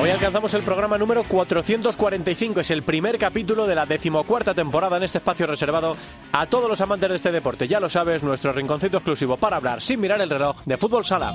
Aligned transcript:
Hoy 0.00 0.10
alcanzamos 0.10 0.54
el 0.54 0.62
programa 0.62 0.96
número 0.96 1.24
445, 1.24 2.60
es 2.60 2.70
el 2.70 2.82
primer 2.82 3.18
capítulo 3.18 3.66
de 3.66 3.74
la 3.74 3.84
decimocuarta 3.84 4.54
temporada 4.54 4.96
en 4.96 5.02
este 5.02 5.18
espacio 5.18 5.44
reservado 5.48 5.96
a 6.30 6.46
todos 6.46 6.68
los 6.68 6.80
amantes 6.80 7.10
de 7.10 7.16
este 7.16 7.32
deporte. 7.32 7.66
Ya 7.66 7.80
lo 7.80 7.90
sabes, 7.90 8.22
nuestro 8.22 8.52
rinconcito 8.52 8.98
exclusivo 8.98 9.36
para 9.36 9.56
hablar 9.56 9.82
sin 9.82 9.98
mirar 10.00 10.20
el 10.20 10.30
reloj 10.30 10.62
de 10.64 10.76
fútbol 10.76 11.04
sala. 11.04 11.34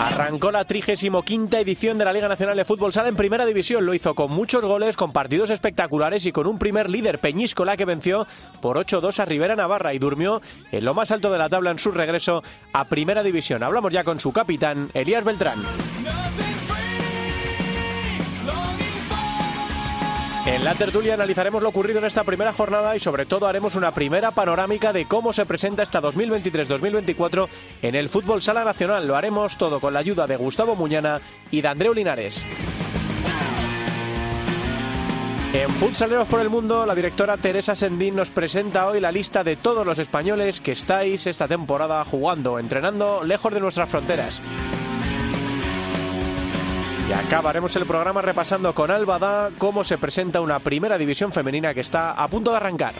Arrancó 0.00 0.50
la 0.50 0.64
35 0.64 1.22
edición 1.58 1.98
de 1.98 2.06
la 2.06 2.14
Liga 2.14 2.26
Nacional 2.26 2.56
de 2.56 2.64
Fútbol 2.64 2.90
Sala 2.90 3.10
en 3.10 3.16
Primera 3.16 3.44
División. 3.44 3.84
Lo 3.84 3.92
hizo 3.92 4.14
con 4.14 4.30
muchos 4.30 4.64
goles, 4.64 4.96
con 4.96 5.12
partidos 5.12 5.50
espectaculares 5.50 6.24
y 6.24 6.32
con 6.32 6.46
un 6.46 6.58
primer 6.58 6.88
líder, 6.88 7.18
Peñíscola, 7.18 7.76
que 7.76 7.84
venció 7.84 8.26
por 8.62 8.78
8-2 8.78 9.18
a 9.18 9.26
Rivera 9.26 9.56
Navarra 9.56 9.92
y 9.92 9.98
durmió 9.98 10.40
en 10.72 10.86
lo 10.86 10.94
más 10.94 11.10
alto 11.10 11.30
de 11.30 11.36
la 11.36 11.50
tabla 11.50 11.70
en 11.70 11.78
su 11.78 11.90
regreso 11.90 12.42
a 12.72 12.86
Primera 12.86 13.22
División. 13.22 13.62
Hablamos 13.62 13.92
ya 13.92 14.02
con 14.02 14.20
su 14.20 14.32
capitán, 14.32 14.90
Elías 14.94 15.22
Beltrán. 15.22 15.62
En 20.50 20.64
la 20.64 20.74
tertulia 20.74 21.14
analizaremos 21.14 21.62
lo 21.62 21.68
ocurrido 21.68 22.00
en 22.00 22.06
esta 22.06 22.24
primera 22.24 22.52
jornada 22.52 22.96
y 22.96 22.98
sobre 22.98 23.24
todo 23.24 23.46
haremos 23.46 23.76
una 23.76 23.94
primera 23.94 24.32
panorámica 24.32 24.92
de 24.92 25.06
cómo 25.06 25.32
se 25.32 25.46
presenta 25.46 25.84
esta 25.84 26.02
2023-2024 26.02 27.46
en 27.82 27.94
el 27.94 28.08
fútbol 28.08 28.42
sala 28.42 28.64
nacional. 28.64 29.06
Lo 29.06 29.14
haremos 29.14 29.56
todo 29.56 29.78
con 29.78 29.94
la 29.94 30.00
ayuda 30.00 30.26
de 30.26 30.34
Gustavo 30.34 30.74
Muñana 30.74 31.20
y 31.52 31.60
de 31.60 31.68
Andreu 31.68 31.94
Linares. 31.94 32.44
En 35.52 35.70
Futsaleros 35.70 36.26
por 36.26 36.40
el 36.40 36.50
Mundo, 36.50 36.84
la 36.84 36.96
directora 36.96 37.36
Teresa 37.36 37.76
Sendín 37.76 38.16
nos 38.16 38.30
presenta 38.30 38.88
hoy 38.88 39.00
la 39.00 39.12
lista 39.12 39.44
de 39.44 39.54
todos 39.54 39.86
los 39.86 40.00
españoles 40.00 40.60
que 40.60 40.72
estáis 40.72 41.28
esta 41.28 41.46
temporada 41.46 42.04
jugando, 42.04 42.58
entrenando 42.58 43.22
lejos 43.22 43.54
de 43.54 43.60
nuestras 43.60 43.88
fronteras. 43.88 44.42
Y 47.10 47.12
acabaremos 47.12 47.74
el 47.74 47.86
programa 47.86 48.22
repasando 48.22 48.72
con 48.72 48.88
Albada 48.88 49.50
cómo 49.58 49.82
se 49.82 49.98
presenta 49.98 50.40
una 50.40 50.60
primera 50.60 50.96
división 50.96 51.32
femenina 51.32 51.74
que 51.74 51.80
está 51.80 52.12
a 52.12 52.28
punto 52.28 52.52
de 52.52 52.58
arrancar. 52.58 52.94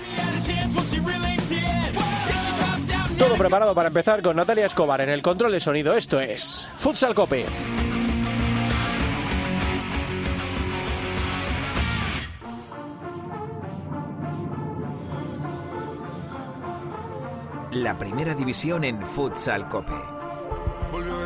Todo 3.16 3.36
preparado 3.36 3.72
para 3.72 3.86
empezar 3.86 4.20
con 4.20 4.34
Natalia 4.34 4.66
Escobar 4.66 5.00
en 5.00 5.10
el 5.10 5.22
control 5.22 5.52
de 5.52 5.60
sonido. 5.60 5.94
Esto 5.94 6.20
es 6.20 6.68
Futsal 6.78 7.14
Cope. 7.14 7.46
La 17.70 17.96
primera 17.96 18.34
división 18.34 18.82
en 18.82 19.06
Futsal 19.06 19.68
Cope. 19.68 20.19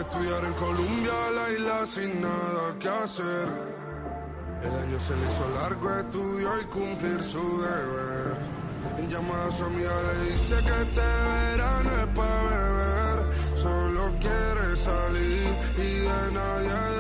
Estudiar 0.08 0.44
en 0.44 0.52
Colombia, 0.52 1.12
la 1.34 1.50
isla 1.50 1.86
sin 1.86 2.20
nada 2.20 2.78
que 2.78 2.88
hacer. 2.88 3.48
El 4.62 4.70
año 4.70 5.00
se 5.00 5.16
le 5.16 5.26
hizo 5.26 5.48
largo, 5.60 5.98
estudió 5.98 6.60
y 6.60 6.64
cumplir 6.64 7.20
su 7.22 7.62
deber. 7.62 8.36
En 8.98 9.08
llamada 9.08 9.48
a 9.48 9.50
su 9.50 9.64
amiga 9.64 9.92
le 10.02 10.32
dice 10.32 10.54
que 10.56 10.82
este 10.82 11.00
verano 11.00 11.90
es 12.02 12.06
para 12.18 12.42
beber. 12.42 13.56
Solo 13.56 14.14
quiere 14.20 14.76
salir 14.76 15.56
y 15.76 15.90
de 16.00 16.32
nadie 16.32 16.93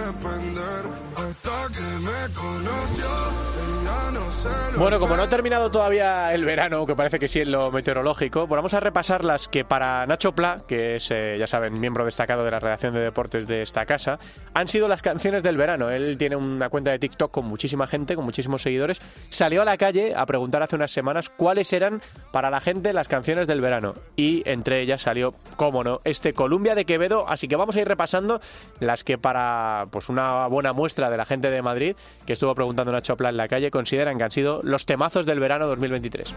Bueno, 4.76 4.98
como 4.98 5.16
no 5.16 5.22
ha 5.22 5.28
terminado 5.28 5.70
todavía 5.70 6.34
el 6.34 6.44
verano, 6.44 6.84
que 6.84 6.96
parece 6.96 7.20
que 7.20 7.28
sí 7.28 7.40
en 7.40 7.52
lo 7.52 7.70
meteorológico, 7.70 8.48
vamos 8.48 8.74
a 8.74 8.80
repasar 8.80 9.24
las 9.24 9.46
que 9.46 9.64
para 9.64 10.04
Nacho 10.06 10.32
Pla, 10.32 10.64
que 10.66 10.96
es, 10.96 11.12
eh, 11.12 11.36
ya 11.38 11.46
saben, 11.46 11.80
miembro 11.80 12.04
destacado 12.04 12.44
de 12.44 12.50
la 12.50 12.58
redacción 12.58 12.92
de 12.92 13.00
deportes 13.00 13.46
de 13.46 13.62
esta 13.62 13.86
casa, 13.86 14.18
han 14.52 14.66
sido 14.66 14.88
las 14.88 15.00
canciones 15.00 15.44
del 15.44 15.56
verano. 15.56 15.90
Él 15.90 16.18
tiene 16.18 16.34
una 16.34 16.70
cuenta 16.70 16.90
de 16.90 16.98
TikTok 16.98 17.30
con 17.30 17.46
muchísima 17.46 17.86
gente, 17.86 18.16
con 18.16 18.24
muchísimos 18.24 18.62
seguidores. 18.62 19.00
Salió 19.28 19.62
a 19.62 19.64
la 19.64 19.76
calle 19.76 20.12
a 20.16 20.26
preguntar 20.26 20.62
hace 20.64 20.74
unas 20.74 20.90
semanas 20.90 21.28
cuáles 21.28 21.72
eran 21.72 22.02
para 22.32 22.50
la 22.50 22.60
gente 22.60 22.92
las 22.92 23.06
canciones 23.06 23.46
del 23.46 23.60
verano. 23.60 23.94
Y 24.16 24.42
entre 24.44 24.80
ellas 24.80 25.02
salió, 25.02 25.34
cómo 25.54 25.84
no, 25.84 26.00
este 26.02 26.34
Columbia 26.34 26.74
de 26.74 26.84
Quevedo. 26.84 27.28
Así 27.28 27.46
que 27.46 27.54
vamos 27.54 27.76
a 27.76 27.80
ir 27.80 27.86
repasando 27.86 28.40
las 28.80 29.04
que 29.04 29.18
para 29.18 29.86
pues 29.92 30.08
una 30.08 30.48
buena 30.48 30.72
muestra 30.72 31.10
de 31.10 31.16
la 31.16 31.26
gente 31.26 31.50
de 31.50 31.62
Madrid, 31.62 31.83
que 32.24 32.32
estuvo 32.32 32.54
preguntando 32.54 32.92
Nacho 32.92 33.16
Pla 33.16 33.28
en 33.28 33.36
la 33.36 33.48
calle, 33.48 33.70
consideran 33.70 34.16
que 34.16 34.24
han 34.24 34.30
sido 34.30 34.60
los 34.62 34.86
temazos 34.86 35.26
del 35.26 35.40
verano 35.40 35.66
2023. 35.66 36.34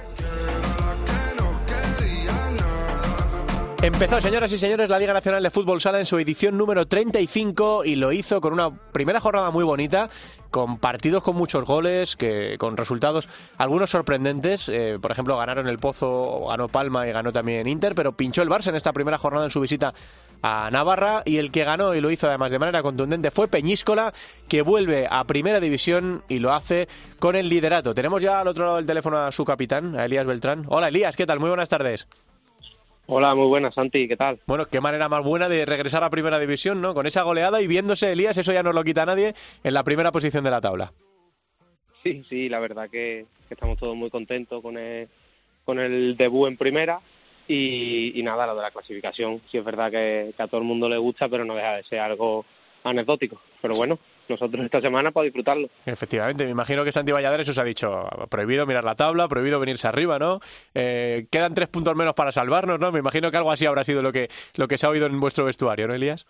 Empezó, 3.84 4.19
señoras 4.19 4.52
y 4.52 4.57
señores, 4.57 4.90
la 4.90 4.97
Liga 4.97 5.13
Nacional 5.13 5.44
de 5.44 5.52
Fútbol 5.52 5.80
Sala 5.80 6.00
en 6.00 6.07
su 6.07 6.18
edición 6.18 6.57
número 6.57 6.88
35 6.88 7.86
y 7.86 7.96
lo 7.96 8.12
hizo 8.12 8.41
con 8.41 8.52
una 8.52 8.72
primera 8.72 9.19
jornada 9.19 9.52
muy 9.52 9.63
bonita, 9.63 10.09
con 10.50 10.80
partidos 10.80 11.22
con 11.22 11.36
muchos 11.36 11.63
goles, 11.63 12.16
que 12.16 12.57
con 12.57 12.75
resultados 12.75 13.30
algunos 13.56 13.91
sorprendentes. 13.91 14.68
Eh, 14.68 14.97
por 15.00 15.12
ejemplo, 15.12 15.38
ganaron 15.38 15.68
el 15.68 15.78
Pozo, 15.78 16.47
ganó 16.47 16.68
Palma 16.69 17.07
y 17.07 17.12
ganó 17.12 17.31
también 17.31 17.68
Inter, 17.68 17.94
pero 17.94 18.18
pinchó 18.18 18.41
el 18.41 18.50
Barça 18.50 18.69
en 18.69 18.75
esta 18.75 18.94
primera 18.94 19.19
jornada 19.19 19.46
en 19.46 19.52
su 19.52 19.62
visita 19.62 19.94
a 20.42 20.70
Navarra 20.72 21.24
y 21.25 21.38
el 21.38 21.52
que 21.52 21.64
ganó 21.64 21.96
y 21.96 22.02
lo 22.02 22.12
hizo 22.12 22.28
además 22.28 22.52
de 22.52 22.59
manera 22.59 22.81
contundente 22.81 23.31
fue 23.31 23.48
Peñíscola, 23.48 24.14
que 24.48 24.62
vuelve 24.62 25.08
a 25.09 25.24
Primera 25.25 25.59
División 25.59 26.24
y 26.30 26.40
lo 26.40 26.53
hace 26.53 26.88
con 27.20 27.36
el 27.36 27.50
liderato. 27.50 27.94
Tenemos 27.94 28.22
ya 28.22 28.40
al 28.40 28.48
otro 28.48 28.66
lado 28.66 28.78
del 28.78 28.86
teléfono 28.86 29.18
a 29.18 29.31
su 29.31 29.46
capitán, 29.46 29.98
a 29.98 30.06
Elías 30.06 30.25
Beltrán. 30.25 30.66
Hola 30.68 30.90
Elías, 30.90 31.16
¿qué 31.16 31.25
tal? 31.25 31.40
Muy 31.40 31.50
buenas 31.50 31.70
tardes. 31.70 32.08
Hola, 33.09 33.34
muy 33.36 33.48
buenas, 33.48 33.74
Santi, 33.74 34.06
¿qué 34.06 34.18
tal? 34.18 34.40
Bueno, 34.48 34.66
qué 34.66 34.81
manera 34.81 35.08
más 35.08 35.24
buena 35.24 35.48
de 35.48 35.66
regresar 35.66 36.03
a 36.03 36.09
Primera 36.09 36.38
División, 36.40 36.81
¿no? 36.81 36.94
Con 36.94 37.08
esa 37.08 37.24
goleada 37.24 37.62
y 37.62 37.68
viéndose 37.68 38.12
Elías, 38.12 38.38
eso 38.38 38.52
ya 38.52 38.64
no 38.64 38.74
lo 38.74 38.84
quita 38.84 39.06
nadie, 39.06 39.34
en 39.64 39.74
la 39.74 39.84
primera 39.84 40.12
posición 40.12 40.44
de 40.44 40.52
la 40.52 40.59
tabla. 40.59 40.92
Sí, 42.04 42.24
sí, 42.28 42.50
la 42.50 42.59
verdad 42.59 42.90
que, 42.90 43.25
que 43.48 43.54
estamos 43.54 43.78
todos 43.78 43.96
muy 43.96 44.09
contentos 44.09 44.62
con 44.62 44.78
el, 44.78 45.08
con 45.64 45.80
el 45.80 46.18
debut 46.18 46.50
en 46.50 46.58
Primera 46.58 47.00
y, 47.47 48.19
y 48.19 48.24
nada, 48.24 48.47
lo 48.47 48.56
de 48.56 48.62
la 48.62 48.72
clasificación, 48.72 49.41
sí 49.50 49.58
es 49.58 49.63
verdad 49.63 49.91
que, 49.91 50.34
que 50.35 50.44
a 50.44 50.47
todo 50.47 50.62
el 50.62 50.68
mundo 50.68 50.90
le 50.90 50.97
gusta, 50.97 51.30
pero 51.30 51.46
no 51.46 51.56
deja 51.56 51.78
de 51.78 51.84
ser 51.84 52.00
algo 52.00 52.46
anecdótico. 52.84 53.40
Pero 53.62 53.75
bueno, 53.75 54.00
nosotros 54.30 54.66
esta 54.66 54.81
semana 54.81 55.12
para 55.12 55.25
disfrutarlo. 55.25 55.69
Efectivamente, 55.86 56.46
me 56.46 56.52
imagino 56.52 56.84
que 56.84 56.91
Santi 56.91 57.12
Valladares 57.12 57.47
os 57.50 57.57
ha 57.57 57.63
dicho 57.63 58.07
prohibido 58.30 58.66
mirar 58.66 58.84
la 58.84 58.96
tabla, 58.96 59.28
prohibido 59.28 59.59
venirse 59.59 59.88
arriba, 59.88 60.19
¿no? 60.19 60.40
Eh, 60.74 61.28
quedan 61.31 61.53
tres 61.53 61.69
puntos 61.69 61.96
menos 61.96 62.13
para 62.13 62.31
salvarnos, 62.31 62.80
¿no? 62.80 62.91
Me 62.91 63.00
imagino 63.00 63.31
que 63.31 63.38
algo 63.38 63.52
así 63.52 63.66
habrá 63.66 63.84
sido 63.84 64.02
lo 64.02 64.12
que, 64.12 64.30
lo 64.56 64.68
que 64.68 64.78
se 64.78 64.86
ha 64.86 64.90
oído 64.90 65.06
en 65.06 65.19
vuestro 65.19 65.46
vestuario, 65.46 65.88
¿no, 65.88 65.94
Elías? 65.94 66.25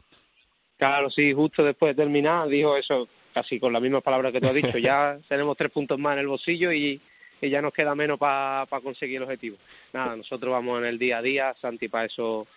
Claro, 0.77 1.09
sí, 1.09 1.33
justo 1.33 1.63
después 1.63 1.95
de 1.95 2.03
terminar 2.03 2.47
dijo 2.47 2.77
eso, 2.77 3.07
casi 3.33 3.59
con 3.59 3.73
las 3.73 3.81
mismas 3.81 4.03
palabras 4.03 4.31
que 4.31 4.41
tú 4.41 4.47
has 4.47 4.53
dicho. 4.53 4.77
Ya 4.77 5.17
tenemos 5.27 5.57
tres 5.57 5.71
puntos 5.71 5.97
más 5.99 6.13
en 6.13 6.19
el 6.19 6.27
bolsillo 6.27 6.71
y, 6.71 7.01
y 7.41 7.49
ya 7.49 7.61
nos 7.61 7.73
queda 7.73 7.95
menos 7.95 8.17
para 8.19 8.67
conseguir 8.81 9.17
el 9.17 9.23
objetivo. 9.23 9.57
Nada, 9.93 10.15
nosotros 10.15 10.51
vamos 10.51 10.79
en 10.79 10.85
el 10.85 10.97
día 10.97 11.19
a 11.19 11.21
día, 11.21 11.55
Santi 11.59 11.87
para 11.87 12.05
eso 12.05 12.47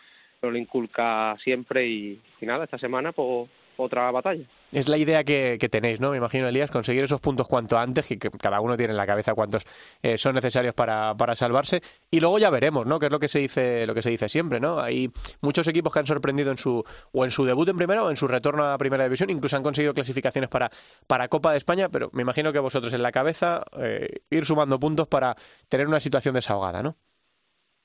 lo 0.43 0.57
inculca 0.57 1.37
siempre 1.39 1.87
y, 1.87 2.21
y 2.41 2.47
nada, 2.47 2.65
esta 2.65 2.79
semana 2.79 3.13
pues 3.13 3.49
otra 3.81 4.11
batalla. 4.11 4.45
Es 4.73 4.89
la 4.89 4.97
idea 4.97 5.25
que, 5.25 5.57
que, 5.59 5.69
tenéis, 5.69 6.01
¿no? 6.01 6.11
Me 6.11 6.19
imagino, 6.19 6.47
Elías, 6.47 6.71
conseguir 6.71 7.03
esos 7.03 7.21
puntos 7.21 7.49
cuanto 7.49 7.77
antes, 7.77 8.07
que, 8.07 8.19
que 8.19 8.31
cada 8.31 8.61
uno 8.61 8.77
tiene 8.77 8.93
en 8.93 8.97
la 8.97 9.07
cabeza 9.07 9.35
cuántos 9.35 9.65
eh, 10.03 10.17
son 10.17 10.35
necesarios 10.35 10.75
para, 10.75 11.15
para, 11.17 11.35
salvarse. 11.35 11.83
Y 12.11 12.21
luego 12.21 12.39
ya 12.39 12.51
veremos, 12.51 12.87
¿no? 12.87 12.99
Que 12.99 13.07
es 13.07 13.13
lo 13.13 13.19
que 13.19 13.29
se 13.29 13.41
dice, 13.41 13.87
lo 13.87 13.95
que 13.95 14.03
se 14.03 14.11
dice 14.11 14.29
siempre, 14.29 14.61
¿no? 14.61 14.81
Hay 14.81 15.11
muchos 15.41 15.67
equipos 15.67 15.93
que 15.93 15.99
han 15.99 16.07
sorprendido 16.07 16.53
en 16.53 16.59
su, 16.59 16.85
o 17.13 17.25
en 17.25 17.31
su 17.31 17.45
debut 17.45 17.69
en 17.69 17.77
primera 17.77 18.05
o 18.05 18.11
en 18.11 18.17
su 18.17 18.29
retorno 18.29 18.65
a 18.65 18.79
primera 18.79 19.05
división, 19.05 19.31
incluso 19.31 19.57
han 19.57 19.63
conseguido 19.63 19.93
clasificaciones 19.93 20.49
para, 20.49 20.71
para 21.07 21.29
Copa 21.29 21.53
de 21.53 21.59
España, 21.59 21.89
pero 21.89 22.11
me 22.13 22.23
imagino 22.23 22.53
que 22.53 22.59
vosotros 22.61 22.93
en 22.93 23.03
la 23.03 23.11
cabeza 23.11 23.65
eh, 23.79 24.21
ir 24.31 24.45
sumando 24.45 24.79
puntos 24.79 25.09
para 25.09 25.35
tener 25.69 25.89
una 25.89 26.01
situación 26.01 26.35
desahogada, 26.35 26.83
¿no? 26.83 26.97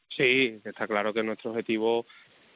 Sí, 0.10 0.62
está 0.64 0.88
claro 0.88 1.14
que 1.14 1.24
nuestro 1.24 1.52
objetivo 1.52 2.06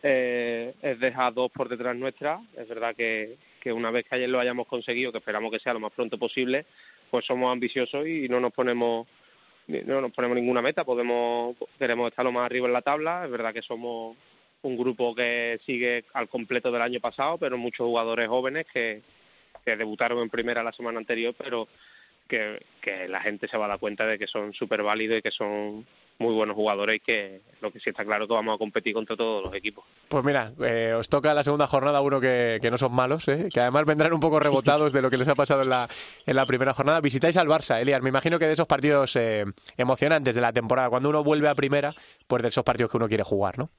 eh, 0.04 0.74
es 0.82 1.00
dejar 1.00 1.34
dos 1.34 1.52
por 1.52 1.70
detrás 1.70 1.96
nuestra. 1.96 2.42
Es 2.56 2.68
verdad 2.68 2.96
que, 2.96 3.38
que 3.62 3.74
una 3.74 3.92
vez 3.92 4.06
que 4.06 4.16
ayer 4.16 4.30
lo 4.30 4.40
hayamos 4.40 4.68
conseguido, 4.68 5.12
que 5.12 5.18
esperamos 5.18 5.52
que 5.52 5.60
sea 5.60 5.74
lo 5.74 5.80
más 5.80 5.94
pronto 5.94 6.18
posible, 6.18 6.66
pues 7.10 7.26
somos 7.26 7.52
ambiciosos 7.52 8.08
y 8.08 8.28
no 8.30 8.40
nos 8.40 8.54
ponemos 8.54 9.08
no 9.68 10.02
nos 10.02 10.12
ponemos 10.12 10.36
ninguna 10.36 10.62
meta. 10.62 10.84
Podemos 10.84 11.56
queremos 11.78 12.10
estar 12.10 12.26
lo 12.26 12.32
más 12.32 12.46
arriba 12.46 12.68
en 12.68 12.74
la 12.74 12.82
tabla. 12.82 13.26
Es 13.26 13.32
verdad 13.32 13.54
que 13.54 13.62
somos 13.62 14.18
un 14.62 14.78
grupo 14.78 15.16
que 15.16 15.60
sigue 15.66 16.06
al 16.14 16.28
completo 16.28 16.72
del 16.72 16.82
año 16.82 17.00
pasado, 17.00 17.38
pero 17.38 17.58
muchos 17.58 17.86
jugadores 17.86 18.28
jóvenes 18.28 18.66
que, 18.74 19.02
que 19.64 19.78
debutaron 19.78 20.20
en 20.20 20.30
primera 20.30 20.64
la 20.64 20.74
semana 20.74 21.00
anterior, 21.00 21.34
pero 21.38 21.68
que, 22.30 22.66
que 22.82 23.10
la 23.10 23.20
gente 23.20 23.50
se 23.50 23.58
va 23.58 23.66
a 23.66 23.70
dar 23.70 23.80
cuenta 23.80 24.06
de 24.06 24.18
que 24.18 24.28
son 24.28 24.54
súper 24.54 24.84
válidos 24.84 25.20
y 25.20 25.22
que 25.22 25.32
son 25.32 25.86
muy 26.20 26.34
buenos 26.34 26.56
jugadores 26.56 26.98
y 26.98 27.00
que 27.00 27.42
lo 27.62 27.72
que 27.72 27.80
sí 27.80 27.90
está 27.90 28.04
claro 28.04 28.26
es 28.26 28.28
que 28.28 28.34
vamos 28.34 28.54
a 28.54 28.58
competir 28.58 28.94
contra 28.94 29.16
todos 29.16 29.44
los 29.44 29.54
equipos. 29.56 29.86
Pues 30.10 30.24
mira, 30.24 30.52
eh, 30.62 30.94
os 30.94 31.08
toca 31.08 31.34
la 31.34 31.44
segunda 31.44 31.66
jornada 31.66 32.02
uno 32.02 32.20
que, 32.20 32.60
que 32.62 32.70
no 32.70 32.78
son 32.78 32.94
malos, 32.94 33.28
¿eh? 33.30 33.48
que 33.52 33.62
además 33.62 33.86
vendrán 33.86 34.14
un 34.14 34.20
poco 34.20 34.40
rebotados 34.40 34.92
de 34.92 35.02
lo 35.02 35.10
que 35.10 35.18
les 35.18 35.30
ha 35.30 35.36
pasado 35.36 35.62
en 35.62 35.70
la, 35.70 35.88
en 36.26 36.36
la 36.36 36.46
primera 36.46 36.74
jornada. 36.74 37.00
Visitáis 37.00 37.38
al 37.38 37.48
Barça, 37.48 37.82
Elias. 37.82 38.02
Me 38.02 38.10
imagino 38.10 38.38
que 38.38 38.48
de 38.48 38.54
esos 38.54 38.68
partidos 38.68 39.16
eh, 39.16 39.46
emocionantes 39.78 40.36
de 40.36 40.42
la 40.42 40.52
temporada, 40.52 40.90
cuando 40.90 41.10
uno 41.10 41.24
vuelve 41.24 41.48
a 41.48 41.56
primera, 41.56 41.94
pues 42.28 42.44
de 42.44 42.50
esos 42.50 42.66
partidos 42.66 42.92
que 42.92 42.98
uno 42.98 43.08
quiere 43.08 43.24
jugar, 43.24 43.58
¿no? 43.58 43.70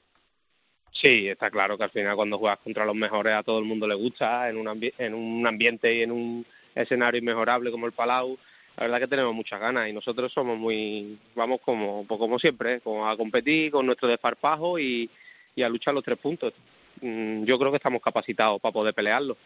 Sí, 0.92 1.28
está 1.28 1.50
claro 1.50 1.78
que 1.78 1.84
al 1.84 1.90
final 1.90 2.16
cuando 2.16 2.38
juegas 2.38 2.58
contra 2.58 2.84
los 2.84 2.96
mejores 2.96 3.34
a 3.34 3.42
todo 3.42 3.58
el 3.58 3.64
mundo 3.64 3.86
le 3.86 3.94
gusta, 3.94 4.48
en 4.48 4.56
un, 4.56 4.92
en 4.98 5.14
un 5.14 5.46
ambiente 5.46 5.94
y 5.94 6.02
en 6.02 6.10
un 6.10 6.46
escenario 6.74 7.20
inmejorable 7.20 7.70
como 7.70 7.86
el 7.86 7.92
Palau, 7.92 8.38
la 8.76 8.84
verdad 8.84 9.00
que 9.00 9.08
tenemos 9.08 9.34
muchas 9.34 9.60
ganas 9.60 9.88
y 9.88 9.92
nosotros 9.92 10.32
somos 10.32 10.58
muy, 10.58 11.18
vamos 11.34 11.60
como, 11.60 12.04
pues 12.06 12.18
como 12.18 12.38
siempre, 12.38 12.74
¿eh? 12.74 12.80
a 13.04 13.16
competir 13.16 13.70
con 13.70 13.84
nuestro 13.84 14.08
desparpajo 14.08 14.78
y, 14.78 15.10
y 15.54 15.62
a 15.62 15.68
luchar 15.68 15.94
los 15.94 16.04
tres 16.04 16.18
puntos. 16.18 16.54
Mm, 17.00 17.44
yo 17.44 17.58
creo 17.58 17.70
que 17.70 17.76
estamos 17.76 18.00
capacitados 18.00 18.60
para 18.60 18.72
poder 18.72 18.94
pelearlo. 18.94 19.36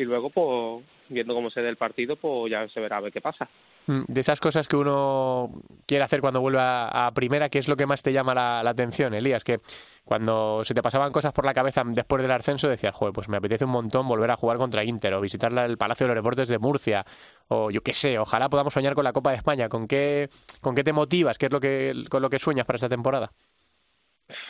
Y 0.00 0.04
luego, 0.04 0.30
pues, 0.30 0.82
viendo 1.10 1.34
cómo 1.34 1.50
se 1.50 1.60
dé 1.60 1.68
el 1.68 1.76
partido, 1.76 2.16
pues 2.16 2.50
ya 2.50 2.66
se 2.70 2.80
verá 2.80 2.96
a 2.96 3.00
ver 3.00 3.12
qué 3.12 3.20
pasa. 3.20 3.46
Mm, 3.86 4.04
de 4.08 4.20
esas 4.22 4.40
cosas 4.40 4.66
que 4.66 4.76
uno 4.76 5.50
quiere 5.86 6.02
hacer 6.02 6.22
cuando 6.22 6.40
vuelve 6.40 6.58
a, 6.62 7.10
primera, 7.14 7.50
¿qué 7.50 7.58
es 7.58 7.68
lo 7.68 7.76
que 7.76 7.84
más 7.84 8.02
te 8.02 8.10
llama 8.10 8.32
la, 8.32 8.60
atención, 8.60 9.12
Elías? 9.12 9.44
Que 9.44 9.60
cuando 10.02 10.64
se 10.64 10.72
te 10.72 10.80
pasaban 10.80 11.12
cosas 11.12 11.34
por 11.34 11.44
la 11.44 11.52
cabeza 11.52 11.82
después 11.84 12.22
del 12.22 12.30
ascenso, 12.30 12.66
decías, 12.66 12.94
joder, 12.94 13.12
pues 13.12 13.28
me 13.28 13.36
apetece 13.36 13.66
un 13.66 13.72
montón 13.72 14.08
volver 14.08 14.30
a 14.30 14.36
jugar 14.36 14.56
contra 14.56 14.84
Inter 14.84 15.12
o 15.12 15.20
visitar 15.20 15.52
el 15.52 15.76
Palacio 15.76 16.06
de 16.06 16.14
los 16.14 16.22
Deportes 16.22 16.48
de 16.48 16.58
Murcia 16.58 17.04
o 17.48 17.70
yo 17.70 17.82
qué 17.82 17.92
sé, 17.92 18.18
ojalá 18.18 18.48
podamos 18.48 18.72
soñar 18.72 18.94
con 18.94 19.04
la 19.04 19.12
Copa 19.12 19.32
de 19.32 19.36
España. 19.36 19.68
¿Con 19.68 19.86
qué, 19.86 20.30
con 20.62 20.74
qué 20.74 20.82
te 20.82 20.94
motivas? 20.94 21.36
¿Qué 21.36 21.44
es 21.44 21.52
lo 21.52 21.60
que, 21.60 22.04
con 22.08 22.22
lo 22.22 22.30
que 22.30 22.38
sueñas 22.38 22.64
para 22.64 22.76
esta 22.76 22.88
temporada? 22.88 23.32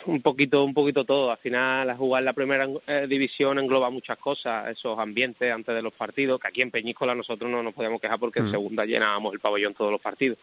Un 0.05 0.21
poquito 0.21 0.63
un 0.63 0.73
poquito 0.73 1.05
todo. 1.05 1.31
Al 1.31 1.37
final 1.37 1.95
jugar 1.95 2.23
la 2.23 2.33
primera 2.33 2.67
eh, 2.87 3.05
división 3.07 3.59
engloba 3.59 3.89
muchas 3.89 4.17
cosas 4.17 4.69
esos 4.69 4.97
ambientes 4.97 5.51
antes 5.51 5.73
de 5.73 5.81
los 5.81 5.93
partidos 5.93 6.39
que 6.39 6.47
aquí 6.47 6.61
en 6.61 6.71
Peñíscola 6.71 7.15
nosotros 7.15 7.49
no 7.49 7.63
nos 7.63 7.73
podemos 7.73 8.01
quejar 8.01 8.19
porque 8.19 8.39
en 8.39 8.47
mm. 8.47 8.51
segunda 8.51 8.85
llenábamos 8.85 9.33
el 9.33 9.39
pabellón 9.39 9.73
todos 9.73 9.91
los 9.91 10.01
partidos. 10.01 10.37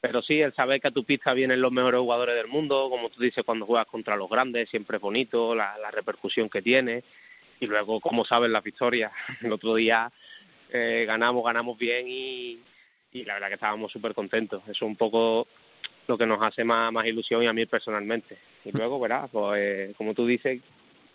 Pero 0.00 0.20
sí 0.20 0.40
el 0.40 0.52
saber 0.52 0.80
que 0.80 0.88
a 0.88 0.92
tu 0.92 1.04
pista 1.04 1.32
vienen 1.32 1.60
los 1.60 1.70
mejores 1.70 2.00
jugadores 2.00 2.34
del 2.34 2.48
mundo 2.48 2.88
como 2.90 3.08
tú 3.08 3.20
dices 3.22 3.44
cuando 3.44 3.66
juegas 3.66 3.86
contra 3.86 4.16
los 4.16 4.28
grandes 4.28 4.68
siempre 4.68 4.96
es 4.96 5.02
bonito 5.02 5.54
la, 5.54 5.78
la 5.78 5.90
repercusión 5.90 6.48
que 6.48 6.62
tiene. 6.62 7.04
Y 7.60 7.66
luego 7.66 8.00
como 8.00 8.24
sabes 8.24 8.50
las 8.50 8.62
victorias. 8.62 9.12
El 9.42 9.52
otro 9.52 9.74
día 9.76 10.10
eh, 10.72 11.04
ganamos 11.06 11.44
ganamos 11.44 11.78
bien 11.78 12.06
y, 12.08 12.58
y 13.12 13.24
la 13.24 13.34
verdad 13.34 13.48
que 13.48 13.54
estábamos 13.54 13.92
súper 13.92 14.14
contentos. 14.14 14.62
Eso 14.68 14.86
un 14.86 14.96
poco 14.96 15.46
lo 16.06 16.18
que 16.18 16.26
nos 16.26 16.42
hace 16.42 16.64
más, 16.64 16.92
más 16.92 17.06
ilusión 17.06 17.42
y 17.42 17.46
a 17.46 17.52
mí 17.52 17.66
personalmente. 17.66 18.38
Y 18.64 18.72
luego, 18.76 19.00
verás, 19.00 19.30
pues 19.30 19.58
eh, 19.58 19.94
como 19.96 20.14
tú 20.14 20.26
dices, 20.26 20.60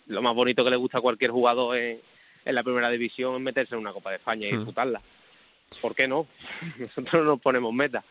lo 0.06 0.22
más 0.22 0.34
bonito 0.34 0.64
que 0.64 0.70
le 0.70 0.76
gusta 0.76 0.98
a 0.98 1.02
cualquier 1.02 1.30
jugador 1.30 1.76
en, 1.76 2.00
en 2.44 2.54
la 2.54 2.62
primera 2.62 2.90
división 2.90 3.34
es 3.36 3.40
meterse 3.40 3.74
en 3.74 3.80
una 3.80 3.92
Copa 3.92 4.10
de 4.10 4.16
España 4.16 4.46
y 4.46 4.56
disputarla. 4.56 5.00
¿Por 5.82 5.94
qué 5.94 6.08
no? 6.08 6.26
Nosotros 6.78 7.24
no 7.24 7.24
nos 7.24 7.40
ponemos 7.40 7.72
meta 7.72 8.04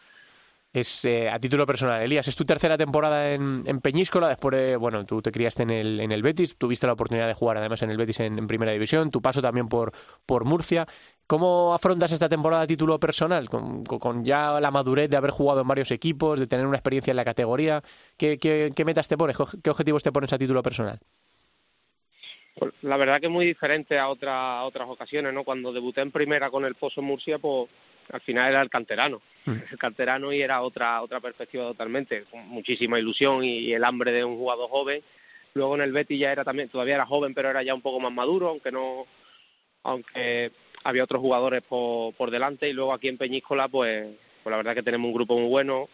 es 0.80 1.06
eh, 1.06 1.30
a 1.30 1.40
título 1.40 1.66
personal. 1.66 2.02
Elías, 2.02 2.28
es 2.28 2.36
tu 2.36 2.46
tercera 2.46 2.78
temporada 2.78 3.32
en, 3.32 3.64
en 3.66 3.82
Peñíscola, 3.82 4.30
después 4.30 4.56
de, 4.56 4.76
bueno, 4.76 5.06
tú 5.06 5.22
te 5.22 5.32
criaste 5.32 5.64
en 5.64 5.70
el, 5.72 6.00
en 6.00 6.12
el 6.12 6.22
Betis, 6.22 6.58
tuviste 6.58 6.88
la 6.88 6.94
oportunidad 6.94 7.28
de 7.28 7.34
jugar 7.34 7.58
además 7.58 7.82
en 7.82 7.92
el 7.92 7.98
Betis 7.98 8.20
en, 8.20 8.48
Primera 8.48 8.72
División, 8.72 9.12
tu 9.12 9.22
paso 9.22 9.42
también 9.42 9.68
por, 9.68 9.92
por 10.26 10.46
Murcia. 10.46 10.86
¿Cómo 11.26 11.74
afrontas 11.74 12.12
esta 12.12 12.30
temporada 12.30 12.64
a 12.64 12.68
título 12.68 13.00
personal? 13.00 13.50
Con, 13.50 13.84
con, 13.84 14.24
ya 14.24 14.60
la 14.60 14.72
madurez 14.72 15.10
de 15.10 15.18
haber 15.18 15.32
jugado 15.32 15.62
en 15.62 15.68
varios 15.68 15.92
equipos, 15.92 16.40
de 16.40 16.48
tener 16.48 16.66
una 16.66 16.78
experiencia 16.78 17.12
en 17.12 17.18
la 17.18 17.26
categoría, 17.26 17.84
¿qué, 18.18 18.38
qué, 18.38 18.72
qué 18.76 18.86
metas 18.86 19.08
te 19.08 19.18
pones? 19.18 19.38
¿Qué 19.64 19.70
objetivos 19.70 20.04
te 20.04 20.12
pones 20.12 20.32
a 20.32 20.38
título 20.38 20.64
personal? 20.64 21.00
Pues, 22.58 22.74
la 22.82 22.98
verdad 22.98 23.20
que 23.20 23.28
es 23.28 23.32
muy 23.32 23.46
diferente 23.46 24.00
a, 24.00 24.10
otra, 24.10 24.60
a 24.60 24.64
otras 24.64 24.90
ocasiones, 24.90 25.34
¿no? 25.34 25.44
Cuando 25.44 25.72
debuté 25.72 26.02
en 26.02 26.12
primera 26.12 26.50
con 26.50 26.66
el 26.66 26.76
Pozo 26.76 27.02
Murcia, 27.02 27.38
pues 27.40 27.70
al 28.12 28.22
final 28.22 28.50
era 28.50 28.62
el 28.62 28.70
canterano, 28.70 29.22
mm. 29.46 29.52
el 29.72 29.78
canterano 29.78 30.32
y 30.32 30.42
era 30.42 30.62
otra 30.62 31.02
otra 31.02 31.20
perspectiva 31.20 31.64
totalmente, 31.66 32.24
con 32.32 32.48
muchísima 32.48 33.00
ilusión 33.00 33.44
y, 33.44 33.74
el 33.74 33.84
hambre 33.84 34.12
de 34.12 34.24
un 34.24 34.38
jugador 34.38 34.70
joven. 34.70 35.02
Luego 35.54 35.76
en 35.76 35.82
el 35.82 35.92
Betis 35.92 36.20
ya 36.20 36.32
era 36.32 36.44
también, 36.44 36.70
todavía 36.70 36.96
era 36.96 37.06
joven, 37.06 37.34
pero 37.34 37.50
era 37.50 37.64
ya 37.64 37.74
un 37.74 37.82
poco 37.82 38.00
más 38.00 38.12
maduro, 38.12 38.50
aunque 38.50 38.72
no, 38.72 39.08
aunque 39.84 40.52
había 40.84 41.04
otros 41.04 41.22
jugadores 41.22 41.64
por, 41.64 42.14
por 42.14 42.30
delante 42.30 42.70
y 42.70 42.74
luego 42.74 42.94
aquí 42.94 43.08
en 43.08 43.18
Peñíscola, 43.18 43.68
pues, 43.68 44.08
pues 44.44 44.52
la 44.52 44.58
verdad 44.58 44.76
que 44.76 44.84
tenemos 44.84 45.08
un 45.08 45.14
grupo 45.14 45.38
muy 45.38 45.50
bueno. 45.50 45.90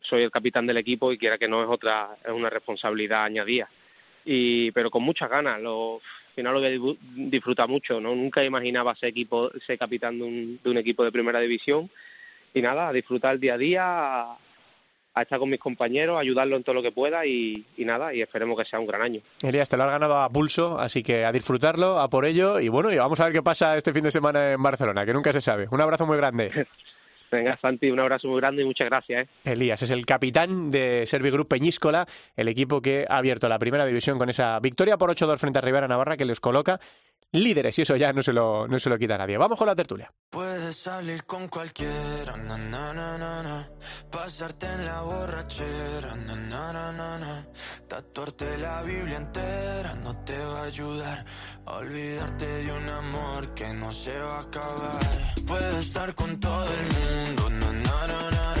Soy 0.00 0.22
el 0.22 0.30
capitán 0.30 0.66
del 0.66 0.76
equipo 0.76 1.12
y 1.12 1.18
quiera 1.18 1.38
que 1.38 1.48
no 1.48 1.62
es 1.62 1.68
otra, 1.68 2.16
es 2.24 2.30
una 2.30 2.50
responsabilidad 2.50 3.24
añadida. 3.24 3.68
Y, 4.24 4.70
pero 4.70 4.90
con 4.90 5.02
muchas 5.02 5.28
ganas. 5.28 5.60
Lo, 5.60 6.00
final 6.34 6.54
lo 6.54 6.60
que 6.60 6.98
disfruta 7.30 7.66
mucho, 7.66 8.00
¿no? 8.00 8.14
Nunca 8.14 8.44
imaginaba 8.44 8.94
ser, 8.94 9.10
equipo, 9.10 9.50
ser 9.66 9.78
capitán 9.78 10.18
de 10.18 10.24
un, 10.24 10.60
de 10.62 10.70
un 10.70 10.76
equipo 10.76 11.04
de 11.04 11.12
primera 11.12 11.40
división 11.40 11.90
y 12.52 12.62
nada, 12.62 12.88
a 12.88 12.92
disfrutar 12.92 13.34
el 13.34 13.40
día 13.40 13.54
a 13.54 13.58
día, 13.58 13.82
a, 13.84 15.22
estar 15.22 15.38
con 15.38 15.50
mis 15.50 15.60
compañeros, 15.60 16.16
a 16.16 16.20
ayudarlo 16.20 16.56
en 16.56 16.64
todo 16.64 16.74
lo 16.74 16.82
que 16.82 16.92
pueda 16.92 17.24
y, 17.26 17.64
y, 17.76 17.84
nada, 17.84 18.14
y 18.14 18.22
esperemos 18.22 18.58
que 18.58 18.64
sea 18.64 18.80
un 18.80 18.86
gran 18.86 19.02
año. 19.02 19.20
Elías, 19.42 19.68
te 19.68 19.76
lo 19.76 19.84
has 19.84 19.90
ganado 19.90 20.16
a 20.16 20.28
pulso, 20.28 20.78
así 20.78 21.02
que 21.02 21.24
a 21.24 21.32
disfrutarlo, 21.32 21.98
a 21.98 22.08
por 22.08 22.24
ello 22.24 22.60
y 22.60 22.68
bueno, 22.68 22.92
y 22.92 22.96
vamos 22.96 23.20
a 23.20 23.24
ver 23.24 23.32
qué 23.32 23.42
pasa 23.42 23.76
este 23.76 23.92
fin 23.92 24.04
de 24.04 24.10
semana 24.10 24.52
en 24.52 24.62
Barcelona, 24.62 25.04
que 25.04 25.12
nunca 25.12 25.32
se 25.32 25.40
sabe. 25.40 25.68
Un 25.70 25.80
abrazo 25.80 26.06
muy 26.06 26.16
grande. 26.16 26.66
Venga, 27.30 27.56
Santi, 27.60 27.90
un 27.90 28.00
abrazo 28.00 28.28
muy 28.28 28.40
grande 28.40 28.62
y 28.62 28.66
muchas 28.66 28.88
gracias. 28.88 29.26
¿eh? 29.26 29.52
Elías 29.52 29.82
es 29.82 29.90
el 29.90 30.06
capitán 30.06 30.70
de 30.70 31.04
Servigroup 31.06 31.48
Peñíscola, 31.48 32.06
el 32.36 32.48
equipo 32.48 32.80
que 32.80 33.06
ha 33.08 33.18
abierto 33.18 33.48
la 33.48 33.58
primera 33.58 33.86
división 33.86 34.18
con 34.18 34.30
esa 34.30 34.58
victoria 34.60 34.96
por 34.96 35.10
8-2 35.10 35.38
frente 35.38 35.58
a 35.58 35.62
Rivera 35.62 35.88
Navarra 35.88 36.16
que 36.16 36.24
les 36.24 36.40
coloca 36.40 36.80
líderes 37.34 37.78
y 37.78 37.82
eso 37.82 37.96
ya 37.96 38.12
no 38.12 38.22
se 38.22 38.32
lo, 38.32 38.66
no 38.68 38.78
se 38.78 38.88
lo 38.88 38.98
quita 38.98 39.18
nadie. 39.18 39.36
Vamos 39.36 39.58
con 39.58 39.66
la 39.66 39.74
tertulia. 39.74 40.10
Puedes 40.30 40.76
salir 40.76 41.24
con 41.24 41.48
cualquiera, 41.48 42.36
na, 42.36 42.56
na, 42.56 42.92
na, 42.92 43.68
pasarte 44.10 44.66
en 44.66 44.84
la 44.84 45.00
borrachera, 45.02 46.14
tatuarte 47.88 48.58
la 48.58 48.82
Biblia 48.82 49.16
entera 49.16 49.94
no 50.02 50.16
te 50.24 50.36
va 50.38 50.60
a 50.60 50.64
ayudar 50.64 51.24
a 51.66 51.72
olvidarte 51.72 52.46
de 52.46 52.72
un 52.72 52.88
amor 52.88 53.54
que 53.54 53.72
no 53.72 53.92
se 53.92 54.16
va 54.18 54.38
a 54.38 54.40
acabar. 54.42 55.34
Puedes 55.46 55.76
estar 55.76 56.14
con 56.14 56.38
todo 56.40 56.64
el 56.64 56.82
mundo, 56.82 57.13
mundo, 57.14 57.48
na 57.48 57.70
na 57.72 58.06
na 58.10 58.30
na 58.30 58.53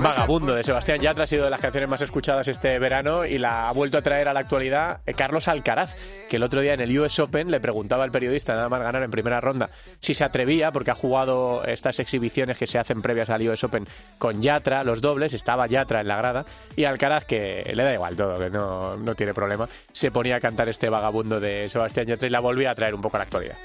Vagabundo 0.00 0.54
de 0.54 0.62
Sebastián 0.62 1.00
Yatra 1.00 1.24
ha 1.24 1.26
sido 1.26 1.44
de 1.44 1.50
las 1.50 1.60
canciones 1.60 1.88
más 1.88 2.00
escuchadas 2.00 2.46
este 2.46 2.78
verano 2.78 3.24
y 3.24 3.36
la 3.36 3.68
ha 3.68 3.72
vuelto 3.72 3.98
a 3.98 4.02
traer 4.02 4.28
a 4.28 4.32
la 4.32 4.40
actualidad 4.40 5.00
eh, 5.06 5.14
Carlos 5.14 5.48
Alcaraz, 5.48 5.96
que 6.28 6.36
el 6.36 6.44
otro 6.44 6.60
día 6.60 6.74
en 6.74 6.80
el 6.80 6.96
US 7.00 7.18
Open 7.18 7.50
le 7.50 7.58
preguntaba 7.58 8.04
al 8.04 8.12
periodista 8.12 8.54
nada 8.54 8.68
más 8.68 8.80
ganar 8.80 9.02
en 9.02 9.10
primera 9.10 9.40
ronda 9.40 9.70
si 9.98 10.14
se 10.14 10.22
atrevía, 10.22 10.70
porque 10.70 10.92
ha 10.92 10.94
jugado 10.94 11.64
estas 11.64 11.98
exhibiciones 11.98 12.58
que 12.58 12.68
se 12.68 12.78
hacen 12.78 13.02
previas 13.02 13.28
al 13.28 13.48
US 13.48 13.64
Open 13.64 13.88
con 14.18 14.40
Yatra, 14.40 14.84
los 14.84 15.00
dobles, 15.00 15.34
estaba 15.34 15.66
Yatra 15.66 16.00
en 16.00 16.08
la 16.08 16.16
grada 16.16 16.44
y 16.76 16.84
Alcaraz, 16.84 17.24
que 17.24 17.68
le 17.74 17.82
da 17.82 17.92
igual 17.92 18.14
todo, 18.14 18.38
que 18.38 18.50
no, 18.50 18.96
no 18.96 19.14
tiene 19.16 19.34
problema, 19.34 19.68
se 19.92 20.12
ponía 20.12 20.36
a 20.36 20.40
cantar 20.40 20.68
este 20.68 20.88
vagabundo 20.88 21.40
de 21.40 21.68
Sebastián 21.68 22.06
Yatra 22.06 22.28
y 22.28 22.30
la 22.30 22.40
volvía 22.40 22.70
a 22.70 22.74
traer 22.76 22.94
un 22.94 23.02
poco 23.02 23.16
a 23.16 23.18
la 23.18 23.24
actualidad. 23.24 23.56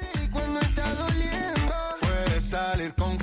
salir 2.40 2.94
con 2.94 3.18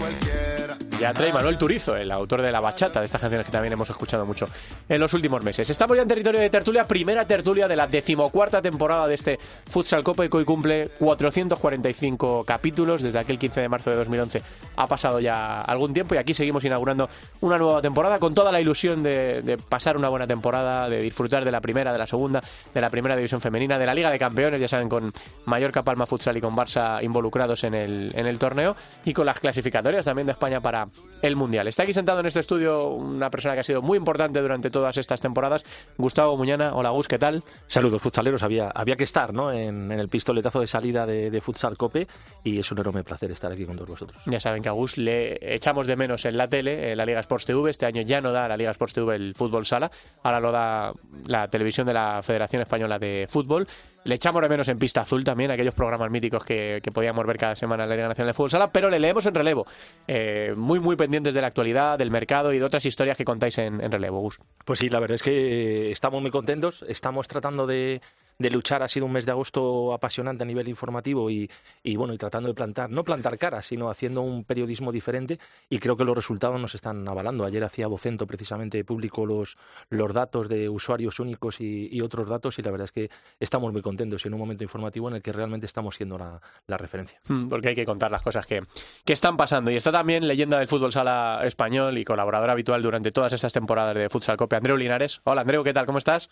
ya 1.01 1.15
trae 1.15 1.33
Manuel 1.33 1.57
Turizo, 1.57 1.97
el 1.97 2.11
autor 2.11 2.43
de 2.43 2.53
La 2.53 2.61
Bachata, 2.61 3.01
de 3.01 3.07
estas 3.07 3.23
canciones 3.23 3.47
que 3.47 3.53
también 3.53 3.73
hemos 3.73 3.89
escuchado 3.89 4.27
mucho 4.27 4.47
en 4.87 5.01
los 5.01 5.15
últimos 5.15 5.43
meses. 5.43 5.71
Estamos 5.71 5.97
ya 5.97 6.03
en 6.03 6.09
territorio 6.09 6.39
de 6.39 6.51
tertulia, 6.51 6.87
primera 6.87 7.25
tertulia 7.25 7.67
de 7.67 7.75
la 7.75 7.87
decimocuarta 7.87 8.61
temporada 8.61 9.07
de 9.07 9.15
este 9.15 9.39
Futsal 9.67 10.05
Copa 10.05 10.27
y 10.27 10.29
que 10.29 10.37
hoy 10.37 10.45
cumple 10.45 10.89
445 10.99 12.45
capítulos 12.45 13.03
desde 13.03 13.19
aquel 13.19 13.39
15 13.39 13.63
de 13.63 13.69
marzo 13.71 13.89
de 13.89 13.97
2011. 13.97 14.43
Ha 14.77 14.87
pasado 14.87 15.21
ya 15.21 15.63
algún 15.63 15.95
tiempo 15.95 16.15
y 16.15 16.19
aquí 16.19 16.35
seguimos 16.35 16.65
inaugurando 16.65 17.09
una 17.41 17.57
nueva 17.57 17.81
temporada 17.81 18.19
con 18.19 18.35
toda 18.35 18.53
la 18.53 18.61
ilusión 18.61 19.03
de, 19.03 19.59
pasar 19.71 19.97
una 19.97 20.11
buena 20.11 20.27
temporada, 20.27 20.87
de 20.91 21.01
disfrutar 21.01 21.47
de 21.47 21.51
la 21.51 21.63
primera, 21.63 21.93
de 21.93 21.99
la 21.99 22.07
segunda, 22.07 22.43
de 22.75 22.81
la 22.81 22.91
primera 22.91 23.17
división 23.17 23.41
femenina, 23.41 23.79
de 23.79 23.87
la 23.87 23.95
Liga 23.95 24.11
de 24.11 24.19
Campeones, 24.19 24.61
ya 24.61 24.69
saben, 24.69 24.91
con 24.91 25.11
Mallorca, 25.47 25.83
Palma 25.83 26.05
Futsal 26.05 26.37
y 26.37 26.43
con 26.43 26.55
Barça 26.55 27.03
involucrados 27.03 27.65
en 27.65 27.73
el, 27.73 28.13
en 28.15 28.27
el 28.27 28.39
torneo 28.39 28.77
y 29.07 29.15
con 29.15 29.25
las 29.25 29.41
clasificatorias 29.41 30.05
también 30.05 30.27
de 30.27 30.33
España 30.33 30.61
para 30.61 30.90
el 31.23 31.37
Mundial. 31.37 31.69
Está 31.69 31.83
aquí 31.83 31.93
sentado 31.93 32.21
en 32.21 32.27
este 32.27 32.41
estudio 32.41 32.89
una 32.89 33.31
persona 33.31 33.55
que 33.55 33.61
ha 33.61 33.65
sido 33.65 33.83
muy 33.83 33.99
importante 33.99 34.41
durante 34.41 34.71
todas 34.71 34.97
estas 34.97 35.21
temporadas, 35.21 35.65
Gustavo 35.97 36.37
Muñana. 36.37 36.75
Hola 36.75 36.91
Gus, 36.91 37.09
¿qué 37.09 37.19
tal? 37.19 37.43
Saludos 37.67 38.01
futsaleros, 38.01 38.43
había, 38.43 38.69
había 38.69 38.97
que 38.97 39.05
estar 39.05 39.33
¿no? 39.33 39.53
en, 39.53 39.93
el 39.93 40.09
pistoletazo 40.09 40.61
de 40.61 40.67
salida 40.67 41.07
de, 41.07 41.41
Futsal 41.41 41.77
Cope 41.77 42.07
y 42.45 42.59
es 42.59 42.71
un 42.71 42.79
enorme 42.79 43.03
placer 43.03 43.31
estar 43.31 43.51
aquí 43.53 43.65
con 43.65 43.77
todos 43.77 43.89
vosotros. 43.89 44.23
Ya 44.27 44.41
saben 44.41 44.63
que 44.63 44.69
a 44.69 44.73
Gus 44.73 44.99
le 44.99 45.39
echamos 45.55 45.87
de 45.87 45.97
menos 45.97 46.25
en 46.25 46.37
la 46.37 46.47
tele, 46.47 46.93
en 46.93 46.99
la 46.99 47.07
Liga 47.07 47.21
Sports 47.21 47.47
TV. 47.47 47.71
Este 47.71 47.87
año 47.87 48.03
ya 48.03 48.21
no 48.21 48.33
da 48.33 48.49
la 48.49 48.57
Liga 48.57 48.71
Sports 48.71 48.95
TV 48.95 49.15
el 49.15 49.35
fútbol 49.35 49.65
sala, 49.67 49.91
ahora 50.23 50.41
lo 50.41 50.53
da 50.53 50.93
la 51.27 51.49
televisión 51.49 51.87
de 51.87 51.95
la 51.95 52.23
Federación 52.23 52.63
Española 52.63 52.99
de 52.99 53.27
Fútbol. 53.29 53.67
Le 54.05 54.15
echamos 54.15 54.41
de 54.41 54.49
menos 54.49 54.69
en 54.69 54.79
pista 54.79 55.03
azul 55.03 55.23
también, 55.25 55.51
aquellos 55.51 55.75
programas 55.75 56.11
míticos 56.11 56.43
que, 56.45 56.81
podíamos 56.93 57.27
ver 57.27 57.37
cada 57.37 57.55
semana 57.55 57.85
en 57.85 57.91
la 57.91 57.97
Liga 57.97 58.09
Nacional 58.09 58.29
de 58.29 58.35
Fútbol 58.35 58.51
Sala, 58.51 58.73
pero 58.73 58.89
le 58.89 58.99
leemos 58.99 59.27
en 59.27 59.35
relevo. 59.35 59.67
Eh, 60.09 60.55
muy, 60.57 60.80
muy 60.81 60.97
pendientes 60.97 61.35
de 61.35 61.41
la 61.41 61.47
actualidad, 61.49 61.99
del 61.99 62.11
mercado 62.11 62.53
y 62.53 62.59
de 62.59 62.65
otras 62.65 62.85
historias 62.87 63.17
que 63.17 63.25
contáis 63.25 63.59
en, 63.59 63.81
en 63.81 63.93
relevo, 63.93 64.21
Gus. 64.21 64.39
Pues 64.65 64.79
sí, 64.79 64.89
la 64.89 65.01
verdad 65.01 65.17
es 65.17 65.23
que 65.23 65.91
estamos 65.91 66.21
muy 66.21 66.31
contentos. 66.31 66.85
Estamos 66.89 67.29
tratando 67.29 67.67
de, 67.67 68.01
de 68.41 68.51
luchar 68.51 68.83
ha 68.83 68.89
sido 68.89 69.05
un 69.05 69.13
mes 69.13 69.27
de 69.27 69.33
agosto 69.33 69.93
apasionante 69.93 70.43
a 70.43 70.47
nivel 70.47 70.67
informativo 70.67 71.31
y, 71.31 71.49
bueno, 71.95 72.15
y 72.15 72.19
tratando 72.19 72.49
de 72.49 72.55
plantar, 72.55 72.91
no 72.91 73.05
plantar 73.05 73.37
caras, 73.37 73.67
sino 73.67 73.91
haciendo 73.91 74.23
un 74.23 74.45
periodismo 74.45 74.93
diferente 74.93 75.39
y 75.69 75.79
creo 75.79 75.95
que 75.95 76.05
los 76.05 76.17
resultados 76.17 76.59
nos 76.59 76.75
están 76.75 77.07
avalando. 77.07 77.45
Ayer 77.45 77.63
hacía 77.63 77.87
Vocento 77.87 78.27
precisamente 78.27 78.83
público 78.83 79.27
los, 79.27 79.59
los 79.91 80.15
datos 80.15 80.49
de 80.49 80.71
usuarios 80.71 81.21
únicos 81.21 81.61
y, 81.61 82.01
otros 82.01 82.31
datos 82.31 82.59
y 82.59 82.63
la 82.63 82.71
verdad 82.71 82.87
es 82.87 82.93
que 82.93 83.11
estamos 83.39 83.75
muy 83.75 83.83
contentos 83.83 84.25
en 84.25 84.33
un 84.33 84.41
momento 84.41 84.65
informativo 84.65 85.09
en 85.09 85.17
el 85.17 85.23
que 85.23 85.35
realmente 85.35 85.67
estamos 85.67 85.97
siendo 85.97 86.17
la, 86.17 86.41
referencia. 86.79 87.21
Hmm, 87.29 87.49
porque 87.49 87.69
hay 87.69 87.75
que 87.75 87.85
contar 87.85 88.11
las 88.11 88.23
cosas 88.23 88.47
que, 88.47 88.63
que 89.05 89.13
están 89.13 89.37
pasando. 89.37 89.71
Y 89.71 89.77
está 89.77 89.93
también 89.93 90.27
leyenda 90.27 90.59
del 90.59 90.67
fútbol 90.67 90.93
sala 90.93 91.43
español 91.45 91.99
y 91.99 92.05
colaborador 92.05 92.49
habitual 92.49 92.81
durante 92.81 93.13
todas 93.13 93.35
estas 93.35 93.53
temporadas 93.53 93.95
de 93.95 94.09
Futsal 94.09 94.39
Copia, 94.39 94.57
Andreu 94.57 94.79
Linares. 94.79 95.21
Hola 95.25 95.43
Andreu, 95.43 95.63
¿qué 95.63 95.75
tal? 95.75 95.85
¿Cómo 95.85 95.99
estás? 95.99 96.31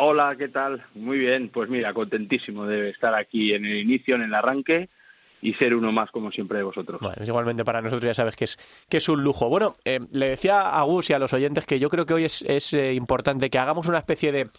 Hola, 0.00 0.36
¿qué 0.38 0.46
tal? 0.46 0.84
Muy 0.94 1.18
bien, 1.18 1.48
pues 1.48 1.68
mira, 1.68 1.92
contentísimo 1.92 2.64
de 2.66 2.90
estar 2.90 3.14
aquí 3.16 3.52
en 3.52 3.64
el 3.64 3.78
inicio, 3.78 4.14
en 4.14 4.22
el 4.22 4.32
arranque 4.32 4.88
y 5.42 5.54
ser 5.54 5.74
uno 5.74 5.90
más 5.90 6.12
como 6.12 6.30
siempre 6.30 6.58
de 6.58 6.64
vosotros. 6.64 7.00
Bueno, 7.00 7.24
igualmente 7.24 7.64
para 7.64 7.80
nosotros 7.80 8.04
ya 8.04 8.14
sabes 8.14 8.36
que 8.36 8.44
es, 8.44 8.58
que 8.88 8.98
es 8.98 9.08
un 9.08 9.24
lujo. 9.24 9.48
Bueno, 9.48 9.74
eh, 9.84 9.98
le 10.12 10.28
decía 10.28 10.60
a 10.60 10.82
Gus 10.84 11.10
y 11.10 11.14
a 11.14 11.18
los 11.18 11.32
oyentes 11.32 11.66
que 11.66 11.80
yo 11.80 11.88
creo 11.88 12.06
que 12.06 12.14
hoy 12.14 12.24
es, 12.26 12.42
es 12.42 12.74
eh, 12.74 12.94
importante 12.94 13.50
que 13.50 13.58
hagamos 13.58 13.88
una 13.88 13.98
especie 13.98 14.30
de, 14.30 14.50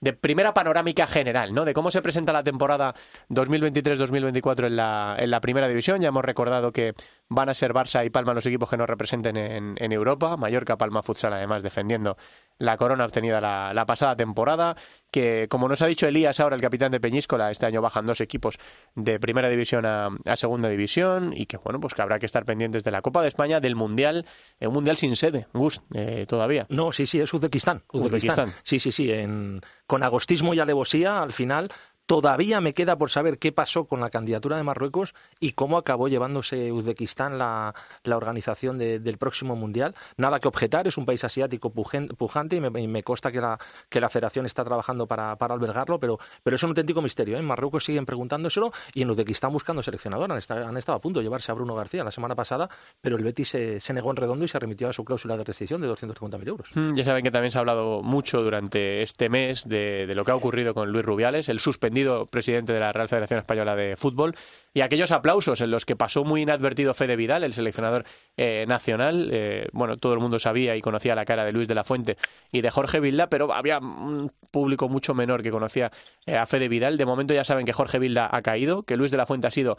de, 0.00 0.12
primera 0.12 0.54
panorámica 0.54 1.06
general, 1.06 1.54
¿no? 1.54 1.64
De 1.64 1.74
cómo 1.74 1.90
se 1.90 2.02
presenta 2.02 2.32
la 2.32 2.42
temporada 2.42 2.94
2023-2024 3.30 4.66
en 4.66 4.76
la, 4.76 5.16
en 5.18 5.30
la 5.30 5.40
primera 5.40 5.68
división. 5.68 6.00
Ya 6.00 6.08
hemos 6.08 6.24
recordado 6.24 6.72
que 6.72 6.94
van 7.28 7.48
a 7.48 7.54
ser 7.54 7.72
Barça 7.72 8.04
y 8.04 8.10
Palma 8.10 8.34
los 8.34 8.46
equipos 8.46 8.70
que 8.70 8.76
nos 8.76 8.88
representen 8.88 9.36
en, 9.36 9.74
en 9.76 9.92
Europa. 9.92 10.36
Mallorca, 10.36 10.76
Palma, 10.76 11.02
Futsal, 11.02 11.32
además 11.32 11.62
defendiendo 11.62 12.16
la 12.58 12.76
corona 12.76 13.04
obtenida 13.04 13.40
la, 13.40 13.72
la, 13.72 13.86
pasada 13.86 14.16
temporada, 14.16 14.76
que 15.10 15.46
como 15.48 15.68
nos 15.68 15.80
ha 15.82 15.86
dicho 15.86 16.06
Elías 16.06 16.40
ahora, 16.40 16.56
el 16.56 16.62
capitán 16.62 16.90
de 16.90 17.00
Peñíscola, 17.00 17.50
este 17.50 17.66
año 17.66 17.80
bajan 17.80 18.06
dos 18.06 18.20
equipos 18.20 18.58
de 18.94 19.20
primera 19.20 19.48
división 19.48 19.86
a, 19.86 20.10
segunda 20.36 20.68
división 20.68 21.32
y 21.34 21.46
que 21.46 21.56
bueno, 21.58 21.80
pues 21.80 21.94
que 21.94 22.02
habrá 22.02 22.18
que 22.18 22.26
estar 22.26 22.44
pendientes 22.44 22.84
de 22.84 22.90
la 22.90 23.02
Copa 23.02 23.22
de 23.22 23.28
España, 23.28 23.60
del 23.60 23.76
Mundial, 23.76 24.26
un 24.60 24.72
Mundial 24.72 24.96
sin 24.96 25.16
sede, 25.16 25.46
Gus, 25.52 25.80
eh, 25.94 26.26
todavía. 26.28 26.66
No, 26.68 26.92
sí, 26.92 27.06
sí, 27.06 27.20
es 27.20 27.32
Uzbekistán. 27.32 27.82
Uzbekistán. 27.92 28.52
Sí, 28.62 28.78
sí, 28.78 28.92
sí, 28.92 29.12
en, 29.12 29.60
con 29.88 30.04
agostismo 30.04 30.54
y 30.54 30.60
alevosía, 30.60 31.22
al 31.22 31.32
final 31.32 31.72
Todavía 32.08 32.62
me 32.62 32.72
queda 32.72 32.96
por 32.96 33.10
saber 33.10 33.38
qué 33.38 33.52
pasó 33.52 33.84
con 33.84 34.00
la 34.00 34.08
candidatura 34.08 34.56
de 34.56 34.62
Marruecos 34.62 35.14
y 35.40 35.52
cómo 35.52 35.76
acabó 35.76 36.08
llevándose 36.08 36.72
Uzbekistán 36.72 37.36
la, 37.36 37.74
la 38.02 38.16
organización 38.16 38.78
del 38.78 39.18
próximo 39.18 39.56
Mundial. 39.56 39.94
Nada 40.16 40.40
que 40.40 40.48
objetar, 40.48 40.88
es 40.88 40.96
un 40.96 41.04
país 41.04 41.22
asiático 41.24 41.68
pujante 41.70 42.56
y 42.56 42.60
me, 42.60 43.02
consta 43.02 43.30
que 43.30 43.42
la, 43.42 43.58
que 43.90 44.00
la 44.00 44.08
federación 44.08 44.46
está 44.46 44.64
trabajando 44.64 45.06
para, 45.06 45.36
para 45.36 45.52
albergarlo, 45.52 46.00
pero, 46.00 46.18
pero 46.42 46.56
es 46.56 46.62
un 46.62 46.70
auténtico 46.70 47.02
misterio. 47.02 47.36
¿eh? 47.36 47.40
En 47.40 47.44
Marruecos 47.44 47.84
siguen 47.84 48.06
preguntándoselo 48.06 48.72
y 48.94 49.02
en 49.02 49.10
Uzbekistán 49.10 49.52
buscando 49.52 49.82
seleccionador. 49.82 50.32
Han 50.32 50.38
estado, 50.38 50.66
han 50.66 50.78
estado 50.78 50.96
a 50.96 51.02
punto 51.02 51.20
de 51.20 51.24
llevarse 51.24 51.52
a 51.52 51.54
Bruno 51.56 51.74
García 51.74 52.04
la 52.04 52.10
semana 52.10 52.34
pasada, 52.34 52.70
pero 53.02 53.18
el 53.18 53.22
Betis 53.22 53.50
se, 53.50 53.80
se 53.80 53.92
negó 53.92 54.08
en 54.12 54.16
redondo 54.16 54.46
y 54.46 54.48
se 54.48 54.58
remitió 54.58 54.88
a 54.88 54.94
su 54.94 55.04
cláusula 55.04 55.36
de 55.36 55.44
restricción 55.44 55.82
de 55.82 55.90
250.000 55.90 56.48
euros. 56.48 56.70
Mm, 56.74 56.94
ya 56.94 57.04
saben 57.04 57.22
que 57.22 57.30
también 57.30 57.52
se 57.52 57.58
ha 57.58 57.60
hablado 57.60 58.02
mucho 58.02 58.42
durante 58.42 59.02
este 59.02 59.28
mes 59.28 59.68
de, 59.68 60.06
de 60.06 60.14
lo 60.14 60.24
que 60.24 60.30
ha 60.30 60.36
ocurrido 60.36 60.72
con 60.72 60.90
Luis 60.90 61.04
Rubiales, 61.04 61.50
el 61.50 61.60
suspendido 61.60 61.97
presidente 62.30 62.72
de 62.72 62.80
la 62.80 62.92
Real 62.92 63.08
Federación 63.08 63.40
Española 63.40 63.76
de 63.76 63.96
Fútbol, 63.96 64.34
y 64.74 64.80
aquellos 64.80 65.10
aplausos 65.10 65.60
en 65.60 65.70
los 65.70 65.84
que 65.84 65.96
pasó 65.96 66.24
muy 66.24 66.42
inadvertido 66.42 66.94
Fede 66.94 67.16
Vidal, 67.16 67.42
el 67.42 67.52
seleccionador 67.52 68.04
eh, 68.36 68.64
nacional. 68.68 69.28
Eh, 69.32 69.68
bueno, 69.72 69.96
todo 69.96 70.14
el 70.14 70.20
mundo 70.20 70.38
sabía 70.38 70.76
y 70.76 70.80
conocía 70.80 71.14
la 71.14 71.24
cara 71.24 71.44
de 71.44 71.52
Luis 71.52 71.68
de 71.68 71.74
la 71.74 71.84
Fuente 71.84 72.16
y 72.52 72.60
de 72.60 72.70
Jorge 72.70 73.00
Vilda, 73.00 73.28
pero 73.28 73.52
había 73.52 73.78
un 73.78 74.30
público 74.50 74.88
mucho 74.88 75.14
menor 75.14 75.42
que 75.42 75.50
conocía 75.50 75.90
eh, 76.26 76.36
a 76.36 76.46
Fede 76.46 76.68
Vidal. 76.68 76.96
De 76.96 77.06
momento 77.06 77.34
ya 77.34 77.44
saben 77.44 77.66
que 77.66 77.72
Jorge 77.72 77.98
Vilda 77.98 78.28
ha 78.30 78.42
caído, 78.42 78.84
que 78.84 78.96
Luis 78.96 79.10
de 79.10 79.16
la 79.16 79.26
Fuente 79.26 79.46
ha 79.46 79.50
sido 79.50 79.76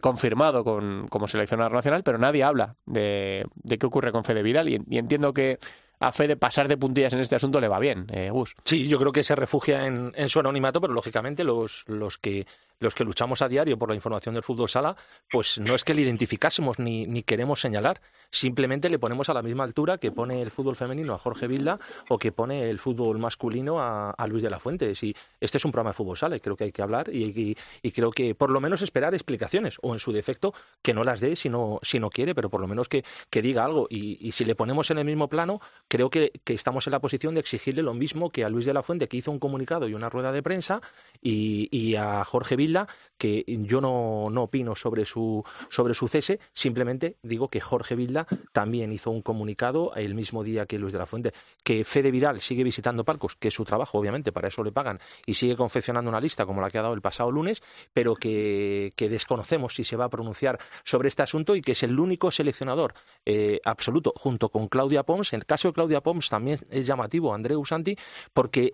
confirmado 0.00 0.64
con, 0.64 1.06
como 1.06 1.28
seleccionador 1.28 1.72
nacional, 1.72 2.02
pero 2.02 2.18
nadie 2.18 2.42
habla 2.42 2.74
de, 2.84 3.46
qué 3.78 3.86
ocurre 3.86 4.10
con 4.10 4.24
Fede 4.24 4.42
Vidal 4.42 4.68
y 4.68 4.98
entiendo 4.98 5.32
que 5.32 5.60
a 5.98 6.12
fe 6.12 6.28
de 6.28 6.36
pasar 6.36 6.68
de 6.68 6.76
puntillas 6.76 7.12
en 7.12 7.20
este 7.20 7.36
asunto 7.36 7.60
le 7.60 7.68
va 7.68 7.78
bien, 7.78 8.06
eh, 8.12 8.30
Gus. 8.30 8.54
Sí, 8.64 8.88
yo 8.88 8.98
creo 8.98 9.12
que 9.12 9.24
se 9.24 9.34
refugia 9.34 9.86
en, 9.86 10.12
en 10.16 10.28
su 10.28 10.40
anonimato, 10.40 10.80
pero 10.80 10.92
lógicamente 10.92 11.44
los, 11.44 11.84
los 11.88 12.18
que 12.18 12.46
los 12.78 12.94
que 12.94 13.04
luchamos 13.04 13.42
a 13.42 13.48
diario 13.48 13.78
por 13.78 13.88
la 13.88 13.94
información 13.94 14.34
del 14.34 14.42
fútbol 14.44 14.68
sala, 14.68 14.96
pues 15.30 15.58
no 15.58 15.74
es 15.74 15.84
que 15.84 15.94
le 15.94 16.02
identificásemos 16.02 16.78
ni, 16.78 17.06
ni 17.06 17.22
queremos 17.22 17.60
señalar, 17.60 18.00
simplemente 18.30 18.88
le 18.88 18.98
ponemos 18.98 19.28
a 19.28 19.34
la 19.34 19.42
misma 19.42 19.64
altura 19.64 19.98
que 19.98 20.12
pone 20.12 20.42
el 20.42 20.50
fútbol 20.50 20.76
femenino 20.76 21.14
a 21.14 21.18
Jorge 21.18 21.46
Vilda 21.46 21.78
o 22.08 22.18
que 22.18 22.32
pone 22.32 22.68
el 22.68 22.78
fútbol 22.78 23.18
masculino 23.18 23.80
a, 23.80 24.14
Luis 24.26 24.42
de 24.42 24.50
la 24.50 24.58
Fuente. 24.58 24.94
Si 24.96 25.14
este 25.40 25.58
es 25.58 25.64
un 25.64 25.70
programa 25.70 25.90
de 25.90 25.94
fútbol 25.94 26.16
sala, 26.16 26.38
creo 26.40 26.56
que 26.56 26.64
hay 26.64 26.72
que 26.72 26.82
hablar 26.82 27.08
y, 27.14 27.56
y, 27.82 27.92
creo 27.92 28.10
que 28.10 28.34
por 28.34 28.50
lo 28.50 28.60
menos 28.60 28.82
esperar 28.82 29.14
explicaciones, 29.14 29.78
o 29.82 29.92
en 29.92 30.00
su 30.00 30.10
defecto 30.12 30.52
que 30.82 30.92
no 30.92 31.04
las 31.04 31.20
dé 31.20 31.36
si 31.36 31.48
no, 31.48 31.78
si 31.82 32.00
no 32.00 32.10
quiere, 32.10 32.34
pero 32.34 32.50
por 32.50 32.60
lo 32.60 32.66
menos 32.66 32.88
que, 32.88 33.04
que 33.30 33.40
diga 33.40 33.64
algo. 33.64 33.86
Y, 33.88 34.18
y, 34.20 34.32
si 34.32 34.44
le 34.44 34.56
ponemos 34.56 34.90
en 34.90 34.98
el 34.98 35.04
mismo 35.04 35.28
plano, 35.28 35.60
creo 35.86 36.10
que, 36.10 36.32
que 36.44 36.54
estamos 36.54 36.88
en 36.88 36.90
la 36.90 37.00
posición 37.00 37.34
de 37.34 37.40
exigirle 37.40 37.82
lo 37.82 37.94
mismo 37.94 38.30
que 38.30 38.44
a 38.44 38.48
Luis 38.48 38.66
de 38.66 38.74
la 38.74 38.82
Fuente, 38.82 39.08
que 39.08 39.16
hizo 39.16 39.30
un 39.30 39.38
comunicado 39.38 39.88
y 39.88 39.94
una 39.94 40.10
rueda 40.10 40.32
de 40.32 40.42
prensa, 40.42 40.80
y, 41.22 41.68
y 41.70 41.94
a 41.94 42.24
Jorge 42.24 42.56
Vilda 42.56 42.65
que 43.18 43.44
yo 43.46 43.80
no, 43.80 44.28
no 44.30 44.44
opino 44.44 44.74
sobre 44.74 45.04
su, 45.04 45.44
sobre 45.68 45.94
su 45.94 46.08
cese, 46.08 46.40
simplemente 46.52 47.16
digo 47.22 47.48
que 47.48 47.60
Jorge 47.60 47.96
Vilda 47.96 48.26
también 48.52 48.92
hizo 48.92 49.10
un 49.10 49.22
comunicado 49.22 49.94
el 49.94 50.14
mismo 50.14 50.44
día 50.44 50.66
que 50.66 50.78
Luis 50.78 50.92
de 50.92 50.98
la 50.98 51.06
Fuente, 51.06 51.32
que 51.64 51.84
Fede 51.84 52.10
Vidal 52.10 52.40
sigue 52.40 52.64
visitando 52.64 53.04
palcos, 53.04 53.36
que 53.36 53.48
es 53.48 53.54
su 53.54 53.64
trabajo, 53.64 53.98
obviamente, 53.98 54.32
para 54.32 54.48
eso 54.48 54.62
le 54.62 54.72
pagan, 54.72 55.00
y 55.24 55.34
sigue 55.34 55.56
confeccionando 55.56 56.10
una 56.10 56.20
lista 56.20 56.46
como 56.46 56.60
la 56.60 56.70
que 56.70 56.78
ha 56.78 56.82
dado 56.82 56.94
el 56.94 57.00
pasado 57.00 57.30
lunes, 57.30 57.62
pero 57.92 58.14
que, 58.14 58.92
desconocemos 58.96 59.74
si 59.74 59.84
se 59.84 59.96
va 59.96 60.06
a 60.06 60.10
pronunciar 60.10 60.58
sobre 60.84 61.08
este 61.08 61.22
asunto 61.22 61.54
y 61.54 61.62
que 61.62 61.72
es 61.72 61.82
el 61.82 61.98
único 61.98 62.30
seleccionador 62.30 62.94
eh, 63.24 63.60
absoluto, 63.64 64.12
junto 64.16 64.48
con 64.48 64.68
Claudia 64.68 65.04
Pons. 65.04 65.32
En 65.32 65.40
el 65.40 65.46
caso 65.46 65.68
de 65.68 65.74
Claudia 65.74 66.02
Pons 66.02 66.28
también 66.28 66.58
es 66.70 66.86
llamativo, 66.86 67.32
Andreu 67.32 67.64
Santi, 67.64 67.96
porque 68.34 68.72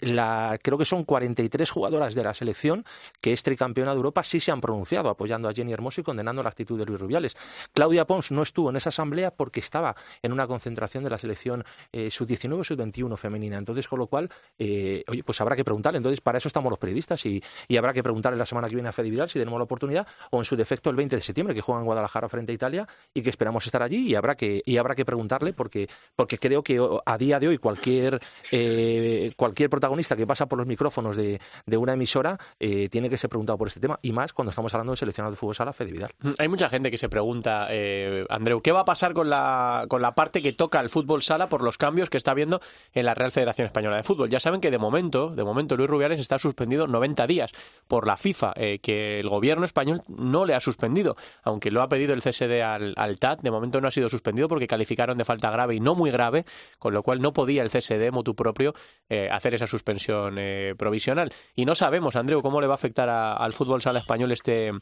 creo 0.62 0.78
que 0.78 0.84
son 0.84 1.04
43 1.04 1.70
jugadoras 1.70 2.14
de 2.14 2.24
la 2.24 2.34
selección 2.34 2.84
que 3.20 3.32
es 3.32 3.42
tricampeón 3.42 3.81
de 3.90 3.96
Europa 3.96 4.22
sí 4.22 4.40
se 4.40 4.52
han 4.52 4.60
pronunciado 4.60 5.08
apoyando 5.08 5.48
a 5.48 5.52
Jenny 5.52 5.72
Hermoso 5.72 6.00
y 6.00 6.04
condenando 6.04 6.42
la 6.42 6.48
actitud 6.48 6.78
de 6.78 6.84
Luis 6.84 7.00
Rubiales. 7.00 7.36
Claudia 7.72 8.06
Pons 8.06 8.30
no 8.30 8.42
estuvo 8.42 8.70
en 8.70 8.76
esa 8.76 8.90
asamblea 8.90 9.30
porque 9.30 9.60
estaba 9.60 9.96
en 10.22 10.32
una 10.32 10.46
concentración 10.46 11.04
de 11.04 11.10
la 11.10 11.18
selección 11.18 11.64
eh, 11.92 12.10
sub-19 12.10 12.60
o 12.60 12.64
sub-21 12.64 13.16
femenina. 13.16 13.58
Entonces, 13.58 13.88
con 13.88 13.98
lo 13.98 14.06
cual, 14.06 14.30
eh, 14.58 15.04
oye, 15.08 15.24
pues 15.24 15.40
habrá 15.40 15.56
que 15.56 15.64
preguntarle. 15.64 15.98
Entonces, 15.98 16.20
para 16.20 16.38
eso 16.38 16.48
estamos 16.48 16.70
los 16.70 16.78
periodistas 16.78 17.24
y, 17.26 17.42
habrá 17.76 17.92
que 17.92 18.02
preguntarle 18.02 18.38
la 18.38 18.46
semana 18.46 18.68
que 18.68 18.76
viene 18.76 18.88
a 18.88 18.92
Fede 18.92 19.10
Vidal 19.10 19.28
si 19.28 19.40
tenemos 19.40 19.58
la 19.58 19.64
oportunidad 19.64 20.06
o 20.30 20.38
en 20.38 20.44
su 20.44 20.54
defecto 20.54 20.88
el 20.88 20.94
20 20.94 21.16
de 21.16 21.22
septiembre 21.22 21.52
que 21.52 21.60
juega 21.60 21.80
en 21.80 21.86
Guadalajara 21.86 22.28
frente 22.28 22.52
a 22.52 22.54
Italia 22.54 22.86
y 23.12 23.22
que 23.22 23.30
esperamos 23.30 23.66
estar 23.66 23.82
allí 23.82 24.06
y 24.06 24.14
habrá 24.14 24.36
que, 24.36 24.62
y 24.64 24.76
habrá 24.76 24.94
que 24.94 25.04
preguntarle 25.04 25.52
porque, 25.52 25.88
porque 26.14 26.38
creo 26.38 26.62
que 26.62 26.80
a 27.04 27.18
día 27.18 27.40
de 27.40 27.48
hoy 27.48 27.58
cualquier, 27.58 28.20
eh, 28.52 29.32
cualquier 29.36 29.68
protagonista 29.68 30.14
que 30.14 30.28
pasa 30.28 30.46
por 30.46 30.58
los 30.58 30.66
micrófonos 30.68 31.16
de, 31.16 31.40
de 31.66 31.76
una 31.76 31.94
emisora 31.94 32.38
tiene 32.58 33.10
que 33.10 33.18
ser 33.18 33.28
preguntado 33.28 33.58
por 33.58 33.71
este 33.72 33.80
tema, 33.80 33.98
y 34.02 34.12
más 34.12 34.32
cuando 34.32 34.50
estamos 34.50 34.72
hablando 34.74 34.92
de 34.92 34.96
seleccionado 34.98 35.32
de 35.32 35.36
fútbol 35.36 35.54
sala, 35.54 35.72
Fede 35.72 35.92
Vidal. 35.92 36.10
Mm, 36.20 36.30
hay 36.38 36.48
mucha 36.48 36.68
gente 36.68 36.90
que 36.90 36.98
se 36.98 37.08
pregunta, 37.08 37.68
eh, 37.70 38.26
Andreu, 38.28 38.60
¿qué 38.60 38.72
va 38.72 38.80
a 38.80 38.84
pasar 38.84 39.14
con 39.14 39.30
la, 39.30 39.86
con 39.88 40.02
la 40.02 40.14
parte 40.14 40.42
que 40.42 40.52
toca 40.52 40.80
el 40.80 40.88
fútbol 40.88 41.22
sala 41.22 41.48
por 41.48 41.64
los 41.64 41.78
cambios 41.78 42.10
que 42.10 42.18
está 42.18 42.32
habiendo 42.32 42.60
en 42.92 43.06
la 43.06 43.14
Real 43.14 43.32
Federación 43.32 43.66
Española 43.66 43.96
de 43.96 44.02
Fútbol? 44.02 44.28
Ya 44.28 44.40
saben 44.40 44.60
que 44.60 44.70
de 44.70 44.78
momento, 44.78 45.30
de 45.30 45.44
momento 45.44 45.76
Luis 45.76 45.88
Rubiales 45.88 46.20
está 46.20 46.38
suspendido 46.38 46.86
90 46.86 47.26
días 47.26 47.52
por 47.88 48.06
la 48.06 48.16
FIFA, 48.16 48.52
eh, 48.56 48.78
que 48.80 49.20
el 49.20 49.28
gobierno 49.28 49.64
español 49.64 50.02
no 50.06 50.44
le 50.44 50.54
ha 50.54 50.60
suspendido, 50.60 51.16
aunque 51.42 51.70
lo 51.70 51.82
ha 51.82 51.88
pedido 51.88 52.12
el 52.12 52.20
CSD 52.20 52.62
al, 52.62 52.94
al 52.96 53.18
TAT, 53.18 53.40
de 53.40 53.50
momento 53.50 53.80
no 53.80 53.88
ha 53.88 53.90
sido 53.90 54.08
suspendido 54.08 54.48
porque 54.48 54.66
calificaron 54.66 55.16
de 55.16 55.24
falta 55.24 55.50
grave 55.50 55.74
y 55.74 55.80
no 55.80 55.94
muy 55.94 56.10
grave, 56.10 56.44
con 56.78 56.92
lo 56.92 57.02
cual 57.02 57.20
no 57.20 57.32
podía 57.32 57.62
el 57.62 57.70
CSD, 57.70 58.10
motu 58.12 58.34
propio, 58.34 58.74
eh, 59.08 59.28
hacer 59.32 59.54
esa 59.54 59.66
suspensión 59.66 60.38
provisional. 60.76 61.32
Y 61.54 61.64
no 61.64 61.74
sabemos, 61.74 62.16
Andreu, 62.16 62.42
cómo 62.42 62.60
le 62.60 62.66
va 62.66 62.74
a 62.74 62.76
afectar 62.76 63.08
al 63.08 63.52
fútbol 63.52 63.61
fútbol 63.62 63.82
sala 63.82 64.00
español 64.00 64.32
este, 64.32 64.72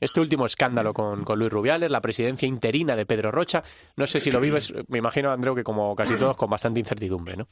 este 0.00 0.20
último 0.20 0.46
escándalo 0.46 0.94
con, 0.94 1.24
con 1.24 1.38
Luis 1.38 1.50
Rubiales, 1.50 1.90
la 1.90 2.00
presidencia 2.00 2.46
interina 2.46 2.94
de 2.94 3.06
Pedro 3.06 3.30
Rocha. 3.32 3.62
No 3.96 4.06
sé 4.06 4.20
si 4.20 4.30
lo 4.30 4.40
vives, 4.40 4.72
me 4.88 4.98
imagino, 4.98 5.30
Andreu, 5.30 5.54
que 5.54 5.64
como 5.64 5.94
casi 5.96 6.16
todos, 6.16 6.36
con 6.36 6.50
bastante 6.50 6.80
incertidumbre, 6.80 7.36
¿no? 7.36 7.48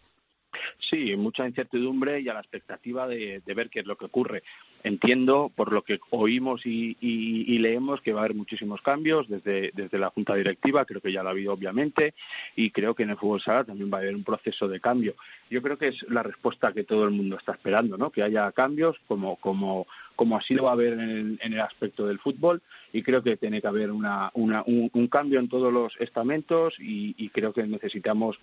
Sí, 0.79 1.15
mucha 1.17 1.47
incertidumbre 1.47 2.21
y 2.21 2.29
a 2.29 2.35
la 2.35 2.41
expectativa 2.41 3.07
de, 3.07 3.43
ver 3.45 3.69
qué 3.69 3.81
es 3.81 3.87
lo 3.87 3.97
que 3.97 4.07
ocurre. 4.07 4.43
Entiendo, 4.87 5.51
por 5.53 5.73
lo 5.73 5.83
que 5.83 5.99
oímos 6.11 6.65
y, 6.65 7.59
leemos, 7.59 8.01
que 8.01 8.13
va 8.13 8.21
a 8.21 8.25
haber 8.25 8.37
muchísimos 8.37 8.81
cambios 8.83 9.29
desde, 9.29 9.73
desde 9.75 9.99
la 9.99 10.11
Junta 10.11 10.37
Directiva, 10.37 10.85
creo 10.85 11.01
que 11.01 11.11
ya 11.11 11.25
lo 11.25 11.29
ha 11.29 11.33
habido 11.33 11.55
obviamente, 11.55 12.15
y 12.55 12.71
creo 12.71 12.95
que 12.95 13.03
en 13.03 13.11
el 13.11 13.17
fútbol 13.17 13.41
sala 13.41 13.65
también 13.65 13.91
va 13.93 13.99
a 13.99 14.03
haber 14.03 14.15
un 14.15 14.23
proceso 14.23 14.69
de 14.69 14.79
cambio. 14.79 15.17
Yo 15.51 15.61
creo 15.61 15.77
que 15.77 15.89
es 15.89 16.07
la 16.09 16.23
respuesta 16.23 16.73
que 16.73 16.85
todo 16.85 17.03
el 17.05 17.11
mundo 17.11 17.37
está 17.37 17.51
esperando, 17.51 17.99
¿no? 17.99 18.11
que 18.11 18.23
haya 18.23 18.53
cambios 18.53 18.97
como, 19.09 19.35
como, 19.37 19.89
como 20.15 20.37
así 20.37 20.55
lo 20.55 20.65
va 20.65 20.71
a 20.71 20.75
haber 20.75 20.93
en 20.93 21.39
el, 21.43 21.61
aspecto 21.61 22.07
del 22.07 22.21
fútbol, 22.21 22.63
y 22.93 23.03
creo 23.03 23.25
que 23.25 23.37
tiene 23.37 23.61
que 23.61 23.67
haber 23.67 23.91
una, 23.91 24.31
un, 24.35 25.09
cambio 25.09 25.41
en 25.41 25.49
todos 25.49 25.73
los 25.73 25.97
estamentos 25.99 26.77
y, 26.79 27.29
creo 27.31 27.53
que 27.53 27.65
necesitamos 27.65 28.39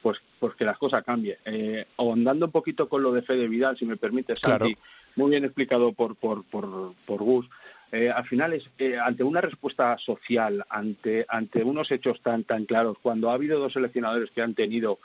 pues, 0.00 0.22
pues 0.38 0.54
que 0.54 0.64
las 0.64 0.78
cosas 0.78 1.02
cambien. 1.02 1.38
Eh, 1.44 1.86
ahondando 1.96 2.46
un 2.46 2.52
poquito 2.52 2.88
con 2.88 3.02
lo 3.02 3.12
de 3.12 3.22
Fede 3.22 3.48
Vidal, 3.48 3.76
si 3.76 3.84
me 3.84 3.96
permite, 3.96 4.36
Santi, 4.36 4.76
muy 5.18 5.32
bien 5.32 5.44
explicado 5.44 5.92
por, 5.92 6.14
por, 6.16 6.44
por, 6.44 6.94
por 7.04 7.22
Gus. 7.22 7.46
Eh, 7.90 8.08
al 8.08 8.24
final 8.26 8.52
es 8.52 8.70
eh, 8.78 8.96
ante 9.02 9.24
una 9.24 9.40
respuesta 9.40 9.98
social, 9.98 10.64
ante, 10.70 11.26
ante 11.28 11.64
unos 11.64 11.90
hechos 11.90 12.20
tan, 12.22 12.44
tan 12.44 12.66
claros, 12.66 12.96
cuando 13.02 13.30
ha 13.30 13.34
habido 13.34 13.58
dos 13.58 13.72
seleccionadores 13.72 14.30
que 14.30 14.42
han 14.42 14.54
tenido 14.54 15.00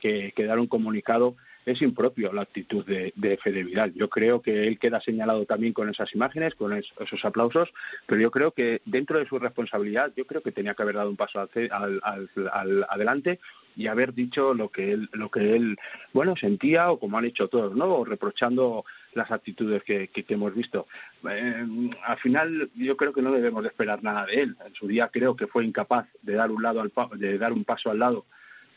que, 0.00 0.32
que 0.34 0.46
dar 0.46 0.58
un 0.58 0.68
comunicado, 0.68 1.36
es 1.66 1.82
impropio 1.82 2.32
la 2.32 2.42
actitud 2.42 2.84
de, 2.86 3.12
de, 3.14 3.36
Fede 3.36 3.62
Vidal. 3.62 3.92
Yo 3.94 4.08
creo 4.08 4.40
que 4.40 4.66
él 4.66 4.78
queda 4.78 5.00
señalado 5.00 5.44
también 5.44 5.74
con 5.74 5.88
esas 5.90 6.14
imágenes, 6.14 6.54
con 6.54 6.72
esos 6.72 7.24
aplausos, 7.24 7.68
pero 8.06 8.20
yo 8.20 8.30
creo 8.30 8.52
que 8.52 8.80
dentro 8.86 9.18
de 9.18 9.26
su 9.26 9.38
responsabilidad, 9.38 10.12
yo 10.16 10.26
creo 10.26 10.40
que 10.40 10.52
tenía 10.52 10.74
que 10.74 10.82
haber 10.82 10.96
dado 10.96 11.10
un 11.10 11.16
paso 11.16 11.40
al, 11.40 12.00
al, 12.02 12.86
adelante 12.88 13.38
y 13.76 13.86
haber 13.86 14.14
dicho 14.14 14.54
lo 14.54 14.70
que 14.70 14.92
él, 14.92 15.08
lo 15.12 15.30
que 15.30 15.54
él, 15.54 15.76
bueno, 16.12 16.36
sentía 16.36 16.90
o 16.90 16.98
como 16.98 17.18
han 17.18 17.26
hecho 17.26 17.48
todos, 17.48 17.76
¿no? 17.76 17.86
O 17.86 18.04
reprochando 18.04 18.84
las 19.18 19.30
actitudes 19.30 19.82
que, 19.82 20.08
que, 20.08 20.24
hemos 20.28 20.54
visto. 20.54 20.86
Eh, 21.28 21.66
al 22.04 22.18
final, 22.18 22.70
yo 22.74 22.96
creo 22.96 23.12
que 23.12 23.22
no 23.22 23.32
debemos 23.32 23.62
de 23.62 23.68
esperar 23.68 24.02
nada 24.02 24.24
de 24.26 24.42
él. 24.42 24.56
En 24.64 24.74
su 24.74 24.86
día 24.86 25.08
creo 25.08 25.36
que 25.36 25.46
fue 25.46 25.64
incapaz 25.64 26.06
de 26.22 26.34
dar 26.34 26.50
un 26.50 26.62
lado 26.62 26.80
al, 26.80 26.92
de 27.18 27.38
dar 27.38 27.52
un 27.52 27.64
paso 27.64 27.90
al 27.90 27.98
lado 27.98 28.24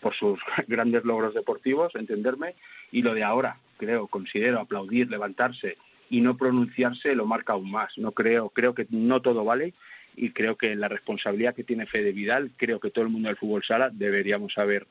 por 0.01 0.13
sus 0.13 0.39
grandes 0.67 1.05
logros 1.05 1.33
deportivos, 1.33 1.95
entenderme, 1.95 2.55
y 2.91 3.03
lo 3.03 3.13
de 3.13 3.24
ahora, 3.24 3.57
creo, 3.77 4.07
considero 4.07 4.60
aplaudir, 4.60 5.10
levantarse 5.10 5.77
y 6.10 6.19
no 6.19 6.36
pronunciarse 6.36 7.15
lo 7.15 7.25
marca 7.25 7.53
aún 7.53 7.71
más. 7.71 7.98
No 7.98 8.12
creo, 8.12 8.50
creo 8.50 8.75
que 8.75 8.86
no 8.89 9.21
todo 9.21 9.45
vale 9.45 9.74
y 10.15 10.31
creo 10.31 10.57
que 10.57 10.75
la 10.75 10.89
responsabilidad 10.89 11.55
que 11.55 11.63
tiene 11.63 11.86
Fede 11.86 12.12
Vidal, 12.12 12.51
creo 12.57 12.79
que 12.79 12.91
todo 12.91 13.05
el 13.05 13.12
mundo 13.12 13.29
del 13.29 13.38
fútbol 13.38 13.63
sala 13.63 13.89
deberíamos 13.89 14.57
haber 14.57 14.88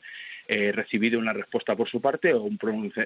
eh, 0.52 0.73
recibido 0.73 1.16
una 1.21 1.33
respuesta 1.33 1.76
por 1.76 1.88
su 1.88 2.00
parte 2.00 2.35
o 2.35 2.42
un, 2.42 2.59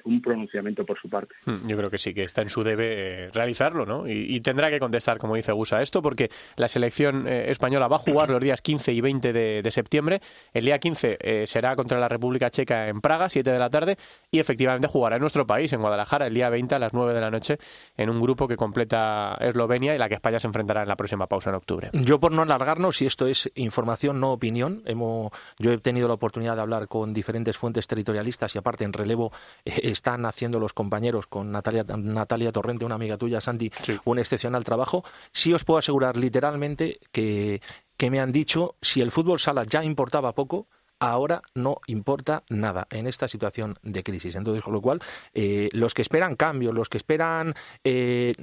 un, 0.04 0.22
pronunciamiento 0.22 0.86
por 0.86 0.98
su 0.98 1.10
parte. 1.10 1.34
Hmm, 1.44 1.68
yo 1.68 1.76
creo 1.76 1.90
que 1.90 1.98
sí, 1.98 2.14
que 2.14 2.22
está 2.22 2.40
en 2.40 2.48
su 2.48 2.62
debe 2.62 3.26
eh, 3.26 3.30
realizarlo, 3.34 3.84
¿no? 3.84 4.08
Y, 4.08 4.40
tendrá 4.40 4.70
que 4.70 4.80
contestar, 4.80 5.18
como 5.18 5.36
dice 5.36 5.52
Gusa, 5.52 5.82
esto, 5.82 6.00
porque 6.00 6.30
la 6.56 6.68
selección 6.68 7.28
eh, 7.28 7.50
española 7.50 7.86
va 7.86 7.96
a 7.96 7.98
jugar 7.98 8.30
los 8.30 8.40
días 8.40 8.62
15 8.62 8.94
y 8.94 9.00
20 9.02 9.34
de, 9.34 9.70
septiembre. 9.70 10.22
El 10.54 10.64
día 10.64 10.78
15 10.78 11.44
será 11.46 11.76
contra 11.76 11.98
la 12.00 12.08
República 12.08 12.48
Checa 12.48 12.88
en 12.88 13.02
Praga, 13.02 13.28
7 13.28 13.50
de 13.50 13.58
la 13.58 13.68
tarde, 13.68 13.98
y 14.30 14.38
efectivamente 14.38 14.88
jugará 14.88 15.16
en 15.16 15.20
nuestro 15.20 15.46
país, 15.46 15.70
en 15.74 15.82
Guadalajara, 15.82 16.28
el 16.28 16.32
día 16.32 16.48
20 16.48 16.76
a 16.76 16.78
las 16.78 16.94
9 16.94 17.12
de 17.12 17.20
la 17.20 17.30
noche, 17.30 17.58
en 17.98 18.08
un 18.08 18.22
grupo 18.22 18.48
que 18.48 18.56
completa 18.56 19.36
Eslovenia 19.38 19.94
y 19.94 19.98
la 19.98 20.08
que 20.08 20.14
España 20.14 20.40
se 20.40 20.46
enfrentará 20.46 20.80
en 20.80 20.88
la 20.88 20.96
próxima 20.96 21.26
pausa 21.26 21.50
en 21.50 21.56
octubre. 21.56 21.90
Yo, 21.92 22.20
por 22.20 22.32
no 22.32 22.40
alargarnos, 22.40 23.02
y 23.02 23.06
esto 23.06 23.26
es 23.26 23.50
información, 23.54 24.18
no 24.18 24.32
opinión, 24.32 24.82
hemos, 24.86 25.30
yo 25.58 25.72
he 25.72 25.78
tenido 25.78 26.08
la 26.08 26.14
oportunidad 26.14 26.56
de 26.56 26.62
hablar 26.62 26.88
con 26.88 27.12
diferentes 27.12 27.33
diferentes 27.34 27.58
fuentes 27.58 27.88
territorialistas 27.88 28.54
y 28.54 28.58
aparte 28.58 28.84
en 28.84 28.92
relevo 28.92 29.32
eh, 29.64 29.80
están 29.82 30.24
haciendo 30.24 30.60
los 30.60 30.72
compañeros 30.72 31.26
con 31.26 31.50
Natalia, 31.50 31.84
Natalia 31.96 32.52
Torrente, 32.52 32.84
una 32.84 32.94
amiga 32.94 33.18
tuya, 33.18 33.40
Santi, 33.40 33.72
un 34.04 34.20
excepcional 34.20 34.62
trabajo. 34.62 35.04
Sí 35.32 35.52
os 35.52 35.64
puedo 35.64 35.78
asegurar 35.78 36.16
literalmente 36.16 37.00
que, 37.10 37.60
que 37.96 38.10
me 38.10 38.20
han 38.20 38.30
dicho 38.30 38.76
si 38.80 39.00
el 39.00 39.10
fútbol 39.10 39.40
sala 39.40 39.64
ya 39.64 39.82
importaba 39.82 40.32
poco, 40.32 40.68
ahora 41.00 41.42
no 41.54 41.78
importa 41.88 42.44
nada 42.48 42.86
en 42.90 43.08
esta 43.08 43.26
situación 43.26 43.78
de 43.82 44.04
crisis. 44.04 44.36
Entonces, 44.36 44.62
con 44.62 44.72
lo 44.72 44.80
cual, 44.80 45.00
eh, 45.32 45.68
los 45.72 45.92
que 45.92 46.02
esperan 46.02 46.36
cambios, 46.36 46.72
los 46.72 46.88
que 46.88 46.98
esperan... 46.98 47.54
Eh, 47.82 48.34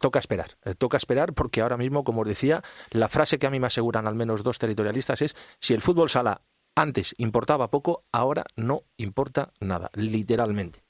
toca 0.00 0.18
esperar, 0.18 0.50
toca 0.76 0.98
esperar 0.98 1.32
porque 1.32 1.62
ahora 1.62 1.78
mismo, 1.78 2.04
como 2.04 2.20
os 2.20 2.28
decía, 2.28 2.62
la 2.90 3.08
frase 3.08 3.38
que 3.38 3.46
a 3.46 3.50
mí 3.50 3.58
me 3.58 3.68
aseguran 3.68 4.06
al 4.06 4.14
menos 4.14 4.42
dos 4.42 4.58
territorialistas 4.58 5.22
es 5.22 5.34
si 5.60 5.72
el 5.72 5.80
fútbol 5.80 6.10
sala 6.10 6.42
antes 6.78 7.14
importaba 7.18 7.70
poco, 7.70 8.04
ahora 8.12 8.44
no 8.54 8.84
importa 8.96 9.50
nada, 9.58 9.90
literalmente. 9.94 10.84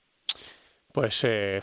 Pues 0.92 1.24
eh, 1.24 1.60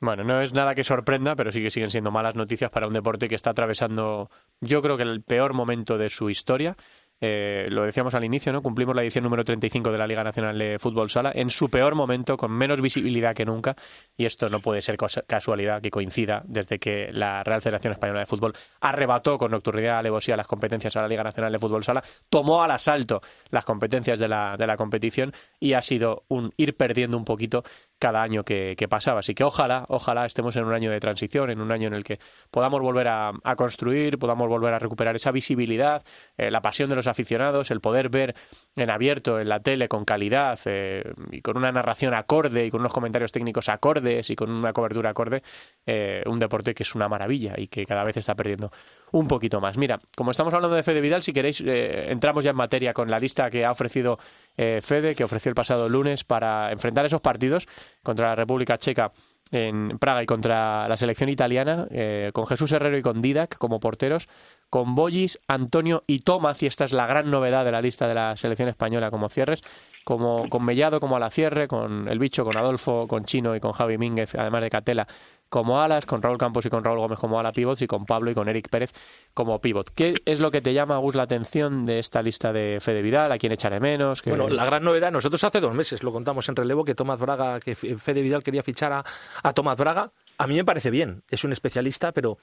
bueno, 0.00 0.24
no 0.24 0.42
es 0.42 0.52
nada 0.52 0.74
que 0.74 0.82
sorprenda, 0.82 1.36
pero 1.36 1.52
sí 1.52 1.62
que 1.62 1.70
siguen 1.70 1.90
siendo 1.90 2.10
malas 2.10 2.34
noticias 2.34 2.70
para 2.70 2.88
un 2.88 2.92
deporte 2.92 3.28
que 3.28 3.36
está 3.36 3.50
atravesando, 3.50 4.30
yo 4.60 4.82
creo 4.82 4.96
que 4.96 5.04
el 5.04 5.22
peor 5.22 5.54
momento 5.54 5.96
de 5.96 6.10
su 6.10 6.28
historia. 6.28 6.76
Eh, 7.20 7.66
lo 7.70 7.82
decíamos 7.82 8.14
al 8.14 8.24
inicio, 8.24 8.52
¿no? 8.52 8.62
Cumplimos 8.62 8.94
la 8.94 9.02
edición 9.02 9.24
número 9.24 9.44
35 9.44 9.90
de 9.90 9.98
la 9.98 10.06
Liga 10.06 10.22
Nacional 10.22 10.56
de 10.56 10.78
Fútbol 10.78 11.10
Sala 11.10 11.32
en 11.34 11.50
su 11.50 11.68
peor 11.68 11.94
momento, 11.94 12.36
con 12.36 12.52
menos 12.52 12.80
visibilidad 12.80 13.34
que 13.34 13.44
nunca, 13.44 13.74
y 14.16 14.24
esto 14.24 14.48
no 14.48 14.60
puede 14.60 14.80
ser 14.82 14.96
casualidad 15.26 15.82
que 15.82 15.90
coincida 15.90 16.42
desde 16.46 16.78
que 16.78 17.10
la 17.12 17.42
Real 17.42 17.60
Federación 17.60 17.92
Española 17.92 18.20
de 18.20 18.26
Fútbol 18.26 18.52
arrebató 18.80 19.36
con 19.36 19.50
nocturnidad, 19.50 19.98
alevosía 19.98 20.36
las 20.36 20.46
competencias 20.46 20.96
a 20.96 21.02
la 21.02 21.08
Liga 21.08 21.24
Nacional 21.24 21.52
de 21.52 21.58
Fútbol 21.58 21.82
Sala, 21.82 22.04
tomó 22.28 22.62
al 22.62 22.70
asalto 22.70 23.20
las 23.50 23.64
competencias 23.64 24.20
de 24.20 24.28
la, 24.28 24.56
de 24.56 24.66
la 24.66 24.76
competición 24.76 25.32
y 25.58 25.72
ha 25.72 25.82
sido 25.82 26.24
un 26.28 26.52
ir 26.56 26.76
perdiendo 26.76 27.16
un 27.16 27.24
poquito 27.24 27.64
cada 27.98 28.22
año 28.22 28.44
que, 28.44 28.76
pasaba. 28.88 29.20
Así 29.20 29.34
que 29.34 29.44
ojalá, 29.44 29.84
ojalá 29.88 30.24
estemos 30.24 30.56
en 30.56 30.64
un 30.64 30.72
año 30.72 30.90
de 30.90 31.00
transición, 31.00 31.50
en 31.50 31.60
un 31.60 31.72
año 31.72 31.88
en 31.88 31.94
el 31.94 32.04
que 32.04 32.18
podamos 32.50 32.80
volver 32.80 33.08
a, 33.08 33.32
construir, 33.56 34.18
podamos 34.18 34.48
volver 34.48 34.72
a 34.72 34.78
recuperar 34.78 35.16
esa 35.16 35.32
visibilidad, 35.32 36.02
eh, 36.36 36.50
la 36.50 36.62
pasión 36.62 36.88
de 36.88 36.96
los 36.96 37.07
aficionados, 37.08 37.70
el 37.70 37.80
poder 37.80 38.08
ver 38.08 38.34
en 38.76 38.90
abierto, 38.90 39.40
en 39.40 39.48
la 39.48 39.60
tele, 39.60 39.88
con 39.88 40.04
calidad 40.04 40.58
eh, 40.66 41.02
y 41.30 41.40
con 41.40 41.56
una 41.56 41.72
narración 41.72 42.14
acorde 42.14 42.66
y 42.66 42.70
con 42.70 42.80
unos 42.80 42.92
comentarios 42.92 43.32
técnicos 43.32 43.68
acordes 43.68 44.30
y 44.30 44.36
con 44.36 44.50
una 44.50 44.72
cobertura 44.72 45.10
acorde, 45.10 45.42
eh, 45.86 46.22
un 46.26 46.38
deporte 46.38 46.74
que 46.74 46.82
es 46.82 46.94
una 46.94 47.08
maravilla 47.08 47.54
y 47.56 47.68
que 47.68 47.84
cada 47.86 48.04
vez 48.04 48.16
está 48.16 48.34
perdiendo 48.34 48.70
un 49.12 49.26
poquito 49.26 49.60
más. 49.60 49.76
Mira, 49.78 49.98
como 50.16 50.30
estamos 50.30 50.52
hablando 50.54 50.76
de 50.76 50.82
Fede 50.82 51.00
Vidal, 51.00 51.22
si 51.22 51.32
queréis, 51.32 51.62
entramos 51.64 52.44
ya 52.44 52.50
en 52.50 52.56
materia 52.56 52.92
con 52.92 53.10
la 53.10 53.18
lista 53.18 53.50
que 53.50 53.64
ha 53.64 53.70
ofrecido 53.70 54.18
Fede, 54.56 55.14
que 55.14 55.24
ofreció 55.24 55.48
el 55.48 55.54
pasado 55.54 55.88
lunes 55.88 56.24
para 56.24 56.72
enfrentar 56.72 57.06
esos 57.06 57.20
partidos 57.20 57.66
contra 58.02 58.28
la 58.28 58.34
República 58.34 58.76
Checa 58.76 59.12
en 59.50 59.98
Praga 59.98 60.22
y 60.22 60.26
contra 60.26 60.88
la 60.88 60.96
selección 60.96 61.28
italiana, 61.28 61.86
eh, 61.90 62.30
con 62.32 62.46
Jesús 62.46 62.72
Herrero 62.72 62.98
y 62.98 63.02
con 63.02 63.22
Didac 63.22 63.56
como 63.58 63.80
porteros, 63.80 64.28
con 64.70 64.94
Bollis, 64.94 65.38
Antonio 65.48 66.04
y 66.06 66.20
Tomás, 66.20 66.62
y 66.62 66.66
esta 66.66 66.84
es 66.84 66.92
la 66.92 67.06
gran 67.06 67.30
novedad 67.30 67.64
de 67.64 67.72
la 67.72 67.80
lista 67.80 68.06
de 68.06 68.14
la 68.14 68.36
selección 68.36 68.68
española 68.68 69.10
como 69.10 69.28
cierres, 69.28 69.62
como 70.04 70.48
con 70.48 70.64
Mellado 70.64 71.00
como 71.00 71.16
a 71.16 71.20
la 71.20 71.30
cierre, 71.30 71.68
con 71.68 72.08
el 72.08 72.18
bicho, 72.18 72.44
con 72.44 72.56
Adolfo, 72.56 73.06
con 73.06 73.24
Chino 73.24 73.54
y 73.54 73.60
con 73.60 73.72
Javi 73.72 73.98
Mínguez, 73.98 74.34
además 74.34 74.62
de 74.62 74.70
Catela, 74.70 75.06
como 75.48 75.80
alas, 75.80 76.06
con 76.06 76.22
Raúl 76.22 76.38
Campos 76.38 76.66
y 76.66 76.70
con 76.70 76.84
Raúl 76.84 76.98
Gómez 76.98 77.18
como 77.18 77.38
ala 77.38 77.52
pivots 77.52 77.82
y 77.82 77.86
con 77.86 78.06
Pablo 78.06 78.30
y 78.30 78.34
con 78.34 78.48
Eric 78.48 78.68
Pérez 78.68 78.92
como 79.34 79.60
pivot. 79.60 79.90
¿Qué 79.94 80.14
es 80.24 80.40
lo 80.40 80.50
que 80.50 80.60
te 80.60 80.74
llama, 80.74 80.98
Gus, 80.98 81.14
la 81.14 81.22
atención 81.24 81.86
de 81.86 81.98
esta 81.98 82.22
lista 82.22 82.52
de 82.52 82.78
Fede 82.80 83.02
Vidal? 83.02 83.32
¿A 83.32 83.38
quién 83.38 83.52
echaré 83.52 83.80
menos? 83.80 84.22
Bueno, 84.24 84.48
la 84.48 84.64
gran 84.64 84.84
novedad, 84.84 85.10
nosotros 85.10 85.42
hace 85.44 85.60
dos 85.60 85.74
meses 85.74 86.02
lo 86.02 86.12
contamos 86.12 86.48
en 86.48 86.56
relevo 86.56 86.84
que 86.84 86.94
Tomás 86.94 87.18
Braga, 87.20 87.60
que 87.60 87.74
Fede 87.74 88.22
Vidal 88.22 88.42
quería 88.42 88.62
fichar 88.62 88.92
a, 88.92 89.04
a 89.42 89.52
Tomás 89.52 89.76
Braga. 89.76 90.12
A 90.36 90.46
mí 90.46 90.54
me 90.54 90.64
parece 90.64 90.90
bien, 90.90 91.22
es 91.30 91.44
un 91.44 91.52
especialista, 91.52 92.12
pero 92.12 92.38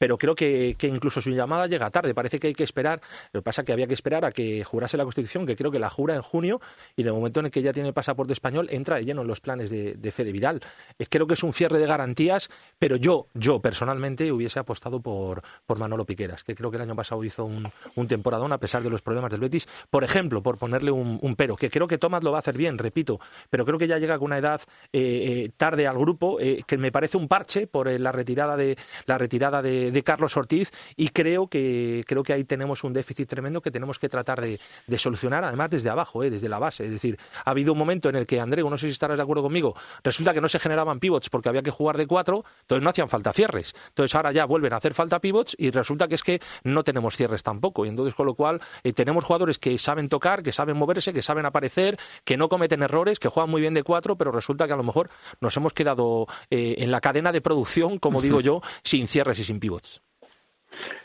pero 0.00 0.16
creo 0.16 0.34
que, 0.34 0.74
incluso 0.80 1.20
su 1.20 1.28
llamada 1.28 1.66
llega 1.66 1.90
tarde. 1.90 2.14
Parece 2.14 2.40
que 2.40 2.46
hay 2.46 2.54
que 2.54 2.64
esperar. 2.64 3.02
Lo 3.32 3.40
que 3.40 3.44
pasa 3.44 3.60
es 3.60 3.66
que 3.66 3.74
había 3.74 3.86
que 3.86 3.92
esperar 3.92 4.24
a 4.24 4.32
que 4.32 4.64
jurase 4.64 4.96
la 4.96 5.04
Constitución, 5.04 5.44
que 5.44 5.56
creo 5.56 5.70
que 5.70 5.78
la 5.78 5.90
jura 5.90 6.14
en 6.14 6.22
junio, 6.22 6.58
y 6.96 7.02
en 7.02 7.08
el 7.08 7.12
momento 7.12 7.40
en 7.40 7.46
el 7.46 7.52
que 7.52 7.60
ya 7.60 7.74
tiene 7.74 7.88
el 7.90 7.94
pasaporte 7.94 8.32
español, 8.32 8.68
entra 8.70 8.96
de 8.96 9.04
lleno 9.04 9.20
en 9.20 9.28
los 9.28 9.40
planes 9.42 9.68
de, 9.68 9.92
de 9.96 10.10
Fede 10.10 10.32
Vidal. 10.32 10.62
creo 11.10 11.26
que 11.26 11.34
es 11.34 11.42
un 11.42 11.52
cierre 11.52 11.78
de 11.78 11.86
garantías, 11.86 12.48
pero 12.78 12.96
yo, 12.96 13.26
yo 13.34 13.60
personalmente 13.60 14.32
hubiese 14.32 14.58
apostado 14.58 15.00
por, 15.00 15.42
por 15.66 15.78
Manolo 15.78 16.06
Piqueras, 16.06 16.44
que 16.44 16.54
creo 16.54 16.70
que 16.70 16.78
el 16.78 16.82
año 16.82 16.96
pasado 16.96 17.22
hizo 17.22 17.44
un, 17.44 17.70
un 17.94 18.08
temporadón 18.08 18.54
a 18.54 18.58
pesar 18.58 18.82
de 18.82 18.88
los 18.88 19.02
problemas 19.02 19.30
del 19.30 19.40
Betis. 19.40 19.68
Por 19.90 20.02
ejemplo, 20.02 20.42
por 20.42 20.56
ponerle 20.56 20.92
un, 20.92 21.20
pero, 21.36 21.56
que 21.56 21.68
creo 21.68 21.86
que 21.86 21.98
Tomás 21.98 22.24
lo 22.24 22.32
va 22.32 22.38
a 22.38 22.40
hacer 22.40 22.56
bien, 22.56 22.78
repito, 22.78 23.20
pero 23.50 23.66
creo 23.66 23.78
que 23.78 23.86
ya 23.86 23.98
llega 23.98 24.18
con 24.18 24.26
una 24.26 24.38
edad 24.38 24.62
eh, 24.94 25.44
eh, 25.44 25.50
tarde 25.58 25.86
al 25.86 25.98
grupo, 25.98 26.40
eh, 26.40 26.62
que 26.66 26.78
me 26.78 26.90
parece 26.90 27.18
un 27.18 27.28
parche 27.28 27.66
por 27.66 27.90
la 27.90 28.12
retirada 28.12 28.56
de 28.56 28.78
la 29.04 29.18
retirada 29.18 29.60
de 29.60 29.89
de, 29.90 30.02
Carlos 30.02 30.36
Ortiz 30.36 30.70
y 30.96 31.08
creo 31.08 31.48
que, 31.48 32.04
creo 32.06 32.22
que 32.22 32.32
ahí 32.32 32.44
tenemos 32.44 32.84
un 32.84 32.92
déficit 32.92 33.28
tremendo 33.28 33.60
que 33.60 33.70
tenemos 33.70 33.98
que 33.98 34.08
tratar 34.08 34.40
de, 34.40 34.58
solucionar, 34.98 35.44
además 35.44 35.70
desde 35.70 35.90
abajo, 35.90 36.22
desde 36.22 36.48
la 36.48 36.58
base. 36.58 36.84
Es 36.84 36.90
decir, 36.90 37.18
ha 37.44 37.50
habido 37.50 37.72
un 37.72 37.78
momento 37.78 38.08
en 38.08 38.16
el 38.16 38.26
que, 38.26 38.40
Andreu, 38.40 38.68
no 38.68 38.78
sé 38.78 38.86
si 38.86 38.92
estarás 38.92 39.16
de 39.16 39.22
acuerdo 39.22 39.42
conmigo, 39.42 39.74
resulta 40.02 40.34
que 40.34 40.40
no 40.40 40.48
se 40.48 40.58
generaban 40.58 41.00
pivots 41.00 41.30
porque 41.30 41.48
había 41.48 41.62
que 41.62 41.70
jugar 41.70 41.96
de 41.96 42.06
cuatro, 42.06 42.44
entonces 42.62 42.82
no 42.82 42.90
hacían 42.90 43.08
falta 43.08 43.32
cierres. 43.32 43.74
Entonces 43.88 44.14
ahora 44.14 44.32
ya 44.32 44.44
vuelven 44.44 44.72
a 44.72 44.76
hacer 44.76 44.94
falta 44.94 45.20
pivots 45.20 45.54
y 45.58 45.70
resulta 45.70 46.08
que 46.08 46.14
es 46.14 46.22
que 46.22 46.40
no 46.64 46.84
tenemos 46.84 47.16
cierres 47.16 47.42
tampoco. 47.42 47.84
Y 47.86 47.88
entonces, 47.88 48.14
con 48.14 48.26
lo 48.26 48.34
cual, 48.34 48.60
tenemos 48.94 49.24
jugadores 49.24 49.58
que 49.58 49.78
saben 49.78 50.08
tocar, 50.08 50.42
que 50.42 50.52
saben 50.52 50.76
moverse, 50.76 51.12
que 51.12 51.22
saben 51.22 51.46
aparecer, 51.46 51.98
que 52.24 52.36
no 52.36 52.48
cometen 52.48 52.82
errores, 52.82 53.18
que 53.18 53.28
juegan 53.28 53.50
muy 53.50 53.60
bien 53.60 53.74
de 53.74 53.82
cuatro, 53.82 54.16
pero 54.16 54.32
resulta 54.32 54.66
que 54.66 54.72
a 54.72 54.76
lo 54.76 54.82
mejor 54.82 55.10
nos 55.40 55.56
hemos 55.56 55.72
quedado 55.72 56.26
eh, 56.50 56.76
en 56.78 56.90
la 56.90 57.00
cadena 57.00 57.32
de 57.32 57.40
producción, 57.40 57.98
como 57.98 58.20
digo 58.20 58.40
yo, 58.40 58.60
sin 58.82 59.06
cierres 59.08 59.38
y 59.38 59.44
sin 59.44 59.60
pivots. 59.60 59.79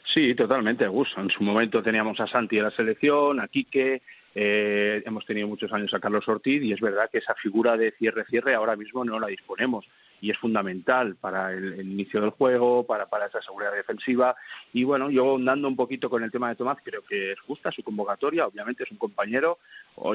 Sí, 0.04 0.36
totalmente, 0.36 0.88
Gus. 0.88 1.14
En 1.18 1.30
su 1.30 1.44
momento 1.44 1.82
teníamos 1.82 2.20
a 2.20 2.28
Santi 2.28 2.58
de 2.58 2.64
la 2.64 2.72
selección, 2.72 3.40
a 3.40 3.48
Quique, 3.48 4.02
eh, 4.38 5.02
hemos 5.06 5.26
tenido 5.26 5.48
muchos 5.48 5.72
años 5.72 5.94
a 5.94 6.00
Carlos 6.02 6.28
Ortiz 6.28 6.62
y 6.62 6.74
es 6.74 6.82
verdad 6.82 7.10
que 7.10 7.20
esa 7.20 7.34
figura 7.36 7.78
de 7.78 7.92
cierre-cierre 7.92 8.54
ahora 8.54 8.76
mismo 8.76 9.06
no 9.06 9.18
la 9.18 9.28
disponemos 9.28 9.86
y 10.20 10.30
es 10.30 10.38
fundamental 10.38 11.16
para 11.16 11.54
el, 11.54 11.80
inicio 11.80 12.20
del 12.20 12.32
juego, 12.32 12.86
para, 12.86 13.08
esa 13.28 13.42
seguridad 13.42 13.74
defensiva. 13.74 14.36
Y 14.74 14.84
bueno, 14.84 15.10
yo 15.10 15.36
andando 15.36 15.68
un 15.70 15.78
poquito 15.78 16.10
con 16.10 16.24
el 16.24 16.32
tema 16.32 16.50
de 16.50 16.56
Tomás, 16.56 16.80
creo 16.84 17.02
que 17.04 17.32
es 17.32 17.40
justa 17.40 17.72
su 17.72 17.82
convocatoria, 17.82 18.46
obviamente 18.46 18.84
es 18.84 18.92
un 18.92 18.98
compañero 18.98 19.60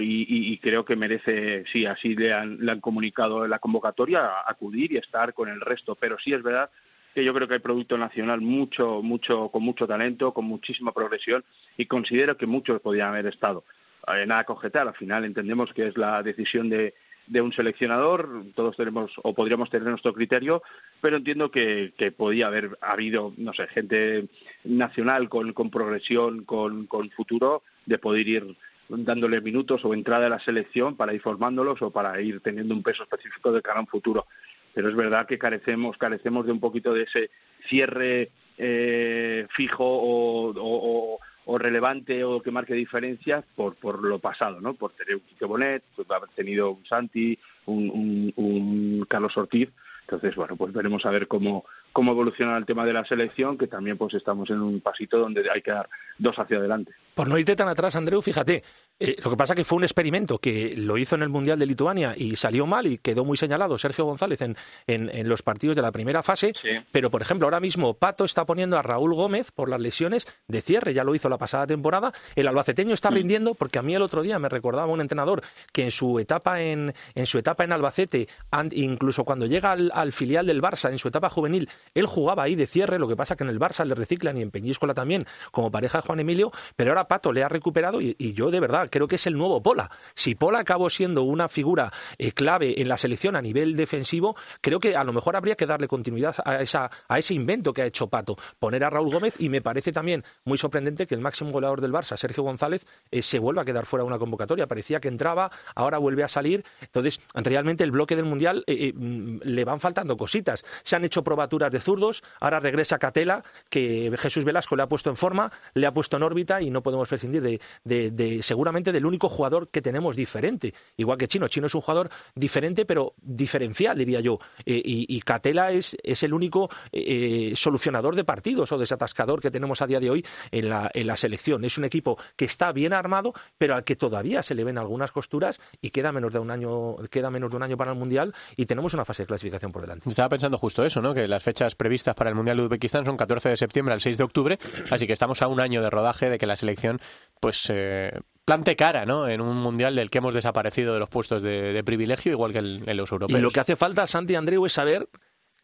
y, 0.01 0.59
creo 0.59 0.85
que 0.85 0.97
merece, 0.97 1.65
sí, 1.73 1.87
así 1.87 2.15
le 2.15 2.33
han, 2.33 2.59
le 2.61 2.73
han 2.73 2.81
comunicado 2.81 3.47
la 3.47 3.59
convocatoria, 3.59 4.31
acudir 4.47 4.93
y 4.93 4.97
estar 4.99 5.33
con 5.33 5.49
el 5.49 5.61
resto. 5.61 5.95
Pero 5.95 6.19
sí 6.19 6.35
es 6.35 6.43
verdad 6.43 6.71
que 7.15 7.25
yo 7.25 7.35
creo 7.35 7.49
que 7.49 7.55
hay 7.55 7.61
producto 7.61 7.99
nacional 7.99 8.41
mucho, 8.41 9.03
mucho, 9.03 9.49
con 9.49 9.63
mucho 9.63 9.87
talento, 9.87 10.33
con 10.33 10.45
muchísima 10.45 10.93
progresión 10.93 11.45
y 11.77 11.87
considero 11.87 12.37
que 12.37 12.47
muchos 12.47 12.81
podían 12.81 13.09
haber 13.09 13.27
estado. 13.27 13.65
Eh, 14.07 14.27
nada 14.27 14.45
que 14.45 14.53
objetar, 14.53 14.87
al 14.87 14.95
final 14.95 15.25
entendemos 15.25 15.73
que 15.73 15.89
es 15.89 15.97
la 15.97 16.23
decisión 16.23 16.71
de, 16.71 16.95
de 17.27 17.41
un 17.41 17.53
seleccionador, 17.53 18.45
todos 18.55 18.77
tenemos 18.77 19.13
o 19.23 19.35
podríamos 19.35 19.71
tener 19.71 19.89
nuestro 19.89 20.13
criterio, 20.13 20.63
pero 21.01 21.17
entiendo 21.17 21.51
que, 21.51 21.93
que 21.97 22.11
podía 22.13 22.49
haber 22.49 22.77
habido, 22.81 23.33
no 23.37 23.53
sé, 23.53 23.67
gente 23.69 24.27
nacional 24.65 25.29
con, 25.29 25.53
con 25.53 25.71
progresión, 25.71 26.45
con, 26.45 26.87
con 26.87 27.11
futuro, 27.11 27.63
de 27.87 27.99
poder 27.99 28.29
ir 28.29 28.57
dándole 28.89 29.41
minutos 29.41 29.85
o 29.85 29.95
entrada 29.95 30.27
a 30.27 30.31
la 30.31 30.41
selección 30.41 30.97
para 30.97 31.15
ir 31.15 31.21
formándolos 31.21 31.81
o 31.83 31.91
para 31.91 32.21
ir 32.21 32.41
teniendo 32.41 32.75
un 32.75 32.83
peso 32.83 33.05
específico 33.05 33.53
de 33.53 33.63
cara 33.63 33.79
a 33.79 33.83
un 33.83 33.87
futuro. 33.87 34.27
Pero 34.75 34.89
es 34.89 34.95
verdad 34.95 35.27
que 35.27 35.39
carecemos, 35.39 35.97
carecemos 35.97 36.47
de 36.47 36.53
un 36.53 36.61
poquito 36.61 36.95
de 36.95 37.03
ese 37.03 37.31
cierre 37.69 38.31
eh, 38.59 39.47
fijo 39.51 39.85
o, 39.85 41.19
o 41.51 41.59
relevante 41.59 42.23
o 42.23 42.41
que 42.41 42.53
marque 42.53 42.75
diferencias 42.75 43.45
por, 43.57 43.75
por 43.75 44.05
lo 44.05 44.21
pasado, 44.21 44.61
¿no? 44.61 44.75
Por 44.75 44.93
tener 44.93 45.17
un 45.17 45.23
Quique 45.23 45.45
Bonet, 45.45 45.83
pues 45.97 46.09
haber 46.11 46.31
tenido 46.31 46.71
un 46.71 46.87
Santi, 46.87 47.37
un, 47.67 47.91
un, 47.91 48.33
un 48.37 49.07
Carlos 49.09 49.37
Ortiz. 49.37 49.69
Entonces, 50.03 50.37
bueno, 50.37 50.57
pues 50.57 50.73
veremos 50.73 51.05
a 51.07 51.11
ver 51.11 51.27
cómo, 51.27 51.65
cómo 51.93 52.13
evoluciona 52.13 52.57
el 52.57 52.67
tema 52.67 52.85
de 52.85 52.93
la 52.93 53.05
selección, 53.05 53.59
que 53.59 53.67
también 53.67 53.99
pues 53.99 54.15
estamos 54.15 54.51
en 54.51 54.61
un 54.61 54.81
pasito 54.81 55.19
donde 55.19 55.49
hay 55.51 55.63
que 55.63 55.71
dar 55.73 55.89
dos 56.19 56.39
hacia 56.39 56.59
adelante. 56.59 56.93
Por 57.15 57.29
no 57.29 57.39
irte 57.39 57.57
tan 57.57 57.69
atrás, 57.69 57.97
Andreu, 57.97 58.23
fíjate, 58.23 58.63
eh, 58.99 59.17
lo 59.25 59.31
que 59.31 59.37
pasa 59.37 59.55
que 59.55 59.65
fue 59.65 59.77
un 59.77 59.85
experimento 59.85 60.39
que 60.39 60.75
lo 60.77 60.97
hizo 60.99 61.15
en 61.15 61.23
el 61.23 61.29
Mundial 61.29 61.59
de 61.59 61.67
Lituania 61.67 62.15
y 62.17 62.37
salió 62.37 62.67
mal 62.67 62.87
y 62.87 62.99
quedó 62.99 63.25
muy 63.25 63.37
señalado 63.37 63.79
Sergio 63.79 64.05
González 64.05 64.41
en, 64.43 64.57
en, 64.87 65.29
los 65.29 65.43
partidos 65.43 65.77
de 65.77 65.83
la 65.83 65.93
primera 65.93 66.23
fase, 66.23 66.53
pero 66.93 67.11
por 67.11 67.23
ejemplo 67.23 67.47
ahora 67.47 67.61
mismo 67.61 67.95
Pato 67.95 68.25
está 68.25 68.45
poniendo 68.45 68.79
a 68.79 68.83
Raúl 68.83 69.15
Gómez 69.15 69.51
por 69.51 69.69
las 69.69 69.81
lesiones 69.81 70.27
de 70.49 70.61
cierre, 70.61 70.95
ya 70.95 71.05
lo 71.05 71.15
hizo 71.15 71.29
la 71.29 71.39
pasada 71.39 71.67
temporada, 71.67 72.13
el 72.37 72.47
albaceteño 72.47 72.95
está 72.95 73.11
mm. 73.11 73.15
rindiendo 73.15 73.55
porque 73.55 73.79
a 73.79 73.83
mí 73.83 73.95
el 73.95 74.03
otro 74.03 74.23
día 74.23 74.39
me 74.39 74.49
recordaba 74.49 74.93
un 74.93 75.01
entrenador 75.01 75.43
que 75.73 75.85
en 75.85 75.91
su 75.91 76.19
etapa 76.19 76.61
en, 76.63 76.95
en 77.15 77.27
su 77.27 77.39
etapa 77.39 77.65
en 77.65 77.73
Albacete, 77.73 78.29
incluso 78.73 79.25
cuando 79.25 79.47
llega 79.47 79.73
al, 79.73 80.13
filial 80.13 80.47
del 80.47 80.63
Barça, 80.63 80.91
en 80.91 80.99
su 80.99 81.09
etapa 81.09 81.31
juvenil, 81.31 81.69
él 81.95 82.07
jugaba 82.07 82.45
ahí 82.45 82.55
de 82.55 82.67
cierre, 82.67 82.99
lo 82.99 83.09
que 83.09 83.17
pasa 83.17 83.37
que 83.37 83.45
en 83.45 83.51
el 83.51 83.59
Barça 83.59 83.85
le 83.85 83.95
reciclan 83.95 84.37
y 84.39 84.43
en 84.43 84.51
Peñíscola 84.51 84.95
también, 84.95 85.27
como 85.51 85.71
pareja 85.71 85.99
de 85.99 86.07
Juan 86.07 86.21
Emilio, 86.21 86.53
pero 86.77 86.91
ahora 86.91 87.09
Pato 87.09 87.33
le 87.33 87.43
ha 87.43 87.49
recuperado 87.49 88.01
y, 88.01 88.17
yo 88.35 88.51
de 88.51 88.61
verdad 88.61 88.89
creo 88.91 89.09
que 89.09 89.17
es 89.17 89.27
el 89.27 89.37
nuevo 89.37 89.63
Pola. 89.63 89.91
Si 90.15 90.35
Pola 90.35 90.61
acabó 90.61 90.89
siendo 90.89 91.23
una 91.23 91.49
figura 91.49 91.93
eh, 92.19 92.33
clave 92.33 92.81
en 92.81 92.89
la 92.89 92.97
selección 92.97 93.37
a 93.37 93.43
nivel 93.43 93.77
defensivo, 93.77 94.37
creo 94.61 94.79
que 94.81 94.97
a 94.97 95.05
lo 95.05 95.13
mejor 95.13 95.37
habría 95.37 95.57
que 95.57 95.67
darle 95.67 95.89
continuidad 95.89 96.37
a, 96.45 96.61
esa, 96.61 96.91
ese 97.17 97.35
invento 97.35 97.73
que 97.73 97.83
ha 97.83 97.87
hecho 97.87 98.09
Pato, 98.09 98.37
poner 98.59 98.85
a 98.85 98.91
Raúl 98.91 99.13
Gómez 99.13 99.35
y 99.39 99.49
me 99.49 99.61
parece 99.61 99.93
también 99.93 100.25
muy 100.45 100.59
sorprendente 100.59 101.07
que 101.07 101.15
el 101.15 101.21
máximo 101.21 101.51
goleador 101.51 101.81
del 101.81 101.93
Barça, 101.93 102.17
Sergio 102.17 102.43
González, 102.43 102.87
eh, 103.11 103.23
se 103.23 103.39
vuelva 103.39 103.63
a 103.63 103.65
quedar 103.65 103.87
fuera 103.87 104.05
de 104.05 104.09
una 104.09 104.19
convocatoria. 104.19 104.67
Parecía 104.67 105.01
que 105.01 105.09
entraba, 105.09 105.51
ahora 105.75 105.99
vuelve 105.99 106.23
a 106.23 106.29
salir. 106.29 106.65
Entonces, 106.81 107.21
realmente 107.35 107.85
el 107.85 107.91
bloque 107.91 108.17
del 108.17 108.25
Mundial 108.25 108.65
eh, 108.67 108.93
mm, 108.95 109.41
le 109.43 109.65
van 109.65 109.81
faltando 109.81 110.17
cositas. 110.17 110.65
Se 110.83 110.97
han 110.97 111.05
hecho 111.05 111.23
probaturas 111.23 111.70
de 111.71 111.81
zurdos, 111.81 112.23
ahora 112.41 112.61
regresa 112.61 112.99
Catela, 112.99 113.45
que 113.69 114.13
Jesús 114.19 114.45
Velasco 114.45 114.77
le 114.77 114.83
ha 114.83 114.89
puesto 114.89 115.11
en 115.11 115.17
forma, 115.17 115.53
le 115.75 115.87
ha 115.87 115.95
puesto 115.95 116.17
en 116.17 116.23
órbita 116.23 116.61
y 116.63 116.71
no 116.71 116.83
podemos 116.83 117.09
prescindir 117.09 117.43
de, 117.43 118.11
de 118.11 118.43
seguramente 118.43 118.93
del 118.93 119.07
único 119.07 119.29
jugador 119.29 119.69
que 119.69 119.83
tenemos 119.83 120.17
diferente. 120.17 120.75
Igual 120.97 121.19
que 121.19 121.29
Chino. 121.29 121.49
Chino 121.49 121.67
es 121.67 121.75
un 121.75 121.81
jugador 121.81 122.11
diferente, 122.35 122.85
pero 122.85 123.15
diferencial, 123.21 123.97
diría 123.99 124.21
yo. 124.21 124.39
Eh, 124.65 124.81
y, 124.85 125.21
Catela 125.21 125.71
es, 125.73 125.97
es, 126.03 126.23
el 126.23 126.35
único 126.35 126.71
eh, 126.93 127.53
solucionador 127.57 128.17
de 128.17 128.25
partidos 128.25 128.73
o 128.73 128.79
desatascador 128.79 129.41
que 129.41 129.51
tenemos 129.51 129.83
a 129.83 129.87
día 129.87 130.01
de 130.01 130.11
hoy 130.11 130.25
en 130.51 130.69
la, 130.69 130.91
en 130.95 131.07
la 131.07 131.17
selección. 131.17 131.65
Es 131.65 131.79
un 131.79 131.85
equipo 131.85 132.19
que 132.37 132.45
está 132.45 132.73
bien 132.73 132.93
armado, 132.93 133.33
pero 133.59 133.75
al 133.75 133.85
que 133.85 133.97
todavía 133.97 134.43
se 134.43 134.55
le 134.55 134.65
ven 134.65 134.79
algunas 134.79 135.13
costuras 135.13 135.61
y 135.81 135.91
queda 135.91 136.13
menos 136.13 136.33
de 136.33 136.39
un 136.39 136.51
año, 136.51 136.97
queda 137.11 137.31
menos 137.31 137.51
de 137.51 137.57
un 137.57 137.63
año 137.63 137.77
para 137.77 137.93
el 137.93 137.99
Mundial 137.99 138.35
y 138.57 138.67
tenemos 138.67 138.95
una 138.95 139.05
fase 139.05 139.25
de 139.25 139.27
clasificación 139.27 139.73
por 139.73 139.83
delante. 139.83 140.09
Estaba 140.09 140.31
pensando 140.31 140.59
justo 140.59 140.85
eso, 140.85 141.03
¿no? 141.03 141.13
Que 141.15 141.29
las 141.29 141.43
fechas 141.43 141.60
previstas 141.77 142.15
para 142.15 142.31
el 142.31 142.37
Mundial 142.37 142.57
de 142.57 142.65
Uzbekistán 142.65 143.05
son 143.05 143.17
14 143.17 143.51
de 143.51 143.57
septiembre 143.57 143.95
al 143.95 144.01
6 144.01 144.19
de 144.19 144.25
octubre, 144.25 144.59
así 144.91 145.07
que 145.07 145.13
estamos 145.13 145.43
a 145.43 145.49
un 145.49 145.61
año 145.61 145.83
de 145.83 145.91
rodaje 145.91 146.31
de 146.31 146.39
que 146.39 146.47
la 146.47 146.57
selección 146.57 146.99
pues 147.41 147.67
eh, 147.69 148.13
plante 148.45 148.77
cara, 148.77 149.07
¿no? 149.07 149.29
En 149.29 149.41
un 149.41 149.57
mundial 149.57 149.95
del 149.95 150.11
que 150.11 150.19
hemos 150.19 150.35
desaparecido 150.35 150.93
de 150.95 151.01
los 151.01 151.09
puestos 151.09 151.43
de, 151.43 151.83
privilegio, 151.85 152.33
igual 152.33 152.53
que 152.53 152.59
en, 152.59 152.97
los 152.97 153.13
europeos. 153.13 153.39
Y 153.39 153.43
lo 153.43 153.51
que 153.51 153.61
hace 153.61 153.77
falta, 153.77 154.07
Santi 154.07 154.35
Andreu, 154.35 154.67
es 154.67 154.73
saber 154.73 155.09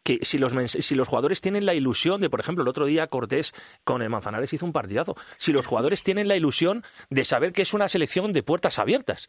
que 0.07 0.19
si 0.21 0.37
los, 0.37 0.53
si 0.71 0.95
los 0.95 1.05
jugadores 1.05 1.41
tienen 1.41 1.65
la 1.65 1.73
ilusión 1.73 2.21
de, 2.21 2.29
por 2.29 2.39
ejemplo, 2.39 2.61
el 2.61 2.69
otro 2.69 2.85
día 2.85 3.07
Cortés 3.07 3.53
con 3.83 4.01
el 4.01 4.09
Manzanares 4.09 4.53
hizo 4.53 4.65
un 4.65 4.71
partidazo, 4.71 5.17
si 5.37 5.51
los 5.51 5.65
jugadores 5.65 6.01
tienen 6.01 6.29
la 6.29 6.37
ilusión 6.37 6.85
de 7.09 7.25
saber 7.25 7.51
que 7.51 7.61
es 7.63 7.73
una 7.73 7.89
selección 7.89 8.31
de 8.31 8.41
puertas 8.41 8.79
abiertas, 8.79 9.27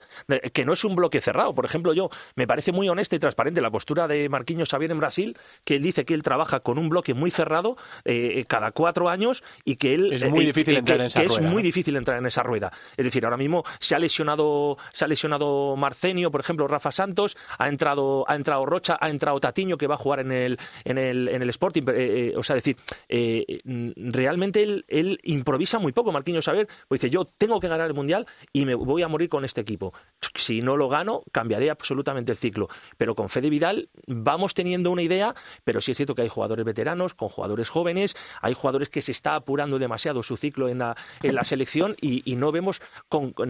que 0.52 0.64
no 0.64 0.74
es 0.74 0.84
un 0.84 0.94
bloque 0.94 1.20
cerrado. 1.20 1.52
Por 1.52 1.64
ejemplo, 1.64 1.94
yo 1.94 2.10
me 2.36 2.46
parece 2.46 2.70
muy 2.70 2.88
honesta 2.88 3.16
y 3.16 3.18
transparente 3.18 3.60
la 3.60 3.72
postura 3.72 4.06
de 4.06 4.28
Marquinhos 4.28 4.68
Xavier 4.68 4.92
en 4.92 5.00
Brasil, 5.00 5.36
que 5.64 5.74
él 5.74 5.82
dice 5.82 6.04
que 6.04 6.14
él 6.14 6.22
trabaja 6.22 6.60
con 6.60 6.78
un 6.78 6.88
bloque 6.88 7.12
muy 7.12 7.32
cerrado 7.32 7.76
eh, 8.04 8.44
cada 8.46 8.70
cuatro 8.70 9.08
años 9.08 9.42
y 9.64 9.76
que 9.78 9.94
él 9.94 10.12
es 10.12 10.28
muy 10.30 10.44
eh, 10.44 10.46
difícil 10.46 10.76
entrar 10.76 11.00
en 11.00 11.06
esa 11.06 11.24
rueda. 11.24 11.34
Es 11.34 11.52
muy 11.52 11.62
difícil 11.64 11.96
entrar 11.96 12.18
en 12.18 12.26
esa 12.26 12.44
rueda. 12.44 12.70
Es 12.96 13.04
decir, 13.04 13.24
ahora 13.24 13.36
mismo 13.36 13.64
se 13.80 13.96
ha 13.96 13.98
lesionado, 13.98 14.78
se 14.92 15.04
ha 15.04 15.08
lesionado 15.08 15.74
Marcenio, 15.74 16.30
por 16.30 16.40
ejemplo, 16.40 16.68
Rafa 16.68 16.92
Santos, 16.92 17.36
ha 17.58 17.66
entrado, 17.66 18.24
ha 18.28 18.36
entrado 18.36 18.64
Rocha, 18.64 18.96
ha 19.00 19.10
entrado 19.10 19.40
Tatiño 19.40 19.76
que 19.76 19.88
va 19.88 19.96
a 19.96 19.98
jugar 19.98 20.20
en 20.20 20.30
el, 20.30 20.58
en 20.84 20.98
el, 20.98 21.28
en 21.28 21.42
el 21.42 21.50
Sporting, 21.50 21.82
eh, 21.88 21.92
eh, 21.96 22.34
o 22.36 22.42
sea, 22.42 22.56
decir, 22.56 22.76
eh, 23.08 23.58
realmente 23.64 24.62
él, 24.62 25.20
improvisa 25.22 25.78
muy 25.78 25.92
poco, 25.92 26.12
Marquinhos 26.12 26.44
Saber, 26.44 26.68
pues 26.88 27.00
dice, 27.00 27.10
yo 27.10 27.24
tengo 27.24 27.60
que 27.60 27.68
ganar 27.68 27.86
el 27.86 27.94
Mundial 27.94 28.26
y 28.52 28.64
me 28.64 28.74
voy 28.74 29.02
a 29.02 29.08
morir 29.08 29.28
con 29.28 29.44
este 29.44 29.60
equipo. 29.60 29.92
Si 30.34 30.62
no 30.62 30.76
lo 30.76 30.88
gano, 30.88 31.22
cambiaré 31.32 31.70
absolutamente 31.70 32.32
el 32.32 32.38
ciclo. 32.38 32.68
Pero 32.96 33.14
con 33.14 33.28
Fede 33.28 33.50
Vidal 33.50 33.88
vamos 34.06 34.54
teniendo 34.54 34.90
una 34.90 35.02
idea, 35.02 35.34
pero 35.64 35.80
sí 35.80 35.92
es 35.92 35.96
cierto 35.96 36.14
que 36.14 36.22
hay 36.22 36.28
jugadores 36.28 36.64
veteranos, 36.64 37.14
con 37.14 37.28
jugadores 37.28 37.68
jóvenes, 37.68 38.16
hay 38.40 38.54
jugadores 38.54 38.88
que 38.88 39.02
se 39.02 39.12
está 39.12 39.34
apurando 39.34 39.78
demasiado 39.78 40.22
su 40.22 40.36
ciclo 40.36 40.68
en 40.68 40.78
la, 40.78 40.96
en 41.22 41.34
la 41.34 41.44
selección 41.44 41.96
y, 42.00 42.38
no 42.38 42.52
vemos 42.52 42.80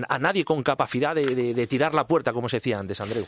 a 0.08 0.18
nadie 0.18 0.46
con 0.46 0.62
capacidad 0.62 1.14
de 1.14 1.66
tirar 1.66 1.92
la 1.92 2.06
puerta, 2.06 2.32
como 2.32 2.48
se 2.48 2.56
decía 2.56 2.78
antes, 2.78 3.02
Andreu. 3.02 3.26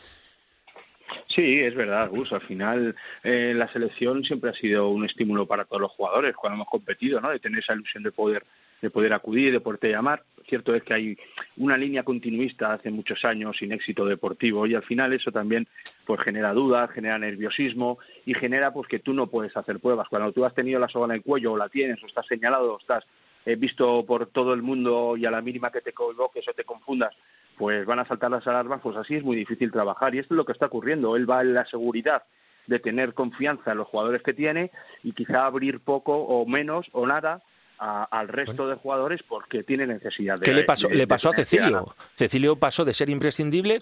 Sí, 1.27 1.61
es 1.61 1.75
verdad, 1.75 2.09
Gus. 2.09 2.33
Al 2.33 2.41
final, 2.43 2.95
eh, 3.23 3.53
la 3.55 3.69
selección 3.69 4.25
siempre 4.25 4.51
ha 4.51 4.55
sido 4.55 4.89
un 4.89 5.05
estímulo 5.05 5.47
para 5.47 5.65
todos 5.65 5.83
los 5.83 5.93
jugadores 5.93 6.35
cuando 6.35 6.57
hemos 6.57 6.69
competido, 6.69 7.21
¿no? 7.21 7.31
De 7.31 7.39
tener 7.39 7.61
esa 7.61 7.75
ilusión 7.75 8.03
de 8.03 8.13
poder, 8.13 8.45
de 8.81 8.91
poder 8.91 9.13
acudir, 9.13 9.53
de 9.53 9.61
poderte 9.61 9.91
llamar. 9.91 10.25
Cierto 10.49 10.75
es 10.75 10.83
que 10.83 10.95
hay 10.95 11.19
una 11.59 11.77
línea 11.77 12.03
continuista 12.03 12.73
hace 12.73 12.91
muchos 12.91 13.25
años 13.25 13.57
sin 13.57 13.73
éxito 13.73 14.05
deportivo 14.05 14.67
y 14.67 14.75
al 14.75 14.83
final 14.83 15.13
eso 15.13 15.31
también 15.31 15.69
pues 16.05 16.21
genera 16.23 16.53
dudas, 16.53 16.91
genera 16.91 17.19
nerviosismo 17.19 17.99
y 18.27 18.35
genera 18.35 18.73
pues 18.73 18.89
que 18.89 18.99
tú 18.99 19.13
no 19.13 19.29
puedes 19.29 19.57
hacer 19.57 19.79
pruebas. 19.79 20.09
Cuando 20.09 20.33
tú 20.33 20.45
has 20.45 20.55
tenido 20.55 20.81
la 20.81 20.89
soga 20.89 21.07
en 21.07 21.13
el 21.13 21.23
cuello 21.23 21.53
o 21.53 21.57
la 21.57 21.69
tienes 21.69 22.03
o 22.03 22.07
estás 22.07 22.27
señalado 22.27 22.75
o 22.75 22.79
estás 22.79 23.05
eh, 23.47 23.55
visto 23.57 24.05
por 24.05 24.27
todo 24.27 24.53
el 24.53 24.63
mundo 24.63 25.17
y 25.17 25.25
a 25.25 25.31
la 25.31 25.41
mínima 25.41 25.71
que 25.71 25.81
te 25.81 25.93
convoques 25.93 26.47
o 26.49 26.53
te 26.53 26.65
confundas 26.65 27.15
pues 27.61 27.85
van 27.85 27.99
a 27.99 28.07
saltar 28.07 28.31
las 28.31 28.47
alarmas, 28.47 28.81
pues 28.83 28.97
así 28.97 29.17
es 29.17 29.23
muy 29.23 29.37
difícil 29.37 29.71
trabajar. 29.71 30.15
Y 30.15 30.19
esto 30.19 30.33
es 30.33 30.39
lo 30.39 30.47
que 30.47 30.53
está 30.53 30.65
ocurriendo. 30.65 31.15
Él 31.15 31.31
va 31.31 31.43
en 31.43 31.53
la 31.53 31.67
seguridad 31.67 32.23
de 32.67 32.79
tener 32.79 33.13
confianza 33.13 33.73
en 33.73 33.77
los 33.77 33.87
jugadores 33.87 34.23
que 34.23 34.33
tiene 34.33 34.71
y 35.03 35.13
quizá 35.13 35.45
abrir 35.45 35.81
poco 35.81 36.17
o 36.17 36.47
menos 36.47 36.89
o 36.93 37.07
nada 37.07 37.43
al 37.81 38.29
resto 38.29 38.69
de 38.69 38.77
jugadores 38.77 39.23
porque 39.23 39.63
tiene 39.63 39.87
necesidad 39.87 40.39
de. 40.39 40.45
¿Qué 40.45 40.53
le 40.53 40.65
pasó, 40.65 40.89
le 40.91 41.07
pasó 41.07 41.31
a 41.31 41.35
Cecilio? 41.35 41.95
Cecilio 42.15 42.57
pasó 42.57 42.85
de 42.85 42.93
ser 42.93 43.09
imprescindible 43.09 43.81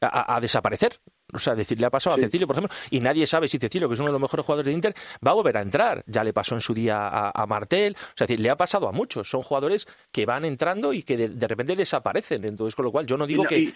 a, 0.00 0.38
desaparecer. 0.40 1.00
O 1.32 1.38
sea, 1.38 1.54
decir, 1.54 1.78
le 1.80 1.86
ha 1.86 1.90
pasado 1.90 2.16
a 2.16 2.18
Cecilio, 2.18 2.46
por 2.46 2.56
ejemplo, 2.56 2.76
y 2.90 3.00
nadie 3.00 3.26
sabe 3.26 3.48
si 3.48 3.58
Cecilio, 3.58 3.88
que 3.88 3.94
es 3.94 4.00
uno 4.00 4.08
de 4.08 4.12
los 4.12 4.20
mejores 4.20 4.44
jugadores 4.44 4.66
de 4.66 4.72
Inter, 4.72 4.94
va 5.26 5.30
a 5.30 5.34
volver 5.34 5.56
a 5.56 5.62
entrar. 5.62 6.02
Ya 6.06 6.22
le 6.22 6.34
pasó 6.34 6.54
en 6.54 6.60
su 6.60 6.74
día 6.74 7.30
a, 7.30 7.46
Martel. 7.46 7.96
O 7.98 8.16
sea, 8.16 8.26
decir, 8.26 8.40
le 8.40 8.50
ha 8.50 8.56
pasado 8.56 8.88
a 8.88 8.92
muchos. 8.92 9.30
Son 9.30 9.40
jugadores 9.40 9.86
que 10.12 10.26
van 10.26 10.44
entrando 10.44 10.92
y 10.92 11.02
que 11.02 11.16
de, 11.16 11.48
repente 11.48 11.76
desaparecen. 11.76 12.44
Entonces, 12.44 12.74
con 12.74 12.84
lo 12.84 12.92
cual, 12.92 13.06
yo 13.06 13.16
no 13.16 13.26
digo 13.26 13.44
que. 13.44 13.72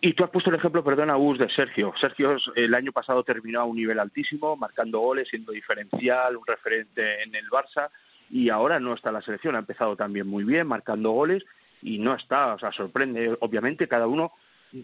Y 0.00 0.12
tú 0.14 0.24
has 0.24 0.30
puesto 0.30 0.50
el 0.50 0.56
ejemplo, 0.56 0.82
perdona, 0.82 1.14
Gus, 1.14 1.38
de 1.38 1.48
Sergio. 1.48 1.94
Sergio 2.00 2.36
el 2.56 2.74
año 2.74 2.92
pasado 2.92 3.22
terminó 3.22 3.60
a 3.60 3.64
un 3.64 3.76
nivel 3.76 4.00
altísimo, 4.00 4.56
marcando 4.56 4.98
goles, 4.98 5.28
siendo 5.28 5.52
diferencial, 5.52 6.36
un 6.36 6.44
referente 6.44 7.22
en 7.22 7.34
el 7.36 7.48
Barça, 7.48 7.88
y 8.30 8.50
ahora 8.50 8.80
no 8.80 8.94
está 8.94 9.12
la 9.12 9.22
selección. 9.22 9.56
Ha 9.56 9.60
empezado 9.60 9.96
también 9.96 10.26
muy 10.26 10.44
bien, 10.44 10.66
marcando 10.66 11.10
goles, 11.10 11.44
y 11.82 11.98
no 11.98 12.14
está, 12.14 12.54
o 12.54 12.58
sea, 12.58 12.72
sorprende. 12.72 13.36
Obviamente, 13.40 13.88
cada 13.88 14.06
uno 14.06 14.32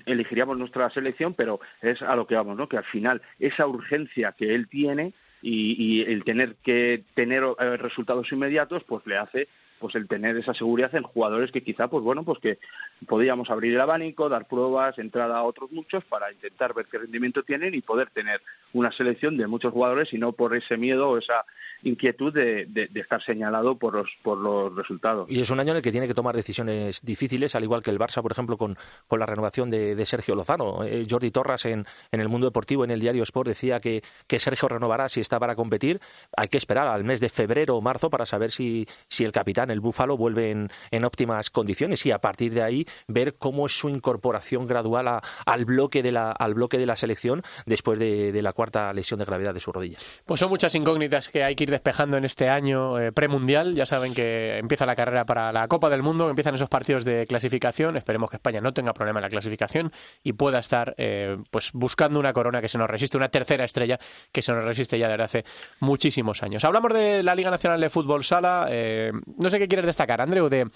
elegiríamos 0.07 0.57
nuestra 0.57 0.89
selección, 0.91 1.35
pero 1.35 1.61
es 1.83 2.01
a 2.03 2.17
lo 2.17 2.27
que 2.27 2.37
vamos, 2.37 2.57
¿no? 2.57 2.69
Que 2.69 2.79
al 2.79 2.85
final 2.85 3.21
esa 3.39 3.67
urgencia 3.67 4.33
que 4.33 4.55
él 4.55 4.69
tiene 4.69 5.13
y, 5.43 5.77
y 5.79 6.01
el 6.03 6.25
tener 6.25 6.57
que 6.57 7.05
tener 7.15 7.43
eh, 7.59 7.77
resultados 7.77 8.33
inmediatos, 8.33 8.83
pues 8.85 9.07
le 9.07 9.19
hace 9.19 9.49
pues 9.79 9.95
el 9.95 10.09
tener 10.09 10.37
esa 10.37 10.55
seguridad 10.55 10.95
en 10.95 11.03
jugadores 11.03 11.51
que 11.51 11.63
quizá, 11.63 11.89
pues 11.89 12.03
bueno, 12.03 12.25
pues 12.25 12.39
que 12.39 12.59
podíamos 13.07 13.51
abrir 13.51 13.75
el 13.75 13.81
abanico, 13.81 14.29
dar 14.29 14.47
pruebas, 14.47 14.99
entrar 14.99 15.31
a 15.31 15.43
otros 15.43 15.71
muchos 15.73 16.05
para 16.05 16.33
intentar 16.33 16.75
ver 16.75 16.87
qué 16.87 16.99
rendimiento 16.99 17.43
tienen 17.43 17.75
y 17.75 17.81
poder 17.81 18.11
tener 18.11 18.41
una 18.73 18.91
selección 18.93 19.37
de 19.37 19.47
muchos 19.47 19.73
jugadores 19.73 20.13
y 20.13 20.19
no 20.19 20.33
por 20.33 20.57
ese 20.57 20.77
miedo 20.77 21.11
o 21.11 21.19
esa 21.19 21.45
inquietud 21.83 22.33
de, 22.33 22.89
estar 22.95 23.23
señalado 23.23 23.77
por 23.77 23.95
los, 23.95 24.11
por 24.23 24.39
los 24.39 24.75
resultados. 24.75 25.31
Y 25.31 25.41
es 25.41 25.51
un 25.51 25.61
año 25.61 25.73
en 25.73 25.77
el 25.77 25.83
que 25.83 25.93
tiene 25.93 26.09
que 26.09 26.15
tomar 26.15 26.35
decisiones 26.35 27.01
difíciles, 27.03 27.55
al 27.55 27.63
igual 27.63 27.83
que 27.83 27.91
el 27.91 27.99
Barça, 27.99 28.23
por 28.23 28.33
ejemplo, 28.33 28.57
con, 28.57 28.77
con 29.07 29.21
la 29.21 29.27
renovación 29.27 29.71
de, 29.71 30.05
Sergio 30.05 30.35
Lozano. 30.35 30.85
Eh, 30.85 31.07
Jordi 31.09 31.31
Torras 31.31 31.65
en, 31.65 31.87
en, 32.13 32.21
el 32.21 32.29
mundo 32.29 32.47
deportivo, 32.47 32.85
en 32.85 32.91
el 32.91 33.01
diario 33.01 33.23
Sport, 33.23 33.49
decía 33.49 33.81
que, 33.81 34.03
que 34.27 34.39
Sergio 34.39 34.69
renovará 34.69 35.09
si 35.09 35.21
está 35.21 35.39
para 35.39 35.55
competir. 35.57 36.01
Hay 36.37 36.49
que 36.49 36.59
esperar 36.59 36.89
al 36.89 37.05
mes 37.05 37.21
de 37.21 37.29
febrero 37.29 37.77
o 37.77 37.81
marzo 37.81 38.11
para 38.11 38.27
saber 38.27 38.51
si, 38.51 38.87
si 39.09 39.25
el 39.25 39.33
capitán 39.33 39.63
el 39.70 39.81
Búfalo 39.81 40.16
vuelve 40.16 40.50
en, 40.50 41.05
óptimas 41.05 41.50
condiciones 41.50 42.07
y 42.07 42.12
a 42.12 42.18
partir 42.18 42.55
de 42.55 42.62
ahí 42.62 42.87
ver 43.09 43.35
cómo 43.37 43.66
es 43.66 43.79
su 43.79 43.88
incorporación 43.88 44.66
gradual 44.66 45.20
al, 45.46 45.64
bloque 45.64 46.03
de 46.03 46.12
la, 46.12 46.31
al 46.31 46.55
bloque 46.55 46.79
de 46.79 46.87
la 46.87 46.96
selección 46.96 47.42
después 47.66 47.98
de, 47.98 48.40
la 48.42 48.53
cuarta 48.53 48.92
lesión 48.92 49.18
de 49.18 49.24
gravedad 49.24 49.55
de 49.55 49.61
su 49.61 49.72
rodilla. 49.72 49.98
Pues 50.24 50.40
son 50.40 50.50
muchas 50.50 50.74
incógnitas 50.74 51.29
que 51.29 51.44
hay 51.44 51.55
que 51.55 51.64
ir 51.64 51.70
despejando 51.70 52.16
en 52.16 52.24
este 52.24 52.48
año 52.48 52.98
eh, 52.98 53.12
premundial. 53.12 53.74
Ya 53.74 53.87
saben 53.87 54.14
que 54.14 54.59
empieza 54.59 54.87
la 54.87 54.96
carrera 54.96 55.24
para 55.24 55.53
la 55.53 55.68
Copa 55.68 55.90
del 55.90 56.03
Mundo, 56.03 56.29
empiezan 56.29 56.55
esos 56.55 56.68
partidos 56.68 57.05
de 57.05 57.27
clasificación. 57.27 57.96
Esperemos 57.96 58.31
que 58.31 58.37
España 58.37 58.61
no 58.61 58.72
tenga 58.72 58.92
problema 58.92 59.20
en 59.20 59.22
la 59.22 59.31
clasificación 59.31 59.92
y 60.22 60.33
pueda 60.33 60.59
estar 60.59 60.94
eh, 60.96 61.37
pues 61.50 61.70
buscando 61.72 62.20
una 62.20 62.33
corona 62.33 62.61
que 62.61 62.68
se 62.68 62.79
nos 62.79 62.88
resiste, 62.88 63.16
una 63.16 63.29
tercera 63.29 63.64
estrella 63.64 63.98
que 64.33 64.42
se 64.42 64.53
nos 64.53 64.64
resiste 64.64 64.98
ya 64.98 65.09
desde 65.09 65.22
hace 65.22 65.44
muchísimos 65.81 66.42
años. 66.42 66.64
Hablamos 66.64 66.92
de 66.92 67.22
la 67.22 67.35
Liga 67.35 67.50
Nacional 67.50 67.81
de 67.81 67.90
Fútbol 67.90 68.24
Sala. 68.24 68.66
Eh, 68.70 69.12
no 69.38 69.50
sé 69.50 69.54
qué 69.59 69.69
quieres 69.69 69.87
destacar, 69.87 70.21
Andreu, 70.21 70.49
de, 70.49 70.69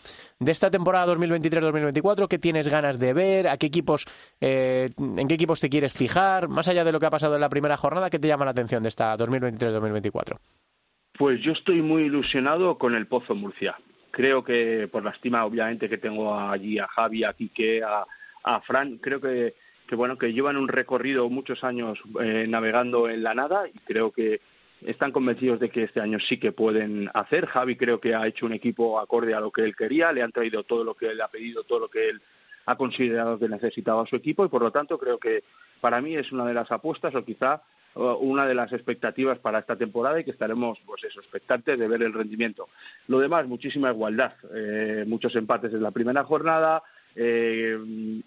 esta 0.47 0.71
temporada 0.71 1.15
2023-2024? 1.15 2.29
¿Qué 2.29 2.39
tienes 2.39 2.69
ganas 2.69 2.99
de 2.99 3.13
ver? 3.13 3.49
¿A 3.49 3.57
qué 3.57 3.67
equipos, 3.67 4.07
eh, 4.41 4.91
¿En 4.97 5.29
qué 5.29 5.35
equipos 5.35 5.61
te 5.61 5.69
quieres 5.69 5.93
fijar? 5.93 6.49
Más 6.49 6.69
allá 6.69 6.85
de 6.85 6.93
lo 6.93 7.01
que 7.01 7.07
ha 7.07 7.11
pasado 7.11 7.35
en 7.35 7.41
la 7.41 7.49
primera 7.49 7.77
jornada, 7.77 8.11
¿qué 8.11 8.19
te 8.19 8.29
llama 8.29 8.45
la 8.45 8.53
atención 8.53 8.83
de 8.83 8.89
esta 8.89 9.17
2023-2024? 9.17 10.39
Pues 11.19 11.41
yo 11.41 11.53
estoy 11.53 11.83
muy 11.83 12.05
ilusionado 12.05 12.79
con 12.79 12.95
el 12.95 13.07
Pozo 13.07 13.35
Murcia. 13.35 13.77
Creo 14.11 14.45
que, 14.45 14.89
por 14.91 15.05
la 15.05 15.11
estima 15.11 15.45
obviamente 15.45 15.89
que 15.89 15.99
tengo 15.99 16.39
allí 16.39 16.79
a 16.79 16.87
Javi, 16.87 17.25
a 17.25 17.33
Quique, 17.33 17.83
a, 17.83 18.05
a 18.45 18.61
Fran, 18.61 18.99
creo 18.99 19.21
que, 19.21 19.55
que, 19.89 19.97
bueno, 19.97 20.17
que 20.17 20.33
llevan 20.33 20.57
un 20.57 20.69
recorrido 20.69 21.29
muchos 21.29 21.65
años 21.65 21.99
eh, 22.21 22.47
navegando 22.49 23.09
en 23.09 23.23
la 23.23 23.35
nada 23.35 23.69
y 23.69 23.79
creo 23.81 24.13
que 24.13 24.41
están 24.87 25.13
convencidos 25.13 25.61
de 25.61 25.71
que 25.71 25.85
este 25.85 26.01
año 26.01 26.19
sí 26.21 26.39
que 26.39 26.53
pueden 26.53 27.11
hacer. 27.15 27.47
Javi 27.47 27.77
creo 27.77 28.01
que 28.01 28.15
ha 28.15 28.27
hecho 28.27 28.47
un 28.47 28.53
equipo 28.53 29.01
acorde 29.01 29.35
a 29.35 29.41
lo 29.41 29.51
que 29.51 29.63
él 29.63 29.75
quería, 29.75 30.13
le 30.13 30.23
han 30.23 30.33
traído 30.33 30.63
todo 30.65 30.85
lo 30.85 30.95
que 30.95 31.07
él 31.07 31.21
ha 31.21 31.29
pedido, 31.29 31.65
todo 31.65 31.81
lo 31.81 31.89
que 31.89 32.11
él 32.11 32.23
ha 32.67 32.77
considerado 32.77 33.39
que 33.39 33.49
necesitaba 33.49 34.07
su 34.07 34.17
equipo 34.17 34.45
y 34.45 34.49
por 34.49 34.63
lo 34.63 34.71
tanto 34.71 34.99
creo 34.99 35.19
que 35.19 35.43
para 35.81 36.01
mí 36.01 36.15
es 36.15 36.31
una 36.33 36.45
de 36.45 36.55
las 36.55 36.71
apuestas 36.71 37.15
o 37.15 37.25
quizá 37.25 37.63
una 37.95 38.47
de 38.47 38.55
las 38.55 38.73
expectativas 38.73 39.39
para 39.39 39.59
esta 39.59 39.77
temporada 39.77 40.21
y 40.21 40.25
que 40.25 40.31
estaremos 40.31 40.79
pues 40.87 41.03
eso 41.05 41.21
expectantes 41.21 41.79
de 41.79 41.89
ver 41.89 42.03
el 42.03 42.13
rendimiento. 42.13 42.69
Lo 43.09 43.19
demás, 43.19 43.47
muchísima 43.47 43.91
igualdad, 43.91 44.35
eh, 44.55 45.05
muchos 45.07 45.35
empates 45.35 45.73
en 45.73 45.83
la 45.83 45.91
primera 45.91 46.23
jornada, 46.25 46.83
eh, 47.17 47.77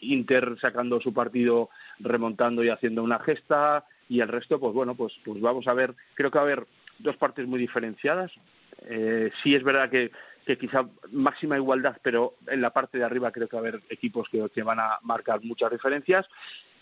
Inter 0.01 0.57
sacando 0.59 0.99
su 0.99 1.13
partido, 1.13 1.69
remontando 1.99 2.63
y 2.63 2.69
haciendo 2.69 3.03
una 3.03 3.19
gesta, 3.19 3.85
y 4.11 4.19
el 4.19 4.27
resto, 4.27 4.59
pues 4.59 4.73
bueno, 4.73 4.93
pues, 4.93 5.13
pues 5.23 5.39
vamos 5.39 5.69
a 5.69 5.73
ver, 5.73 5.95
creo 6.15 6.29
que 6.29 6.37
va 6.37 6.41
a 6.41 6.45
haber 6.45 6.67
dos 6.99 7.15
partes 7.15 7.47
muy 7.47 7.57
diferenciadas. 7.57 8.29
Eh, 8.89 9.31
sí 9.41 9.55
es 9.55 9.63
verdad 9.63 9.89
que, 9.89 10.11
que 10.45 10.57
quizá 10.57 10.85
máxima 11.13 11.55
igualdad, 11.55 11.95
pero 12.03 12.33
en 12.47 12.59
la 12.59 12.71
parte 12.71 12.97
de 12.97 13.05
arriba 13.05 13.31
creo 13.31 13.47
que 13.47 13.55
va 13.55 13.61
a 13.61 13.67
haber 13.69 13.81
equipos 13.89 14.27
que, 14.27 14.45
que 14.53 14.63
van 14.63 14.81
a 14.81 14.99
marcar 15.03 15.41
muchas 15.45 15.71
diferencias 15.71 16.27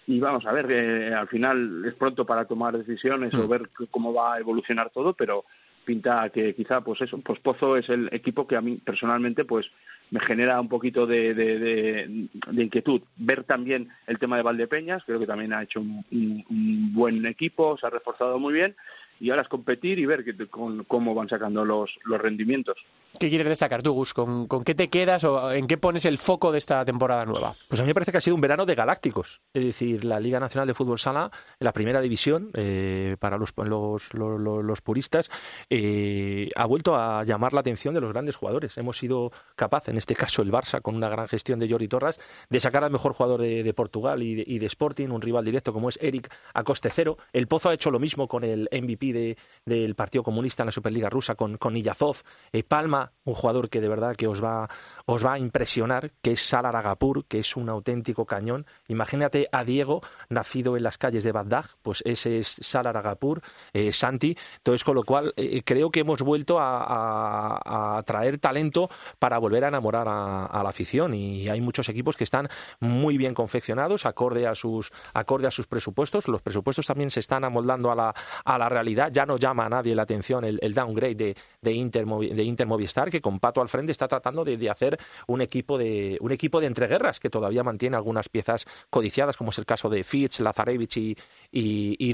y 0.07 0.19
vamos 0.19 0.43
a 0.47 0.51
ver, 0.51 0.71
eh, 0.71 1.13
al 1.13 1.27
final 1.27 1.85
es 1.85 1.93
pronto 1.93 2.25
para 2.25 2.45
tomar 2.45 2.75
decisiones 2.75 3.31
o 3.35 3.45
mm. 3.45 3.47
ver 3.47 3.69
cómo 3.91 4.11
va 4.11 4.33
a 4.33 4.39
evolucionar 4.39 4.89
todo, 4.89 5.13
pero 5.13 5.45
pinta 5.85 6.31
que 6.31 6.55
quizá 6.55 6.81
pues 6.81 6.99
eso, 7.01 7.19
pues 7.19 7.39
Pozo 7.41 7.77
es 7.77 7.89
el 7.89 8.09
equipo 8.11 8.47
que 8.47 8.55
a 8.55 8.61
mí 8.61 8.77
personalmente 8.77 9.45
pues 9.45 9.69
me 10.11 10.19
genera 10.19 10.59
un 10.59 10.69
poquito 10.69 11.05
de, 11.05 11.33
de, 11.33 12.29
inquietud. 12.51 13.01
Ver 13.17 13.43
también 13.43 13.89
el 14.07 14.17
tema 14.17 14.37
de 14.37 14.43
Valdepeñas, 14.43 15.03
creo 15.05 15.19
que 15.19 15.27
también 15.27 15.53
ha 15.53 15.63
hecho 15.63 15.79
un, 15.79 16.93
buen 16.93 17.25
equipo, 17.25 17.77
se 17.77 17.85
ha 17.85 17.89
reforzado 17.89 18.39
muy 18.39 18.53
bien 18.53 18.75
y 19.19 19.29
ahora 19.29 19.43
es 19.43 19.47
competir 19.47 19.99
y 19.99 20.05
ver 20.05 20.23
cómo 20.49 21.13
van 21.13 21.29
sacando 21.29 21.65
los, 21.65 21.99
los 22.05 22.21
rendimientos. 22.21 22.77
¿Qué 23.17 23.27
quieres 23.29 23.47
destacar 23.47 23.81
tú, 23.81 23.93
Gus? 23.93 24.13
¿Con, 24.13 24.47
qué 24.63 24.75
te 24.75 24.87
quedas 24.87 25.23
o 25.23 25.51
en 25.51 25.67
qué 25.67 25.77
pones 25.77 26.05
el 26.05 26.17
foco 26.17 26.51
de 26.51 26.57
esta 26.57 26.85
temporada 26.85 27.25
nueva? 27.25 27.55
Pues 27.67 27.81
a 27.81 27.83
mí 27.83 27.87
me 27.87 27.93
parece 27.93 28.11
que 28.11 28.19
ha 28.19 28.21
sido 28.21 28.35
un 28.35 28.41
verano 28.41 28.65
de 28.65 28.75
galácticos. 28.75 29.41
Es 29.53 29.65
decir, 29.65 30.05
la 30.05 30.19
Liga 30.19 30.39
Nacional 30.39 30.67
de 30.67 30.73
Fútbol 30.73 30.99
Sala, 30.99 31.31
la 31.59 31.73
primera 31.73 32.01
división, 32.01 32.51
eh, 32.53 33.17
para 33.19 33.37
los, 33.37 33.53
los, 33.57 34.13
los, 34.13 34.81
puristas, 34.81 35.29
eh, 35.69 36.49
ha 36.55 36.65
vuelto 36.65 36.95
a 36.95 37.23
llamar 37.23 37.53
la 37.53 37.61
atención 37.61 37.93
de 37.93 38.01
los 38.01 38.13
grandes 38.13 38.35
jugadores. 38.35 38.77
Hemos 38.77 38.97
sido 38.97 39.31
capaces, 39.55 39.89
en 39.89 39.97
este 39.97 40.15
caso 40.15 40.41
el 40.41 40.51
Barça, 40.51 40.81
con 40.81 40.95
una 40.95 41.09
gran 41.09 41.27
gestión 41.27 41.59
de 41.59 41.69
Jordi 41.69 41.87
Torres, 41.87 42.19
de 42.49 42.59
sacar 42.59 42.83
al 42.83 42.91
mejor 42.91 43.13
jugador 43.13 43.41
de, 43.41 43.73
Portugal 43.73 44.21
y 44.21 44.59
de, 44.59 44.65
Sporting, 44.65 45.09
un 45.09 45.21
rival 45.21 45.45
directo 45.45 45.73
como 45.73 45.89
es 45.89 45.97
Eric 46.01 46.31
a 46.53 46.63
coste 46.63 46.89
cero. 46.89 47.17
El 47.33 47.47
Pozo 47.47 47.69
ha 47.69 47.73
hecho 47.73 47.91
lo 47.91 47.99
mismo 47.99 48.27
con 48.27 48.43
el 48.43 48.69
MVP 48.71 49.37
del 49.65 49.95
Partido 49.95 50.23
Comunista 50.23 50.63
en 50.63 50.67
la 50.67 50.71
Superliga 50.71 51.09
Rusa, 51.09 51.35
con, 51.35 51.57
con 51.57 51.75
Illazov. 51.75 52.17
Eh, 52.51 52.63
Palma 52.63 52.98
un 53.29 53.35
jugador 53.35 53.69
que 53.69 53.81
de 53.81 53.89
verdad 53.89 54.15
que 54.15 54.27
os 54.27 54.43
va, 54.43 54.69
os 55.05 55.25
va 55.25 55.33
a 55.33 55.39
impresionar, 55.39 56.11
que 56.21 56.31
es 56.33 56.41
Salar 56.41 56.75
Agapur, 56.75 57.25
que 57.25 57.39
es 57.39 57.55
un 57.55 57.69
auténtico 57.69 58.25
cañón. 58.25 58.65
Imagínate 58.87 59.47
a 59.51 59.63
Diego, 59.63 60.01
nacido 60.29 60.75
en 60.75 60.83
las 60.83 60.97
calles 60.97 61.23
de 61.23 61.31
Bagdad, 61.31 61.65
pues 61.81 62.01
ese 62.05 62.39
es 62.39 62.57
Salar 62.61 62.97
Agapur, 62.97 63.41
eh, 63.73 63.91
Santi. 63.91 64.37
Entonces, 64.57 64.83
con 64.83 64.95
lo 64.95 65.03
cual, 65.03 65.33
eh, 65.37 65.61
creo 65.63 65.91
que 65.91 66.01
hemos 66.01 66.21
vuelto 66.21 66.57
a, 66.59 68.01
traer 68.05 68.39
talento 68.39 68.89
para 69.19 69.37
volver 69.37 69.65
a 69.65 69.67
enamorar 69.67 70.07
a, 70.07 70.61
la 70.63 70.69
afición. 70.69 71.13
Y 71.13 71.49
hay 71.49 71.61
muchos 71.61 71.89
equipos 71.89 72.15
que 72.15 72.23
están 72.23 72.49
muy 72.79 73.17
bien 73.17 73.33
confeccionados, 73.33 74.05
acorde 74.05 74.47
a 74.47 74.55
sus, 74.55 74.91
acorde 75.13 75.47
a 75.47 75.51
sus 75.51 75.67
presupuestos. 75.67 76.27
Los 76.27 76.41
presupuestos 76.41 76.87
también 76.87 77.09
se 77.09 77.19
están 77.19 77.43
amoldando 77.43 77.91
a 77.91 77.95
la, 77.95 78.15
a 78.45 78.57
la 78.57 78.69
realidad. 78.69 79.09
Ya 79.11 79.25
no 79.25 79.37
llama 79.37 79.65
a 79.65 79.69
nadie 79.69 79.93
la 79.95 80.03
atención 80.03 80.43
el, 80.43 80.73
downgrade 80.73 81.15
de, 81.15 81.37
de, 81.61 81.71
Inter, 81.71 82.05
de 82.05 82.43
Inter 82.43 82.67
Movistar, 82.89 83.11
que 83.11 83.21
con 83.21 83.39
Pato 83.39 83.61
al 83.61 83.69
frente 83.69 83.91
está 83.91 84.07
tratando 84.07 84.43
de, 84.43 84.69
hacer 84.69 84.97
un 85.27 85.41
equipo 85.41 85.77
de 85.77 86.17
un 86.21 86.31
equipo 86.31 86.59
de 86.59 86.67
entreguerras 86.67 87.19
que 87.19 87.29
todavía 87.29 87.63
mantiene 87.63 87.95
algunas 87.95 88.29
piezas 88.29 88.65
codiciadas, 88.89 89.37
como 89.37 89.51
es 89.51 89.57
el 89.57 89.65
caso 89.65 89.89
de 89.89 90.03
Fitz, 90.03 90.39
Lazarevich 90.39 90.97
y, 90.97 91.17
y, 91.51 91.95
y 91.99 92.13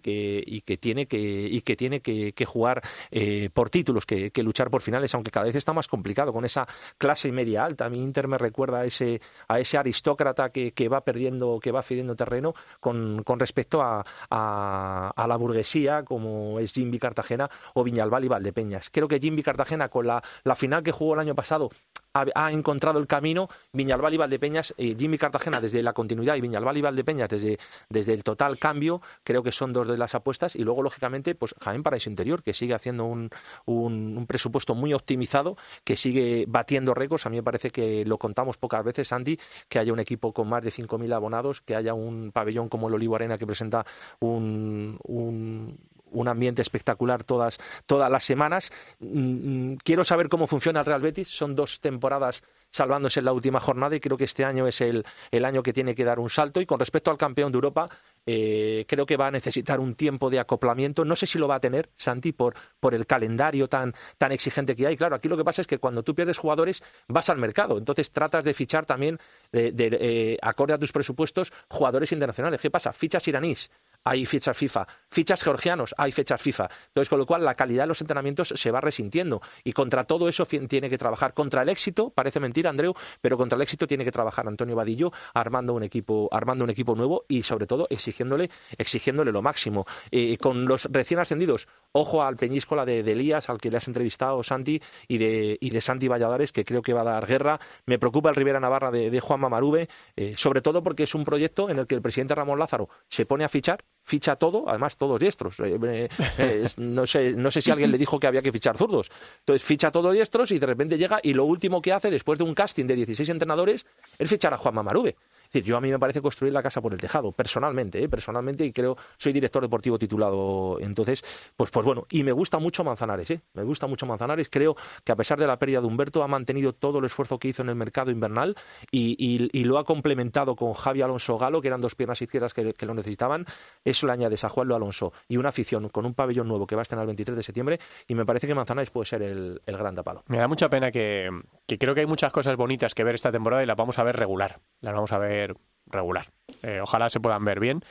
que, 0.00 0.42
y 0.46 0.60
que 0.60 0.76
tiene 0.76 1.06
que, 1.06 1.18
y 1.18 1.60
que, 1.62 1.76
tiene 1.76 2.00
que, 2.00 2.44
jugar 2.46 2.82
eh, 3.10 3.50
por 3.52 3.70
títulos, 3.70 4.06
que, 4.06 4.30
luchar 4.44 4.70
por 4.70 4.82
finales 4.82 5.14
aunque 5.14 5.30
cada 5.30 5.46
vez 5.46 5.56
está 5.56 5.72
más 5.72 5.88
complicado 5.88 6.32
con 6.32 6.44
esa 6.44 6.66
clase 6.98 7.32
media 7.32 7.64
alta. 7.64 7.86
A 7.86 7.90
mí 7.90 8.02
Inter 8.02 8.28
me 8.28 8.38
recuerda 8.38 8.80
a 8.80 8.84
ese, 8.84 9.20
a 9.48 9.58
ese 9.58 9.78
aristócrata 9.78 10.50
que, 10.50 10.72
que 10.72 10.88
va 10.88 11.02
perdiendo, 11.02 11.58
que 11.60 11.72
va 11.72 11.82
cediendo 11.82 12.14
terreno 12.14 12.54
con, 12.80 13.22
con 13.24 13.40
respecto 13.40 13.82
a, 13.82 14.04
a, 14.30 15.12
a, 15.16 15.26
la 15.26 15.36
burguesía, 15.36 16.04
como 16.04 16.60
es 16.60 16.72
Jimmy 16.72 16.98
Cartagena 16.98 17.50
o 17.72 17.82
Viñalbal 17.84 18.24
y 18.24 18.28
Valdepeñas. 18.28 18.90
Creo 18.90 19.08
que 19.08 19.18
Jimmy 19.18 19.42
Cartagena, 19.42 19.88
con 19.88 20.03
la, 20.04 20.22
final 20.56 20.82
que 20.82 20.92
jugó 20.92 21.14
el 21.14 21.20
año 21.20 21.34
pasado, 21.34 21.70
ha, 22.14 22.52
encontrado 22.52 22.98
el 22.98 23.06
camino. 23.06 23.48
Viñalbal 23.72 24.14
y 24.14 24.16
Valdepeñas, 24.16 24.74
eh, 24.78 24.94
Jimmy 24.98 25.18
Cartagena 25.18 25.60
desde 25.60 25.82
la 25.82 25.92
continuidad 25.92 26.36
y 26.36 26.40
Viñalbal 26.40 26.76
y 26.76 26.82
Valdepeñas 26.82 27.28
desde, 27.28 27.58
desde 27.88 28.12
el 28.12 28.22
total 28.22 28.58
cambio, 28.58 29.02
creo 29.24 29.42
que 29.42 29.52
son 29.52 29.72
dos 29.72 29.88
de 29.88 29.96
las 29.96 30.14
apuestas. 30.14 30.54
Y 30.54 30.62
luego, 30.62 30.82
lógicamente, 30.82 31.34
pues 31.34 31.54
Jaén 31.60 31.82
Paraíso 31.82 32.10
Interior, 32.10 32.42
que 32.42 32.54
sigue 32.54 32.74
haciendo 32.74 33.04
un, 33.04 33.30
un, 33.66 34.26
presupuesto 34.26 34.74
muy 34.74 34.94
optimizado, 34.94 35.56
que 35.82 35.96
sigue 35.96 36.44
batiendo 36.46 36.94
récords. 36.94 37.26
A 37.26 37.30
mí 37.30 37.36
me 37.36 37.42
parece 37.42 37.70
que 37.70 38.04
lo 38.04 38.18
contamos 38.18 38.56
pocas 38.58 38.84
veces, 38.84 39.12
Andy, 39.12 39.38
que 39.68 39.78
haya 39.78 39.92
un 39.92 40.00
equipo 40.00 40.32
con 40.32 40.48
más 40.48 40.62
de 40.62 40.70
5.000 40.70 41.12
abonados, 41.12 41.60
que 41.60 41.74
haya 41.74 41.94
un 41.94 42.30
pabellón 42.32 42.68
como 42.68 42.88
el 42.88 42.94
Olivo 42.94 43.16
Arena 43.16 43.38
que 43.38 43.46
presenta 43.46 43.84
un, 44.20 45.78
un 46.14 46.28
ambiente 46.28 46.62
espectacular 46.62 47.24
todas, 47.24 47.58
todas 47.86 48.10
las 48.10 48.24
semanas. 48.24 48.72
Mm, 49.00 49.74
quiero 49.84 50.04
saber 50.04 50.28
cómo 50.28 50.46
funciona 50.46 50.80
el 50.80 50.86
Real 50.86 51.02
Betis. 51.02 51.28
Son 51.28 51.54
dos 51.54 51.80
temporadas 51.80 52.42
salvándose 52.70 53.20
en 53.20 53.26
la 53.26 53.32
última 53.32 53.60
jornada 53.60 53.94
y 53.94 54.00
creo 54.00 54.16
que 54.16 54.24
este 54.24 54.44
año 54.44 54.66
es 54.66 54.80
el, 54.80 55.04
el 55.30 55.44
año 55.44 55.62
que 55.62 55.72
tiene 55.72 55.94
que 55.94 56.04
dar 56.04 56.18
un 56.18 56.28
salto. 56.28 56.60
Y 56.60 56.66
con 56.66 56.80
respecto 56.80 57.10
al 57.10 57.16
campeón 57.16 57.52
de 57.52 57.56
Europa, 57.56 57.88
eh, 58.26 58.84
creo 58.88 59.06
que 59.06 59.16
va 59.16 59.28
a 59.28 59.30
necesitar 59.30 59.78
un 59.78 59.94
tiempo 59.94 60.28
de 60.28 60.40
acoplamiento. 60.40 61.04
No 61.04 61.14
sé 61.14 61.26
si 61.26 61.38
lo 61.38 61.46
va 61.46 61.56
a 61.56 61.60
tener, 61.60 61.90
Santi, 61.96 62.32
por, 62.32 62.54
por 62.80 62.94
el 62.94 63.06
calendario 63.06 63.68
tan, 63.68 63.94
tan 64.18 64.32
exigente 64.32 64.74
que 64.74 64.86
hay. 64.86 64.96
Claro, 64.96 65.14
aquí 65.14 65.28
lo 65.28 65.36
que 65.36 65.44
pasa 65.44 65.60
es 65.60 65.68
que 65.68 65.78
cuando 65.78 66.02
tú 66.02 66.14
pierdes 66.14 66.38
jugadores 66.38 66.82
vas 67.06 67.28
al 67.30 67.38
mercado. 67.38 67.78
Entonces 67.78 68.10
tratas 68.10 68.44
de 68.44 68.54
fichar 68.54 68.86
también, 68.86 69.20
de, 69.52 69.70
de, 69.70 69.96
eh, 70.00 70.38
acorde 70.42 70.74
a 70.74 70.78
tus 70.78 70.90
presupuestos, 70.90 71.52
jugadores 71.68 72.10
internacionales. 72.10 72.60
¿Qué 72.60 72.70
pasa? 72.70 72.92
Fichas 72.92 73.28
iraníes 73.28 73.70
hay 74.04 74.26
fichas 74.26 74.56
FIFA. 74.56 74.86
Fichas 75.10 75.42
georgianos, 75.42 75.94
hay 75.96 76.12
fechas 76.12 76.40
FIFA. 76.40 76.68
Entonces, 76.88 77.08
con 77.08 77.18
lo 77.18 77.26
cual, 77.26 77.44
la 77.44 77.54
calidad 77.54 77.84
de 77.84 77.88
los 77.88 78.00
entrenamientos 78.00 78.52
se 78.54 78.70
va 78.70 78.80
resintiendo. 78.80 79.40
Y 79.64 79.72
contra 79.72 80.04
todo 80.04 80.28
eso 80.28 80.44
tiene 80.46 80.90
que 80.90 80.98
trabajar. 80.98 81.34
Contra 81.34 81.62
el 81.62 81.68
éxito, 81.68 82.10
parece 82.10 82.40
mentira, 82.40 82.70
Andreu, 82.70 82.94
pero 83.20 83.36
contra 83.36 83.56
el 83.56 83.62
éxito 83.62 83.86
tiene 83.86 84.04
que 84.04 84.12
trabajar 84.12 84.46
Antonio 84.46 84.76
Vadillo 84.76 85.12
armando 85.32 85.72
un 85.72 85.82
equipo, 85.82 86.28
armando 86.32 86.64
un 86.64 86.70
equipo 86.70 86.94
nuevo 86.94 87.24
y, 87.28 87.42
sobre 87.42 87.66
todo, 87.66 87.86
exigiéndole, 87.90 88.50
exigiéndole 88.76 89.32
lo 89.32 89.42
máximo. 89.42 89.86
Eh, 90.10 90.36
con 90.38 90.66
los 90.66 90.84
recién 90.90 91.20
ascendidos, 91.20 91.68
ojo 91.92 92.22
al 92.22 92.36
Peñíscola 92.36 92.84
de, 92.84 93.02
de, 93.02 93.12
Elías, 93.12 93.48
al 93.48 93.58
que 93.58 93.70
le 93.70 93.78
has 93.78 93.88
entrevistado, 93.88 94.42
Santi, 94.42 94.82
y 95.08 95.18
de, 95.18 95.56
y 95.60 95.70
de 95.70 95.80
Santi 95.80 96.08
Valladares, 96.08 96.52
que 96.52 96.64
creo 96.64 96.82
que 96.82 96.92
va 96.92 97.00
a 97.02 97.04
dar 97.04 97.26
guerra. 97.26 97.60
Me 97.86 97.98
preocupa 97.98 98.28
el 98.30 98.36
Rivera 98.36 98.60
Navarra 98.60 98.90
de, 98.90 99.10
de 99.10 99.20
Juan 99.20 99.40
Mamarube, 99.40 99.88
eh, 100.16 100.34
sobre 100.36 100.60
todo 100.60 100.82
porque 100.82 101.04
es 101.04 101.14
un 101.14 101.24
proyecto 101.24 101.70
en 101.70 101.78
el 101.78 101.86
que 101.86 101.94
el 101.94 102.02
presidente 102.02 102.34
Ramón 102.34 102.58
Lázaro 102.58 102.88
se 103.08 103.26
pone 103.26 103.44
a 103.44 103.48
fichar 103.48 103.84
ficha 104.04 104.36
todo, 104.36 104.68
además 104.68 104.96
todos 104.96 105.18
diestros. 105.18 105.58
Eh, 105.60 106.08
eh, 106.38 106.68
no, 106.76 107.06
sé, 107.06 107.32
no 107.32 107.50
sé 107.50 107.60
si 107.60 107.70
alguien 107.70 107.90
le 107.90 107.98
dijo 107.98 108.20
que 108.20 108.26
había 108.26 108.42
que 108.42 108.52
fichar 108.52 108.76
zurdos. 108.76 109.10
Entonces 109.40 109.62
ficha 109.62 109.90
todo 109.90 110.12
diestros 110.12 110.50
y 110.50 110.58
de 110.58 110.66
repente 110.66 110.98
llega 110.98 111.20
y 111.22 111.34
lo 111.34 111.44
último 111.44 111.82
que 111.82 111.92
hace 111.92 112.10
después 112.10 112.38
de 112.38 112.44
un 112.44 112.54
casting 112.54 112.86
de 112.86 112.96
16 112.96 113.28
entrenadores 113.30 113.86
es 114.18 114.28
fichar 114.28 114.54
a 114.54 114.58
Juan 114.58 114.74
Mamarube. 114.74 115.16
Es 115.46 115.52
decir, 115.52 115.64
yo 115.64 115.76
a 115.76 115.80
mí 115.80 115.90
me 115.90 115.98
parece 115.98 116.20
construir 116.20 116.52
la 116.52 116.62
casa 116.62 116.80
por 116.80 116.92
el 116.92 117.00
tejado, 117.00 117.32
personalmente, 117.32 118.02
¿eh? 118.02 118.08
personalmente, 118.08 118.64
y 118.64 118.72
creo, 118.72 118.96
soy 119.16 119.32
director 119.32 119.62
deportivo 119.62 119.98
titulado, 119.98 120.78
entonces, 120.80 121.24
pues, 121.56 121.70
pues 121.70 121.84
bueno, 121.84 122.06
y 122.10 122.24
me 122.24 122.32
gusta 122.32 122.58
mucho 122.58 122.84
Manzanares, 122.84 123.30
¿eh? 123.30 123.40
me 123.54 123.62
gusta 123.62 123.86
mucho 123.86 124.06
Manzanares, 124.06 124.48
creo 124.50 124.76
que 125.04 125.12
a 125.12 125.16
pesar 125.16 125.38
de 125.38 125.46
la 125.46 125.58
pérdida 125.58 125.80
de 125.80 125.86
Humberto 125.86 126.22
ha 126.22 126.28
mantenido 126.28 126.72
todo 126.72 126.98
el 126.98 127.04
esfuerzo 127.04 127.38
que 127.38 127.48
hizo 127.48 127.62
en 127.62 127.68
el 127.68 127.74
mercado 127.76 128.10
invernal 128.10 128.56
y, 128.90 129.64
lo 129.64 129.78
ha 129.78 129.84
complementado 129.84 130.56
con 130.56 130.74
Javi 130.74 131.00
Alonso 131.00 131.38
Galo, 131.38 131.62
que 131.62 131.68
eran 131.68 131.80
dos 131.80 131.94
piernas 131.94 132.20
izquierdas 132.20 132.52
que, 132.52 132.74
que, 132.74 132.84
lo 132.84 132.92
necesitaban, 132.92 133.46
eso 133.82 134.06
le 134.06 134.12
añades 134.12 134.44
a 134.44 134.50
Juan 134.50 134.68
Lo 134.68 134.76
Alonso 134.76 135.14
y 135.26 135.38
una 135.38 135.48
afición 135.48 135.88
con 135.88 136.04
un 136.04 136.12
pabellón 136.12 136.48
nuevo 136.48 136.66
que 136.66 136.74
va 136.74 136.82
a 136.82 136.84
estar 136.84 136.98
el 136.98 137.06
23 137.06 137.36
de 137.36 137.42
septiembre, 137.42 137.80
y 138.06 138.14
me 138.14 138.26
parece 138.26 138.46
que 138.46 138.54
Manzanares 138.54 138.90
puede 138.90 139.06
ser 139.06 139.22
el, 139.22 139.62
el 139.64 139.76
gran 139.78 139.94
tapado. 139.94 140.22
Me 140.26 140.36
da 140.36 140.48
mucha 140.48 140.68
pena 140.68 140.90
que, 140.90 141.30
que 141.66 141.78
creo 141.78 141.94
que 141.94 142.00
hay 142.00 142.06
muchas 142.06 142.32
cosas 142.32 142.56
bonitas 142.56 142.94
que 142.94 143.04
ver 143.04 143.14
esta 143.14 143.32
temporada 143.32 143.62
y 143.62 143.66
las 143.66 143.76
vamos 143.76 143.98
a 143.98 144.04
ver 144.04 144.16
regular, 144.16 144.60
las 144.80 144.94
vamos 144.94 145.12
a 145.12 145.18
ver 145.18 145.43
regular. 145.86 146.26
Eh, 146.62 146.80
ojalá 146.82 147.10
se 147.10 147.20
puedan 147.20 147.44
ver 147.44 147.60
bien, 147.60 147.82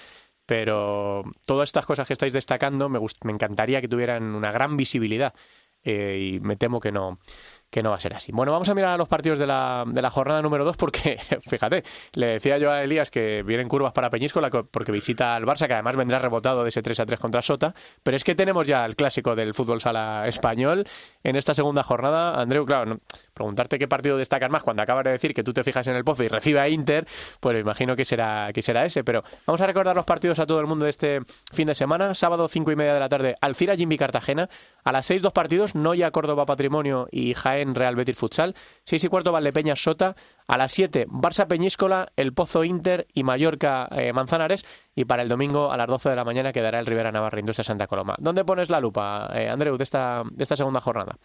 pero 0.45 1.23
todas 1.45 1.69
estas 1.69 1.85
cosas 1.85 2.07
que 2.07 2.13
estáis 2.13 2.33
destacando 2.33 2.89
me, 2.89 2.99
me 3.23 3.31
encantaría 3.31 3.81
que 3.81 3.87
tuvieran 3.87 4.23
una 4.35 4.51
gran 4.51 4.77
visibilidad 4.77 5.33
eh, 5.83 6.33
y 6.33 6.39
me 6.39 6.55
temo 6.55 6.79
que 6.79 6.91
no, 6.91 7.19
que 7.73 7.81
no 7.81 7.89
va 7.89 7.95
a 7.95 7.99
ser 7.99 8.13
así. 8.13 8.31
Bueno, 8.31 8.51
vamos 8.51 8.69
a 8.69 8.75
mirar 8.75 8.91
a 8.93 8.97
los 8.97 9.07
partidos 9.07 9.39
de 9.39 9.47
la, 9.47 9.83
de 9.87 9.99
la 9.99 10.11
jornada 10.11 10.43
número 10.43 10.63
2 10.63 10.77
porque, 10.77 11.17
fíjate, 11.49 11.83
le 12.13 12.27
decía 12.27 12.59
yo 12.59 12.71
a 12.71 12.83
Elías 12.83 13.09
que 13.09 13.41
vienen 13.41 13.67
curvas 13.67 13.93
para 13.93 14.11
Peñíscola 14.11 14.51
porque 14.51 14.91
visita 14.91 15.35
al 15.35 15.43
Barça, 15.43 15.65
que 15.65 15.73
además 15.73 15.95
vendrá 15.95 16.19
rebotado 16.19 16.61
de 16.61 16.69
ese 16.69 16.83
3 16.83 16.99
a 16.99 17.05
3 17.07 17.19
contra 17.19 17.41
Sota, 17.41 17.73
pero 18.03 18.15
es 18.15 18.23
que 18.23 18.35
tenemos 18.35 18.67
ya 18.67 18.85
el 18.85 18.95
clásico 18.95 19.35
del 19.35 19.55
fútbol 19.55 19.81
sala 19.81 20.27
español 20.27 20.85
en 21.23 21.35
esta 21.35 21.55
segunda 21.55 21.81
jornada. 21.81 22.39
Andreu, 22.39 22.63
claro, 22.63 22.99
preguntarte 23.33 23.79
qué 23.79 23.87
partido 23.87 24.17
destacas 24.17 24.51
más 24.51 24.61
cuando 24.61 24.83
acabas 24.83 25.05
de 25.05 25.11
decir 25.11 25.33
que 25.33 25.43
tú 25.43 25.51
te 25.51 25.63
fijas 25.63 25.87
en 25.87 25.95
el 25.95 26.03
pozo 26.03 26.23
y 26.23 26.27
recibe 26.27 26.59
a 26.59 26.69
Inter, 26.69 27.07
pues 27.39 27.59
imagino 27.59 27.95
que 27.95 28.05
será, 28.05 28.51
que 28.53 28.61
será 28.61 28.85
ese, 28.85 29.03
pero 29.03 29.23
vamos 29.47 29.61
a 29.61 29.65
recordar 29.65 29.95
los 29.95 30.05
partidos 30.05 30.37
a 30.37 30.45
todo 30.45 30.59
el 30.59 30.67
mundo 30.67 30.85
de 30.85 30.91
este 30.91 31.21
fin 31.51 31.65
de 31.65 31.73
semana. 31.73 32.13
Sábado 32.13 32.47
5 32.47 32.71
y 32.71 32.75
media 32.75 32.93
de 32.93 32.99
la 32.99 33.09
tarde, 33.09 33.33
Alcira 33.41 33.75
Jimmy 33.75 33.97
Cartagena. 33.97 34.47
A 34.83 34.91
las 34.91 35.07
6 35.07 35.23
dos 35.23 35.33
partidos, 35.33 35.73
Noya 35.73 36.11
Córdoba 36.11 36.45
Patrimonio 36.45 37.07
y 37.11 37.33
Jaén 37.33 37.62
Real 37.75 37.95
Betis 37.95 38.17
Futsal. 38.17 38.55
6 38.85 39.03
y 39.03 39.07
cuarto 39.07 39.31
Valdepeñas 39.31 39.81
Sota. 39.81 40.15
A 40.47 40.57
las 40.57 40.71
7 40.73 41.07
Barça 41.07 41.47
Peñíscola, 41.47 42.11
El 42.15 42.33
Pozo 42.33 42.63
Inter 42.63 43.07
y 43.13 43.23
Mallorca 43.23 43.87
eh, 43.91 44.11
Manzanares. 44.13 44.65
Y 44.95 45.05
para 45.05 45.23
el 45.23 45.29
domingo 45.29 45.71
a 45.71 45.77
las 45.77 45.87
12 45.87 46.09
de 46.09 46.15
la 46.15 46.25
mañana 46.25 46.51
quedará 46.51 46.79
el 46.79 46.85
Rivera 46.85 47.11
Navarra 47.11 47.39
Industria 47.39 47.63
Santa 47.63 47.87
Coloma. 47.87 48.15
¿Dónde 48.19 48.43
pones 48.43 48.69
la 48.69 48.79
lupa, 48.79 49.29
eh, 49.33 49.49
Andreu, 49.49 49.77
de 49.77 49.83
esta, 49.83 50.23
de 50.29 50.43
esta 50.43 50.55
segunda 50.55 50.81
jornada? 50.81 51.17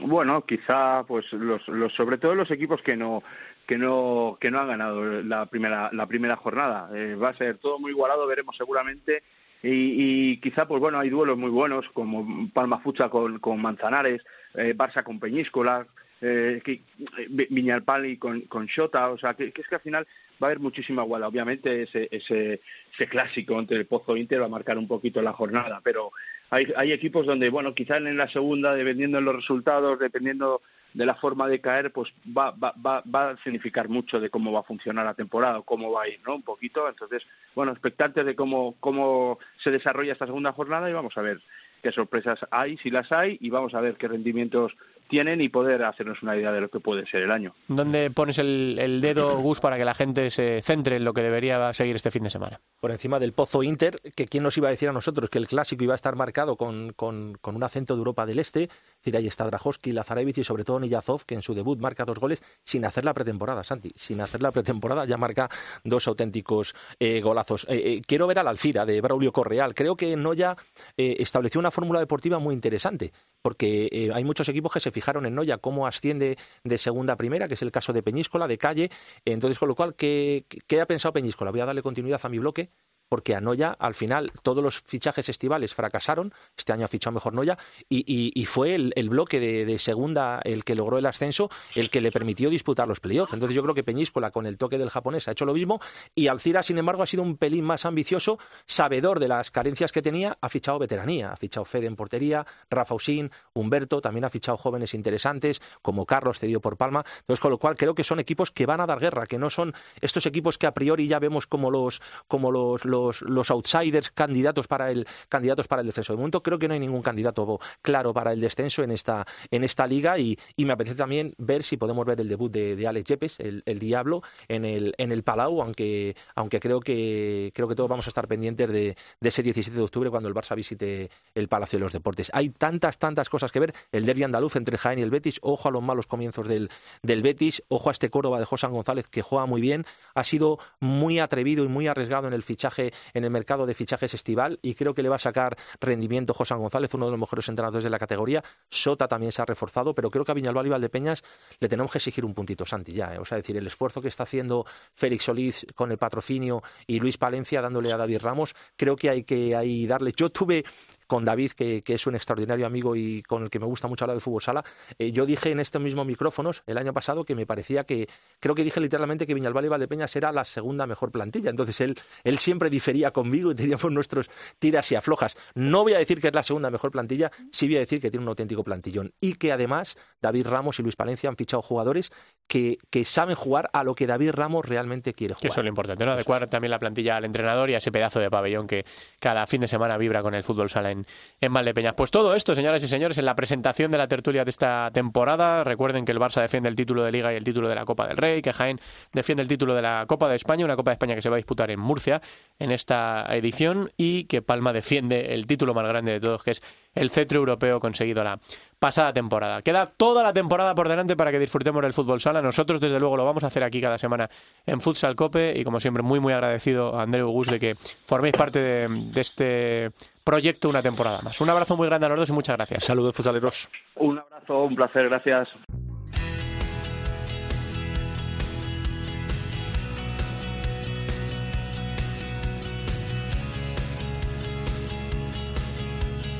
Bueno, 0.00 0.42
quizá 0.42 1.04
pues 1.04 1.32
los, 1.32 1.66
los 1.68 1.94
sobre 1.94 2.18
todo 2.18 2.34
los 2.34 2.50
equipos 2.50 2.82
que 2.82 2.96
no 2.96 3.22
que 3.66 3.78
no 3.78 4.36
que 4.40 4.50
no 4.50 4.60
han 4.60 4.68
ganado 4.68 5.04
la 5.22 5.46
primera 5.46 5.90
la 5.92 6.06
primera 6.06 6.36
jornada 6.36 6.90
eh, 6.94 7.14
va 7.14 7.30
a 7.30 7.34
ser 7.34 7.58
todo 7.58 7.78
muy 7.78 7.92
igualado 7.92 8.26
veremos 8.26 8.56
seguramente 8.56 9.22
y, 9.62 10.32
y, 10.32 10.36
quizá 10.38 10.68
pues 10.68 10.80
bueno 10.80 10.98
hay 10.98 11.10
duelos 11.10 11.36
muy 11.36 11.50
buenos 11.50 11.88
como 11.90 12.48
Palma 12.52 12.78
Fucha 12.78 13.08
con, 13.08 13.38
con 13.38 13.60
Manzanares 13.60 14.22
eh, 14.54 14.74
Barça 14.76 15.02
con 15.02 15.18
Peñíscola 15.18 15.86
eh, 16.20 16.60
que, 16.64 16.82
Viñalpali 17.28 18.16
con, 18.16 18.40
con 18.42 18.66
Xota, 18.66 19.10
o 19.10 19.18
sea, 19.18 19.34
que, 19.34 19.52
es 19.54 19.68
que 19.68 19.74
al 19.76 19.80
final 19.80 20.06
va 20.42 20.46
a 20.46 20.50
haber 20.50 20.58
muchísima 20.58 21.04
igualdad. 21.04 21.28
Obviamente 21.28 21.82
ese, 21.82 22.08
ese, 22.10 22.60
ese 22.92 23.06
clásico 23.06 23.58
entre 23.58 23.76
el 23.76 23.86
Pozo 23.86 24.16
e 24.16 24.20
Inter 24.20 24.40
va 24.40 24.46
a 24.46 24.48
marcar 24.48 24.78
un 24.78 24.88
poquito 24.88 25.22
la 25.22 25.32
jornada, 25.32 25.80
pero 25.82 26.10
hay, 26.50 26.66
hay 26.76 26.92
equipos 26.92 27.24
donde, 27.24 27.50
bueno, 27.50 27.72
quizá 27.72 27.98
en 27.98 28.16
la 28.16 28.28
segunda, 28.28 28.74
dependiendo 28.74 29.18
de 29.18 29.24
los 29.24 29.36
resultados, 29.36 29.98
dependiendo 30.00 30.62
de 30.94 31.06
la 31.06 31.14
forma 31.14 31.46
de 31.48 31.60
caer, 31.60 31.92
pues 31.92 32.12
va, 32.26 32.50
va, 32.50 32.74
va, 32.84 33.02
va 33.02 33.30
a 33.30 33.36
significar 33.38 33.88
mucho 33.88 34.20
de 34.20 34.30
cómo 34.30 34.52
va 34.52 34.60
a 34.60 34.64
funcionar 34.64 35.04
la 35.04 35.14
temporada, 35.14 35.62
cómo 35.62 35.92
va 35.92 36.02
a 36.02 36.08
ir, 36.08 36.20
¿no? 36.26 36.36
Un 36.36 36.42
poquito. 36.42 36.88
Entonces, 36.88 37.26
bueno, 37.54 37.72
expectantes 37.72 38.24
de 38.24 38.34
cómo, 38.34 38.74
cómo 38.80 39.38
se 39.58 39.70
desarrolla 39.70 40.12
esta 40.12 40.26
segunda 40.26 40.52
jornada 40.52 40.88
y 40.88 40.92
vamos 40.92 41.16
a 41.16 41.22
ver 41.22 41.40
qué 41.82 41.92
sorpresas 41.92 42.40
hay, 42.50 42.76
si 42.78 42.90
las 42.90 43.12
hay, 43.12 43.38
y 43.40 43.50
vamos 43.50 43.74
a 43.74 43.80
ver 43.80 43.96
qué 43.96 44.08
rendimientos 44.08 44.76
tienen 45.08 45.40
y 45.40 45.48
poder 45.48 45.82
hacernos 45.84 46.22
una 46.22 46.36
idea 46.36 46.52
de 46.52 46.60
lo 46.60 46.68
que 46.68 46.80
puede 46.80 47.06
ser 47.06 47.22
el 47.22 47.30
año. 47.30 47.54
¿Dónde 47.66 48.10
pones 48.10 48.38
el, 48.38 48.76
el, 48.78 49.00
dedo, 49.00 49.38
Gus, 49.38 49.60
para 49.60 49.76
que 49.76 49.84
la 49.84 49.94
gente 49.94 50.30
se 50.30 50.62
centre 50.62 50.96
en 50.96 51.04
lo 51.04 51.12
que 51.12 51.22
debería 51.22 51.72
seguir 51.72 51.96
este 51.96 52.10
fin 52.10 52.22
de 52.22 52.30
semana? 52.30 52.60
Por 52.80 52.90
encima 52.90 53.18
del 53.18 53.32
Pozo 53.32 53.62
Inter, 53.62 54.00
que 54.14 54.26
quién 54.26 54.44
nos 54.44 54.56
iba 54.56 54.68
a 54.68 54.70
decir 54.70 54.88
a 54.88 54.92
nosotros 54.92 55.30
que 55.30 55.38
el 55.38 55.46
clásico 55.46 55.82
iba 55.84 55.94
a 55.94 55.96
estar 55.96 56.14
marcado 56.14 56.56
con, 56.56 56.92
con, 56.92 57.36
con 57.40 57.56
un 57.56 57.62
acento 57.64 57.94
de 57.94 57.98
Europa 57.98 58.26
del 58.26 58.38
Este. 58.38 58.64
Es 58.64 58.98
decir, 58.98 59.16
ahí 59.16 59.26
está 59.26 59.44
Drahovski, 59.46 59.92
Lazarevich 59.92 60.38
y 60.38 60.44
sobre 60.44 60.64
todo 60.64 60.78
Niyazov, 60.78 61.24
que 61.24 61.34
en 61.34 61.42
su 61.42 61.54
debut 61.54 61.80
marca 61.80 62.04
dos 62.04 62.18
goles 62.18 62.42
sin 62.62 62.84
hacer 62.84 63.04
la 63.04 63.14
pretemporada, 63.14 63.64
Santi. 63.64 63.92
Sin 63.96 64.20
hacer 64.20 64.42
la 64.42 64.50
pretemporada 64.50 65.04
ya 65.04 65.16
marca 65.16 65.48
dos 65.84 66.06
auténticos 66.08 66.74
eh, 66.98 67.20
golazos. 67.20 67.64
Eh, 67.68 67.82
eh, 67.84 68.02
quiero 68.06 68.26
ver 68.26 68.38
al 68.38 68.48
Alfira 68.48 68.84
de 68.84 69.00
Braulio 69.00 69.32
Correal. 69.32 69.74
Creo 69.74 69.96
que 69.96 70.16
Noya 70.16 70.56
estableció 70.96 71.58
una 71.58 71.70
fórmula 71.70 72.00
deportiva 72.00 72.38
muy 72.38 72.54
interesante, 72.54 73.12
porque 73.42 74.10
hay 74.14 74.24
muchos 74.24 74.48
equipos 74.48 74.72
que 74.72 74.80
se 74.80 74.90
fijaron 74.90 75.26
en 75.26 75.34
Noya 75.34 75.58
cómo 75.58 75.86
asciende 75.86 76.36
de 76.64 76.78
segunda 76.78 77.14
a 77.14 77.16
primera, 77.16 77.48
que 77.48 77.54
es 77.54 77.62
el 77.62 77.72
caso 77.72 77.92
de 77.92 78.02
Peñíscola, 78.02 78.46
de 78.46 78.58
Calle. 78.58 78.90
Entonces, 79.24 79.58
con 79.58 79.68
lo 79.68 79.74
cual, 79.74 79.94
¿qué, 79.94 80.46
qué 80.66 80.80
ha 80.80 80.86
pensado 80.86 81.12
Peñíscola? 81.12 81.50
Voy 81.50 81.60
a 81.60 81.66
darle 81.66 81.82
continuidad 81.82 82.20
a 82.22 82.28
mi 82.28 82.38
bloque 82.38 82.70
porque 83.08 83.34
a 83.34 83.40
Noya, 83.40 83.76
al 83.78 83.94
final, 83.94 84.32
todos 84.42 84.62
los 84.62 84.80
fichajes 84.80 85.28
estivales 85.28 85.74
fracasaron. 85.74 86.32
Este 86.56 86.72
año 86.72 86.84
ha 86.84 86.88
fichado 86.88 87.14
mejor 87.14 87.34
Noya 87.34 87.58
y, 87.88 88.44
fue 88.46 88.74
el, 88.74 89.08
bloque 89.08 89.40
de, 89.40 89.78
segunda 89.78 90.40
el 90.44 90.64
que 90.64 90.74
logró 90.74 90.98
el 90.98 91.06
ascenso, 91.06 91.50
el 91.74 91.90
que 91.90 92.00
le 92.00 92.12
permitió 92.12 92.50
disputar 92.50 92.88
los 92.88 93.00
playoffs. 93.00 93.32
Entonces, 93.32 93.54
yo 93.54 93.62
creo 93.62 93.74
que 93.74 93.84
Peñíscola, 93.84 94.30
con 94.30 94.46
el 94.46 94.58
toque 94.58 94.78
del 94.78 94.90
japonés, 94.90 95.28
ha 95.28 95.32
hecho 95.32 95.44
lo 95.44 95.54
mismo 95.54 95.80
y 96.14 96.28
Alcira, 96.28 96.62
sin 96.62 96.78
embargo, 96.78 97.02
ha 97.02 97.06
sido 97.06 97.22
un 97.22 97.36
pelín 97.36 97.64
más 97.64 97.86
ambicioso, 97.86 98.38
sabedor 98.66 99.20
de 99.20 99.28
las 99.28 99.50
carencias 99.50 99.92
que 99.92 100.02
tenía, 100.02 100.38
ha 100.40 100.48
fichado 100.48 100.78
veteranía, 100.78 101.32
ha 101.32 101.36
fichado 101.36 101.64
Fede 101.64 101.86
en 101.86 101.96
portería, 101.96 102.46
Rafa 102.70 102.94
Usín, 102.94 103.30
Humberto, 103.54 104.00
también 104.00 104.24
ha 104.24 104.28
fichado 104.28 104.58
jóvenes 104.58 104.94
interesantes 104.94 105.60
como 105.82 106.06
Carlos, 106.06 106.38
cedido 106.38 106.60
por 106.60 106.76
Palma. 106.76 107.04
Entonces, 107.20 107.40
con 107.40 107.50
lo 107.50 107.58
cual 107.58 107.76
creo 107.76 107.94
que 107.94 108.04
son 108.04 108.20
equipos 108.20 108.50
que 108.50 108.66
van 108.66 108.80
a 108.80 108.86
dar 108.86 109.00
guerra, 109.00 109.26
que 109.26 109.38
no 109.38 109.50
son 109.50 109.74
estos 110.00 110.26
equipos 110.26 110.58
que 110.58 110.66
a 110.66 110.72
priori 110.72 111.08
ya 111.08 111.18
vemos 111.18 111.46
como 111.46 111.70
los, 111.70 112.00
como 112.26 112.50
los, 112.50 112.84
los 113.20 113.50
outsiders 113.50 114.10
candidatos 114.10 114.66
para 114.66 114.90
el 114.90 115.06
candidatos 115.28 115.66
para 115.68 115.82
el 115.82 115.86
descenso. 115.86 116.12
De 116.12 116.18
momento 116.18 116.42
creo 116.42 116.58
que 116.58 116.68
no 116.68 116.74
hay 116.74 116.80
ningún 116.80 117.02
candidato 117.02 117.58
claro 117.82 118.12
para 118.12 118.32
el 118.32 118.40
descenso 118.40 118.82
en 118.82 118.90
esta, 118.90 119.26
en 119.50 119.64
esta 119.64 119.86
liga 119.86 120.18
y, 120.18 120.38
me 120.58 120.72
apetece 120.74 120.96
también 120.96 121.34
ver 121.38 121.62
si 121.62 121.78
podemos 121.78 122.04
ver 122.04 122.20
el 122.20 122.28
debut 122.28 122.52
de, 122.52 122.76
de 122.76 122.86
Alex 122.86 123.08
Yepes, 123.08 123.40
el, 123.40 123.78
Diablo, 123.78 124.22
en 124.48 124.66
el, 124.66 124.94
en 124.98 125.12
el 125.12 125.22
Palau, 125.22 125.62
aunque, 125.62 126.14
aunque 126.34 126.60
creo 126.60 126.80
que 126.80 127.52
creo 127.54 127.68
que 127.68 127.74
todos 127.74 127.88
vamos 127.88 128.06
a 128.06 128.10
estar 128.10 128.28
pendientes 128.28 128.68
de, 128.68 128.96
de 129.20 129.28
ese 129.28 129.42
17 129.42 129.74
de 129.74 129.82
octubre 129.82 130.10
cuando 130.10 130.28
el 130.28 130.34
Barça 130.34 130.54
visite 130.54 131.10
el 131.34 131.48
Palacio 131.48 131.78
de 131.78 131.84
los 131.84 131.92
Deportes. 131.92 132.30
Hay 132.34 132.50
tantas, 132.50 132.98
tantas 132.98 133.30
cosas 133.30 133.50
que 133.50 133.60
ver. 133.60 133.72
El 133.92 134.04
derbi 134.04 134.24
andaluz 134.24 134.56
entre 134.56 134.76
Jaén 134.76 134.98
y 134.98 135.02
el 135.02 135.10
Betis, 135.10 135.38
ojo 135.40 135.68
a 135.68 135.70
los 135.70 135.82
malos 135.82 136.06
comienzos 136.06 136.46
del, 136.48 136.70
del 137.02 137.22
Betis, 137.22 137.62
ojo 137.68 137.88
a 137.88 137.92
este 137.92 138.10
Córdoba 138.10 138.38
de 138.38 138.44
José 138.44 138.66
González 138.66 139.08
que 139.08 139.22
juega 139.22 139.46
muy 139.46 139.60
bien, 139.60 139.86
ha 140.14 140.24
sido 140.24 140.58
muy 140.80 141.18
atrevido 141.18 141.64
y 141.64 141.68
muy 141.68 141.86
arriesgado 141.86 142.28
en 142.28 142.34
el 142.34 142.42
fichaje, 142.42 142.87
en 143.14 143.24
el 143.24 143.30
mercado 143.30 143.66
de 143.66 143.74
fichajes 143.74 144.14
estival 144.14 144.58
y 144.62 144.74
creo 144.74 144.94
que 144.94 145.02
le 145.02 145.08
va 145.08 145.16
a 145.16 145.20
sacar 145.20 145.56
rendimiento 145.80 146.34
José 146.34 146.54
González, 146.54 146.92
uno 146.94 147.06
de 147.06 147.12
los 147.12 147.20
mejores 147.20 147.48
entrenadores 147.48 147.84
de 147.84 147.90
la 147.90 147.98
categoría. 147.98 148.42
Sota 148.70 149.08
también 149.08 149.32
se 149.32 149.42
ha 149.42 149.44
reforzado, 149.44 149.94
pero 149.94 150.10
creo 150.10 150.24
que 150.24 150.32
a 150.32 150.34
Viñalbal 150.34 150.66
y 150.66 150.70
Valdepeñas 150.70 151.22
le 151.60 151.68
tenemos 151.68 151.90
que 151.92 151.98
exigir 151.98 152.24
un 152.24 152.34
puntito, 152.34 152.66
Santi, 152.66 152.92
ya. 152.92 153.14
¿eh? 153.14 153.18
O 153.18 153.24
sea, 153.24 153.36
decir, 153.36 153.56
el 153.56 153.66
esfuerzo 153.66 154.00
que 154.00 154.08
está 154.08 154.24
haciendo 154.24 154.66
Félix 154.94 155.24
Solís 155.24 155.66
con 155.74 155.90
el 155.90 155.98
patrocinio 155.98 156.62
y 156.86 157.00
Luis 157.00 157.18
Palencia 157.18 157.60
dándole 157.60 157.92
a 157.92 157.96
David 157.96 158.18
Ramos, 158.20 158.54
creo 158.76 158.96
que 158.96 159.10
hay 159.10 159.24
que 159.24 159.86
darle. 159.86 160.12
Yo 160.16 160.30
tuve 160.30 160.64
con 161.08 161.24
David, 161.24 161.52
que, 161.52 161.82
es 161.84 162.06
un 162.06 162.14
extraordinario 162.14 162.66
amigo 162.66 162.94
y 162.94 163.22
con 163.22 163.42
el 163.42 163.50
que 163.50 163.58
me 163.58 163.66
gusta 163.66 163.88
mucho 163.88 164.04
hablar 164.04 164.16
de 164.16 164.20
fútbol 164.20 164.42
sala, 164.42 164.64
eh, 164.98 165.10
yo 165.10 165.26
dije 165.26 165.50
en 165.50 165.58
estos 165.58 165.82
mismos 165.82 166.06
micrófonos 166.06 166.62
el 166.66 166.78
año 166.78 166.92
pasado 166.92 167.24
que 167.24 167.34
me 167.34 167.46
parecía 167.46 167.84
que, 167.84 168.08
creo 168.38 168.54
que 168.54 168.62
dije 168.62 168.78
literalmente 168.78 169.26
que 169.26 169.34
Viñalbal 169.34 169.64
y 169.64 169.68
Valdepeñas 169.68 170.14
era 170.14 170.30
la 170.30 170.44
segunda 170.44 170.86
mejor 170.86 171.10
plantilla. 171.10 171.50
Entonces 171.50 171.80
él, 171.80 171.98
él 172.24 172.38
siempre 172.38 172.70
difería 172.70 173.10
conmigo 173.10 173.50
y 173.50 173.54
teníamos 173.54 173.90
nuestros 173.90 174.30
tiras 174.58 174.92
y 174.92 174.96
aflojas. 174.96 175.36
No 175.54 175.82
voy 175.82 175.94
a 175.94 175.98
decir 175.98 176.20
que 176.20 176.28
es 176.28 176.34
la 176.34 176.42
segunda 176.42 176.70
mejor 176.70 176.90
plantilla, 176.90 177.32
sí 177.50 177.66
voy 177.66 177.76
a 177.76 177.80
decir 177.80 178.00
que 178.00 178.10
tiene 178.10 178.24
un 178.24 178.28
auténtico 178.28 178.62
plantillón. 178.62 179.12
Y 179.18 179.34
que 179.34 179.50
además 179.50 179.96
David 180.20 180.46
Ramos 180.46 180.78
y 180.78 180.82
Luis 180.82 180.94
Palencia 180.94 181.30
han 181.30 181.36
fichado 181.36 181.62
jugadores 181.62 182.12
que, 182.46 182.78
que 182.90 183.06
saben 183.06 183.34
jugar 183.34 183.70
a 183.72 183.82
lo 183.82 183.94
que 183.94 184.06
David 184.06 184.32
Ramos 184.32 184.66
realmente 184.66 185.14
quiere 185.14 185.34
jugar. 185.34 185.50
eso 185.50 185.60
es 185.60 185.64
lo 185.64 185.68
importante, 185.70 186.04
¿no? 186.04 186.12
Adecuar 186.12 186.48
también 186.48 186.70
la 186.70 186.78
plantilla 186.78 187.16
al 187.16 187.24
entrenador 187.24 187.70
y 187.70 187.74
a 187.74 187.78
ese 187.78 187.90
pedazo 187.90 188.20
de 188.20 188.30
pabellón 188.30 188.66
que 188.66 188.84
cada 189.20 189.46
fin 189.46 189.62
de 189.62 189.68
semana 189.68 189.96
vibra 189.96 190.22
con 190.22 190.34
el 190.34 190.44
fútbol 190.44 190.68
sala 190.68 190.90
en 190.90 190.97
en, 191.40 191.52
Valdepeñas. 191.52 191.94
Pues 191.94 192.10
todo 192.10 192.34
esto, 192.34 192.54
señoras 192.54 192.82
y 192.82 192.88
señores, 192.88 193.18
en 193.18 193.24
la 193.24 193.34
presentación 193.36 193.90
de 193.90 193.98
la 193.98 194.08
tertulia 194.08 194.44
de 194.44 194.50
esta 194.50 194.90
temporada. 194.92 195.64
Recuerden 195.64 196.04
que 196.04 196.12
el 196.12 196.18
Barça 196.18 196.40
defiende 196.40 196.68
el 196.68 196.76
título 196.76 197.02
de 197.04 197.12
Liga 197.12 197.32
y 197.32 197.36
el 197.36 197.44
título 197.44 197.68
de 197.68 197.74
la 197.74 197.84
Copa 197.84 198.06
del 198.06 198.16
Rey, 198.16 198.42
que 198.42 198.52
Jaén 198.52 198.80
defiende 199.12 199.42
el 199.42 199.48
título 199.48 199.74
de 199.74 199.82
la 199.82 200.04
Copa 200.06 200.28
de 200.28 200.36
España, 200.36 200.64
una 200.64 200.76
Copa 200.76 200.90
de 200.90 200.94
España 200.94 201.14
que 201.14 201.22
se 201.22 201.28
va 201.28 201.36
a 201.36 201.38
disputar 201.38 201.70
en 201.70 201.80
Murcia 201.80 202.20
en 202.58 202.70
esta 202.70 203.26
edición, 203.30 203.90
y 203.96 204.24
que 204.24 204.42
Palma 204.42 204.72
defiende 204.72 205.34
el 205.34 205.46
título 205.46 205.74
más 205.74 205.86
grande 205.86 206.12
de 206.12 206.20
todos, 206.20 206.42
que 206.42 206.52
es 206.52 206.62
el 206.94 207.10
cetro 207.10 207.38
europeo 207.38 207.80
conseguido 207.80 208.24
la 208.24 208.38
pasada 208.78 209.12
temporada. 209.12 209.62
Queda 209.62 209.86
toda 209.86 210.22
la 210.22 210.32
temporada 210.32 210.74
por 210.74 210.88
delante 210.88 211.16
para 211.16 211.30
que 211.30 211.38
disfrutemos 211.38 211.82
del 211.82 211.92
fútbol 211.92 212.20
sala. 212.20 212.40
Nosotros, 212.42 212.80
desde 212.80 213.00
luego, 213.00 213.16
lo 213.16 213.24
vamos 213.24 213.44
a 213.44 213.48
hacer 213.48 213.62
aquí 213.64 213.80
cada 213.80 213.98
semana 213.98 214.28
en 214.66 214.80
Futsal 214.80 215.16
Cope 215.16 215.54
y, 215.56 215.64
como 215.64 215.80
siempre, 215.80 216.02
muy, 216.02 216.20
muy 216.20 216.32
agradecido 216.32 216.98
a 216.98 217.02
Andreu 217.02 217.30
Gus 217.30 217.48
de 217.48 217.58
que 217.58 217.74
forméis 218.06 218.34
parte 218.34 218.60
de, 218.60 219.20
este 219.20 219.90
proyecto 220.22 220.68
una 220.68 220.82
temporada 220.82 221.20
más. 221.22 221.40
Un 221.40 221.50
abrazo 221.50 221.76
muy 221.76 221.86
grande 221.86 222.06
a 222.06 222.10
los 222.10 222.18
dos 222.20 222.28
y 222.28 222.32
muchas 222.32 222.56
gracias. 222.56 222.84
Saludos, 222.84 223.14
futsaleros. 223.14 223.68
Un 223.96 224.18
abrazo, 224.18 224.64
un 224.64 224.76
placer, 224.76 225.08
gracias. 225.08 225.48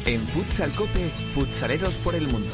En 0.09 0.27
Futsal 0.27 0.75
Cope, 0.75 1.11
futsaleros 1.35 1.97
por 1.97 2.15
el 2.15 2.29
mundo. 2.29 2.49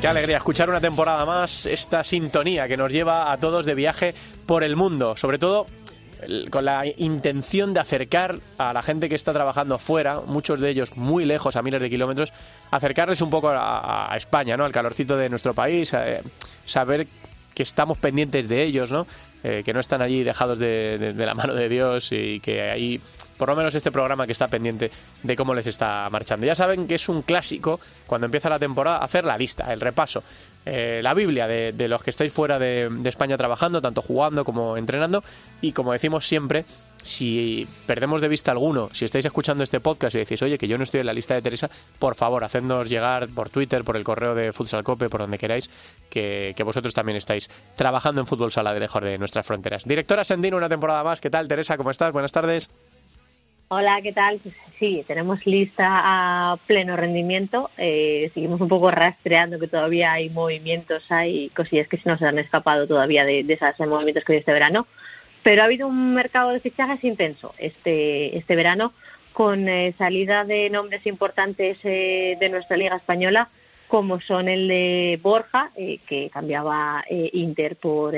Qué 0.00 0.08
alegría 0.08 0.38
escuchar 0.38 0.70
una 0.70 0.80
temporada 0.80 1.26
más 1.26 1.66
esta 1.66 2.02
sintonía 2.04 2.66
que 2.66 2.78
nos 2.78 2.90
lleva 2.90 3.30
a 3.30 3.36
todos 3.36 3.66
de 3.66 3.74
viaje 3.74 4.14
por 4.46 4.64
el 4.64 4.74
mundo, 4.74 5.14
sobre 5.14 5.36
todo 5.36 5.66
con 6.48 6.64
la 6.64 6.84
intención 6.96 7.74
de 7.74 7.80
acercar 7.80 8.38
a 8.56 8.72
la 8.72 8.80
gente 8.80 9.10
que 9.10 9.14
está 9.14 9.34
trabajando 9.34 9.78
fuera, 9.78 10.20
muchos 10.20 10.58
de 10.58 10.70
ellos 10.70 10.96
muy 10.96 11.26
lejos, 11.26 11.54
a 11.54 11.62
miles 11.62 11.82
de 11.82 11.90
kilómetros, 11.90 12.32
acercarles 12.70 13.20
un 13.20 13.28
poco 13.28 13.50
a, 13.50 14.10
España, 14.16 14.56
¿no? 14.56 14.64
Al 14.64 14.72
calorcito 14.72 15.18
de 15.18 15.28
nuestro 15.28 15.52
país, 15.52 15.92
eh, 15.92 16.22
saber 16.64 17.06
que 17.54 17.62
estamos 17.62 17.98
pendientes 17.98 18.48
de 18.48 18.62
ellos, 18.62 18.90
¿no? 18.90 19.06
Eh, 19.44 19.60
que 19.66 19.74
no 19.74 19.80
están 19.80 20.00
allí 20.00 20.22
dejados 20.22 20.58
de, 20.58 21.12
la 21.14 21.34
mano 21.34 21.54
de 21.54 21.68
Dios 21.68 22.08
y 22.12 22.40
que 22.40 22.70
ahí, 22.70 23.02
por 23.40 23.48
lo 23.48 23.56
menos 23.56 23.74
este 23.74 23.90
programa 23.90 24.26
que 24.26 24.32
está 24.32 24.48
pendiente 24.48 24.90
de 25.22 25.34
cómo 25.34 25.54
les 25.54 25.66
está 25.66 26.06
marchando. 26.10 26.44
Ya 26.44 26.54
saben 26.54 26.86
que 26.86 26.96
es 26.96 27.08
un 27.08 27.22
clásico 27.22 27.80
cuando 28.06 28.26
empieza 28.26 28.50
la 28.50 28.58
temporada 28.58 28.98
hacer 28.98 29.24
la 29.24 29.38
lista, 29.38 29.72
el 29.72 29.80
repaso, 29.80 30.22
eh, 30.66 31.00
la 31.02 31.14
Biblia 31.14 31.48
de, 31.48 31.88
los 31.88 32.02
que 32.02 32.10
estáis 32.10 32.34
fuera 32.34 32.58
de 32.58 32.90
España 33.06 33.38
trabajando, 33.38 33.80
tanto 33.80 34.02
jugando 34.02 34.44
como 34.44 34.76
entrenando 34.76 35.24
y 35.62 35.72
como 35.72 35.92
decimos 35.92 36.26
siempre, 36.26 36.66
si 37.02 37.66
perdemos 37.86 38.20
de 38.20 38.28
vista 38.28 38.52
alguno, 38.52 38.90
si 38.92 39.04
estáis 39.04 39.24
escuchando 39.24 39.64
este 39.64 39.80
podcast 39.80 40.14
y 40.14 40.18
decís, 40.18 40.42
oye, 40.42 40.58
que 40.58 40.68
yo 40.68 40.76
no 40.76 40.84
estoy 40.84 41.00
en 41.00 41.06
la 41.06 41.12
lista 41.12 41.34
de 41.34 41.42
Teresa, 41.42 41.70
por 41.98 42.14
favor, 42.14 42.44
hacednos 42.44 42.88
llegar 42.88 43.28
por 43.28 43.48
Twitter, 43.48 43.84
por 43.84 43.96
el 43.96 44.04
correo 44.04 44.34
de 44.34 44.52
Futsal 44.52 44.84
Cope, 44.84 45.08
por 45.08 45.20
donde 45.20 45.38
queráis, 45.38 45.70
que, 46.08 46.54
vosotros 46.64 46.94
también 46.94 47.16
estáis 47.16 47.48
trabajando 47.74 48.20
en 48.20 48.26
fútbol 48.26 48.52
sala 48.52 48.74
de 48.74 48.80
lejos 48.80 49.02
de 49.02 49.18
nuestras 49.18 49.46
fronteras. 49.46 49.84
Directora 49.84 50.24
Sendino, 50.24 50.56
una 50.56 50.68
temporada 50.68 51.02
más. 51.02 51.20
¿Qué 51.20 51.30
tal, 51.30 51.48
Teresa? 51.48 51.76
¿Cómo 51.76 51.90
estás? 51.90 52.12
Buenas 52.12 52.32
tardes. 52.32 52.68
Hola, 53.72 54.02
¿qué 54.02 54.12
tal? 54.12 54.40
Pues 54.42 54.54
sí, 54.80 55.04
tenemos 55.06 55.46
lista 55.46 55.86
a 55.88 56.56
pleno 56.66 56.96
rendimiento. 56.96 57.70
Eh, 57.78 58.30
seguimos 58.34 58.60
un 58.60 58.68
poco 58.68 58.90
rastreando 58.90 59.60
que 59.60 59.68
todavía 59.68 60.12
hay 60.12 60.28
movimientos, 60.28 61.04
hay 61.08 61.50
cosillas 61.50 61.86
que 61.86 61.98
se 61.98 62.08
nos 62.08 62.20
han 62.20 62.38
escapado 62.40 62.88
todavía 62.88 63.24
de, 63.24 63.44
de 63.44 63.54
esos 63.54 63.86
movimientos 63.86 64.24
que 64.24 64.32
hay 64.32 64.38
este 64.40 64.52
verano 64.52 64.86
pero 65.42 65.62
ha 65.62 65.66
habido 65.66 65.86
un 65.86 66.14
mercado 66.14 66.50
de 66.50 66.60
fichajes 66.60 67.02
intenso 67.04 67.54
este, 67.58 68.36
este 68.36 68.56
verano 68.56 68.92
con 69.32 69.68
eh, 69.68 69.94
salida 69.96 70.44
de 70.44 70.68
nombres 70.70 71.06
importantes 71.06 71.78
eh, 71.84 72.36
de 72.40 72.48
nuestra 72.48 72.76
liga 72.76 72.96
española 72.96 73.48
como 73.86 74.20
son 74.20 74.48
el 74.48 74.68
de 74.68 75.18
Borja, 75.20 75.72
eh, 75.74 75.98
que 76.06 76.30
cambiaba 76.30 77.04
Inter 77.08 77.74
por 77.74 78.14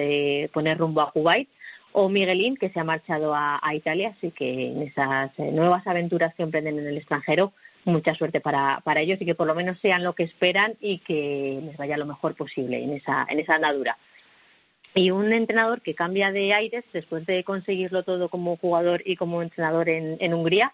poner 0.53 0.77
rumbo 0.77 1.01
a 1.01 1.11
Kuwait, 1.11 1.49
o 1.93 2.09
Miguelín, 2.09 2.57
que 2.57 2.71
se 2.71 2.81
ha 2.81 2.85
marchado 2.85 3.35
a, 3.35 3.61
Italia, 3.75 4.15
así 4.17 4.31
que 4.31 4.69
en 4.69 4.83
esas 4.83 5.31
nuevas 5.39 5.87
aventuras 5.87 6.35
que 6.35 6.43
emprenden 6.43 6.79
en 6.79 6.87
el 6.87 6.97
extranjero, 6.97 7.53
mucha 7.85 8.15
suerte 8.15 8.41
para, 8.41 8.81
para 8.85 9.01
ellos 9.01 9.21
y 9.21 9.27
que 9.27 9.35
por 9.35 9.47
lo 9.47 9.55
menos 9.55 9.79
sean 9.81 10.05
lo 10.05 10.15
que 10.15 10.23
esperan 10.23 10.75
y 10.81 10.99
que 10.99 11.61
les 11.65 11.77
vaya 11.77 11.97
lo 11.97 12.07
mejor 12.07 12.35
posible 12.35 12.83
en 12.83 12.93
esa, 12.93 13.27
en 13.29 13.41
esa 13.41 13.57
andadura 13.57 13.99
y 14.95 15.11
un 15.11 15.33
entrenador 15.33 15.81
que 15.81 15.95
cambia 15.95 16.33
de 16.33 16.53
aires 16.53 16.85
después 16.93 17.25
de 17.27 17.45
conseguirlo 17.45 18.03
todo 18.03 18.29
como 18.29 18.57
jugador 18.57 19.03
y 19.05 19.17
como 19.17 19.43
entrenador 19.43 19.89
en, 19.89 20.35
Hungría. 20.35 20.73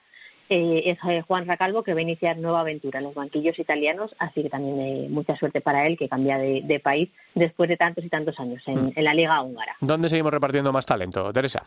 Eh, 0.49 0.83
es 0.87 0.99
eh, 1.07 1.23
Juan 1.23 1.47
Racalvo 1.47 1.83
que 1.83 1.93
va 1.93 2.01
a 2.01 2.03
iniciar 2.03 2.39
nueva 2.39 2.61
aventura 2.61 3.01
en 3.01 3.05
los 3.05 3.15
banquillos 3.15 3.59
italianos, 3.59 4.15
así 4.19 4.43
que 4.43 4.49
también 4.49 4.81
eh, 4.81 5.07
mucha 5.11 5.37
suerte 5.37 5.61
para 5.61 5.87
él 5.87 5.99
que 5.99 6.09
cambia 6.09 6.39
de, 6.39 6.81
país 6.83 7.11
después 7.35 7.69
de 7.69 7.77
tantos 7.77 8.05
y 8.05 8.09
tantos 8.09 8.39
años 8.41 8.63
en, 8.67 8.87
mm. 8.87 8.93
en 8.97 9.05
la 9.05 9.15
liga 9.15 9.43
húngara. 9.43 9.77
¿Dónde 9.81 10.09
seguimos 10.09 10.33
repartiendo 10.33 10.73
más 10.73 10.87
talento, 10.87 11.33
Teresa? 11.33 11.63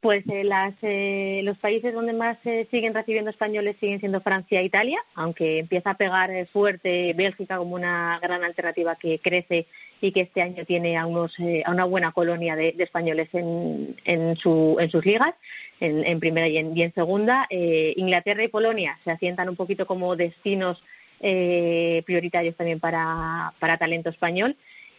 Pues 0.00 0.24
eh, 0.28 0.44
las, 0.44 0.74
eh, 0.82 1.40
los 1.42 1.58
países 1.58 1.92
donde 1.92 2.12
más 2.12 2.38
eh, 2.44 2.68
siguen 2.70 2.94
recibiendo 2.94 3.30
españoles 3.30 3.76
siguen 3.80 3.98
siendo 3.98 4.20
Francia 4.20 4.60
e 4.60 4.64
Italia, 4.64 5.02
aunque 5.16 5.58
empieza 5.58 5.90
a 5.90 5.96
pegar 5.96 6.30
fuerte 6.52 7.12
Bélgica 7.14 7.58
como 7.58 7.74
una 7.74 8.20
gran 8.22 8.44
alternativa 8.44 8.94
que 8.94 9.18
crece 9.18 9.66
y 10.00 10.12
que 10.12 10.22
este 10.22 10.42
año 10.42 10.64
tiene 10.64 10.96
a, 10.96 11.06
unos, 11.06 11.34
a 11.64 11.70
una 11.70 11.84
buena 11.84 12.12
colonia 12.12 12.54
de, 12.56 12.74
españoles 12.78 13.28
en, 13.32 13.96
en, 14.04 14.36
su, 14.36 14.76
en 14.78 14.90
sus 14.90 15.04
ligas, 15.04 15.34
en, 15.80 16.20
primera 16.20 16.48
y 16.48 16.58
en, 16.58 16.76
y 16.76 16.82
en 16.82 16.94
segunda. 16.94 17.46
Inglaterra 17.50 18.44
y 18.44 18.48
Polonia 18.48 18.98
se 19.04 19.10
asientan 19.10 19.48
un 19.48 19.56
poquito 19.56 19.86
como 19.86 20.16
destinos 20.16 20.82
prioritarios 21.20 22.56
también 22.56 22.78
para, 22.78 23.52
para 23.58 23.76
talento 23.76 24.08
español 24.08 24.56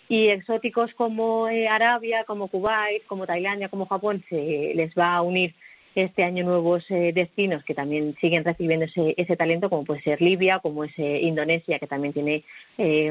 y 0.09 0.29
exóticos 0.29 0.93
como 0.95 1.47
eh, 1.47 1.67
Arabia, 1.67 2.23
como 2.25 2.47
Kuwait, 2.47 3.05
como 3.05 3.27
Tailandia, 3.27 3.69
como 3.69 3.85
Japón, 3.85 4.25
se 4.27 4.73
les 4.75 4.93
va 4.95 5.15
a 5.15 5.21
unir 5.21 5.53
este 5.95 6.23
año 6.23 6.43
nuevos 6.43 6.89
eh, 6.89 7.11
destinos 7.13 7.63
que 7.63 7.73
también 7.73 8.15
siguen 8.21 8.43
recibiendo 8.43 8.85
ese, 8.85 9.15
ese, 9.17 9.35
talento, 9.35 9.69
como 9.69 9.85
puede 9.85 10.01
ser 10.01 10.21
Libia, 10.21 10.59
como 10.59 10.83
es 10.83 10.97
eh, 10.97 11.21
Indonesia, 11.21 11.79
que 11.79 11.87
también 11.87 12.13
tiene 12.13 12.43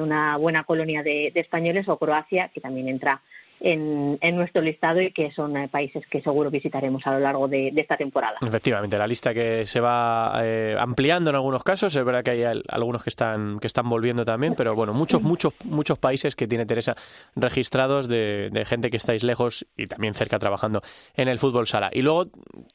una 0.00 0.36
buena 0.36 0.64
colonia 0.64 1.02
de, 1.02 1.32
españoles, 1.34 1.88
o 1.88 1.98
Croacia, 1.98 2.48
que 2.48 2.60
también 2.60 2.88
entra 2.88 3.20
en, 3.60 4.36
nuestro 4.36 4.62
listado 4.62 5.00
y 5.00 5.10
que 5.10 5.30
son 5.32 5.56
eh, 5.56 5.68
países 5.68 6.06
que 6.06 6.22
seguro 6.22 6.50
visitaremos 6.50 7.06
a 7.06 7.12
lo 7.12 7.20
largo 7.20 7.48
de, 7.48 7.72
esta 7.76 7.96
temporada. 7.96 8.36
Efectivamente, 8.46 8.98
la 8.98 9.06
lista 9.06 9.34
que 9.34 9.66
se 9.66 9.80
va 9.80 10.32
eh, 10.42 10.76
ampliando 10.78 11.30
en 11.30 11.36
algunos 11.36 11.62
casos, 11.62 11.94
es 11.94 12.04
verdad 12.04 12.22
que 12.22 12.30
hay 12.30 12.44
algunos 12.68 13.02
que 13.02 13.10
están 13.10 13.58
que 13.58 13.66
están 13.66 13.88
volviendo 13.88 14.24
también, 14.24 14.54
pero 14.54 14.74
bueno, 14.74 14.92
muchos 14.92 15.22
muchos 15.22 15.54
muchos 15.64 15.98
países 15.98 16.36
que 16.36 16.46
tiene 16.46 16.66
Teresa 16.66 16.94
registrados 17.36 18.08
de, 18.08 18.64
gente 18.66 18.90
que 18.90 18.96
estáis 18.96 19.22
lejos 19.22 19.66
y 19.76 19.86
también 19.86 20.14
cerca 20.14 20.38
trabajando 20.38 20.82
en 21.14 21.28
el 21.28 21.38
fútbol 21.38 21.66
sala. 21.66 21.90
Y 21.92 22.02
luego 22.02 22.26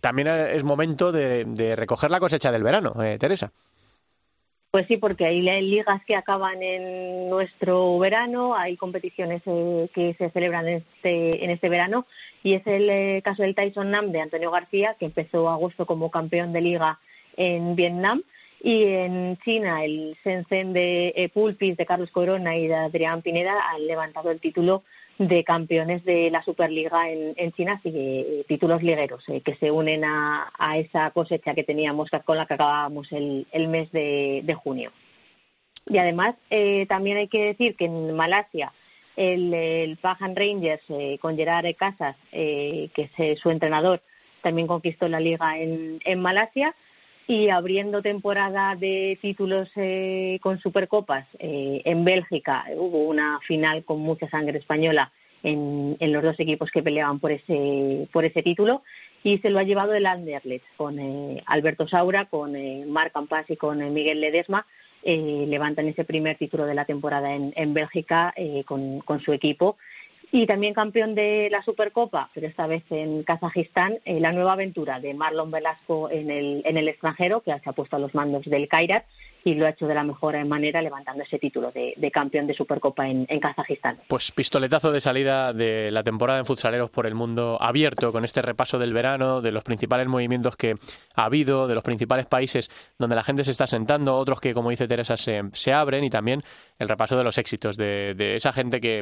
también 0.02 0.28
es 0.28 0.64
momento 0.64 1.12
de, 1.12 1.76
recoger 1.76 2.12
la 2.12 2.20
cosecha 2.20 2.52
del 2.52 2.64
verano, 2.64 3.02
eh, 3.04 3.18
Teresa. 3.18 3.52
Pues 4.74 4.88
sí, 4.88 4.98
porque 4.98 5.28
hay 5.28 5.40
ligas 5.40 6.04
que 6.04 6.16
acaban 6.16 6.64
en 6.64 7.30
nuestro 7.30 8.00
verano, 8.00 8.56
hay 8.56 8.76
competiciones 8.76 9.44
eh, 9.46 9.88
que 9.94 10.16
se 10.16 10.32
celebran 10.32 10.68
en 10.68 10.78
este, 10.78 11.46
en 11.46 11.52
este 11.52 11.70
verano 11.70 12.08
y 12.42 12.56
es 12.56 12.66
el 12.66 12.90
eh, 12.90 13.22
caso 13.24 13.44
del 13.44 13.54
Tyson 13.54 13.92
Nam 13.92 14.12
de 14.12 14.22
Antonio 14.22 14.50
García, 14.50 14.96
que 14.98 15.06
empezó 15.06 15.48
agosto 15.48 15.86
como 15.86 16.10
campeón 16.10 16.54
de 16.54 16.62
liga 16.62 16.98
en 17.38 17.76
Vietnam 17.76 18.24
y 18.64 18.86
en 18.86 19.38
China 19.46 19.86
el 19.86 20.18
Shenzhen 20.26 20.74
de 20.74 21.14
eh, 21.18 21.30
Pulpis 21.30 21.78
de 21.78 21.86
Carlos 21.86 22.10
Corona 22.10 22.58
y 22.58 22.66
de 22.66 22.74
Adrián 22.74 23.22
Pineda 23.22 23.54
han 23.70 23.86
levantado 23.86 24.32
el 24.32 24.40
título 24.40 24.82
de 25.18 25.44
campeones 25.44 26.04
de 26.04 26.32
la 26.32 26.44
Superliga 26.44 27.10
en, 27.10 27.34
en 27.38 27.52
China, 27.52 27.74
así 27.74 27.92
que 27.92 28.20
eh, 28.20 28.46
títulos 28.48 28.82
ligueros 28.82 29.24
eh, 29.30 29.42
que 29.42 29.56
se 29.56 29.72
unen 29.72 30.04
a, 30.06 30.52
esa 30.78 31.12
cosecha 31.12 31.54
que 31.54 31.64
teníamos 31.64 32.10
con 32.26 32.38
la 32.38 32.46
que 32.46 32.56
acabábamos 32.56 33.12
el, 33.12 33.46
el 33.52 33.68
mes 33.68 33.92
de, 33.92 34.42
de, 34.44 34.54
junio. 34.56 34.92
Y 35.88 35.98
además, 35.98 36.36
eh, 36.50 36.86
también 36.88 37.18
hay 37.18 37.28
que 37.28 37.44
decir 37.46 37.76
que 37.76 37.86
en 37.86 38.14
Malasia 38.16 38.74
el, 39.16 39.54
el 39.54 40.00
Rangers 40.02 40.84
con 41.20 41.36
Gerard 41.36 41.76
Casas, 41.76 42.16
que 42.32 42.92
es 42.96 43.40
su 43.40 43.52
entrenador, 43.52 44.02
también 44.42 44.68
conquistó 44.68 45.08
la 45.08 45.20
liga 45.20 45.60
en, 45.60 46.00
en 46.04 46.20
Malasia 46.20 46.74
y 47.28 47.50
abriendo 47.50 48.02
temporada 48.02 48.76
de 48.76 49.18
títulos 49.22 49.70
eh, 49.76 50.40
con 50.42 50.60
Supercopas 50.60 51.26
eh, 51.40 51.82
en 51.86 52.04
Bélgica. 52.04 52.66
Hubo 52.76 53.06
una 53.06 53.40
final 53.48 53.84
con 53.84 54.00
mucha 54.02 54.30
sangre 54.30 54.60
española 54.60 55.12
en, 55.42 55.96
en, 56.00 56.14
los 56.14 56.24
dos 56.24 56.40
equipos 56.40 56.72
que 56.72 56.84
peleaban 56.84 57.20
por 57.20 57.32
ese 57.32 58.08
por 58.12 58.26
ese 58.26 58.44
título 58.44 58.84
y 59.24 59.38
se 59.40 59.50
lo 59.50 59.60
ha 59.60 59.64
llevado 59.64 59.94
el 59.94 60.06
Anderlecht 60.06 60.66
con 60.76 61.00
eh, 61.00 61.42
Alberto 61.46 61.88
Saura, 61.88 62.26
con 62.26 62.54
Marc 62.90 63.14
Campas 63.14 63.50
y 63.50 63.56
con 63.56 63.94
Miguel 63.94 64.22
Ledesma 64.22 64.66
levantan 65.06 65.90
ese 65.90 66.06
primer 66.06 66.38
título 66.38 66.66
de 66.66 66.76
la 66.76 66.86
temporada 66.86 67.34
en, 67.36 67.52
en 67.58 67.74
Bélgica 67.74 68.34
con, 68.66 69.02
con 69.02 69.20
su 69.20 69.34
equipo 69.34 69.76
y 70.36 70.48
también 70.48 70.74
campeón 70.74 71.14
de 71.14 71.48
la 71.52 71.62
Supercopa, 71.62 72.32
pero 72.34 72.48
esta 72.48 72.66
vez 72.66 72.84
en 72.90 73.22
Kazajistán, 73.22 74.00
eh, 74.04 74.20
la 74.20 74.32
nueva 74.32 74.54
aventura 74.54 75.00
de 75.00 75.14
Marlon 75.14 75.52
Velasco 75.52 76.10
en 76.10 76.32
el, 76.32 76.64
en 76.66 76.76
el 76.76 76.88
extranjero, 76.88 77.42
que 77.42 77.52
se 77.60 77.70
ha 77.70 77.74
puesto 77.74 77.98
a 77.98 78.00
los 78.00 78.16
mandos 78.16 78.44
del 78.46 78.68
Kairat 78.68 79.06
y 79.44 79.56
lo 79.56 79.66
ha 79.66 79.70
hecho 79.70 79.88
de 79.88 79.94
la 79.94 80.04
mejor 80.04 80.44
manera 80.46 80.82
levantando 80.82 81.24
ese 81.24 81.38
título 81.38 81.72
de, 81.72 82.12
campeón 82.12 82.48
de 82.48 82.54
Supercopa 82.54 83.08
en, 83.08 83.26
Kazajistán. 83.26 84.00
Pues 84.08 84.32
pistoletazo 84.32 84.92
de 84.92 85.02
salida 85.02 85.54
de 85.54 85.92
la 85.92 86.04
temporada 86.04 86.40
en 86.40 86.46
futsaleros 86.46 86.90
por 86.90 87.06
el 87.06 87.16
mundo 87.16 87.58
abierto 87.60 88.12
con 88.12 88.24
este 88.24 88.42
repaso 88.42 88.80
del 88.80 88.94
verano, 88.94 89.42
de 89.42 89.52
los 89.52 89.64
principales 89.64 90.08
movimientos 90.08 90.56
que 90.56 90.76
ha 91.16 91.26
habido, 91.26 91.68
de 91.68 91.76
los 91.76 91.84
principales 91.84 92.26
países 92.26 92.70
donde 92.98 93.16
la 93.16 93.24
gente 93.24 93.44
se 93.44 93.52
está 93.52 93.68
sentando, 93.68 94.16
otros 94.16 94.40
que, 94.40 94.54
como 94.54 94.70
dice 94.70 94.88
Teresa, 94.88 95.18
se, 95.18 95.74
abren 95.74 96.04
y 96.04 96.10
también 96.10 96.42
el 96.80 96.88
repaso 96.88 97.18
de 97.18 97.24
los 97.24 97.38
éxitos 97.38 97.76
de, 97.76 98.36
esa 98.36 98.54
gente 98.54 98.80
que, 98.80 99.02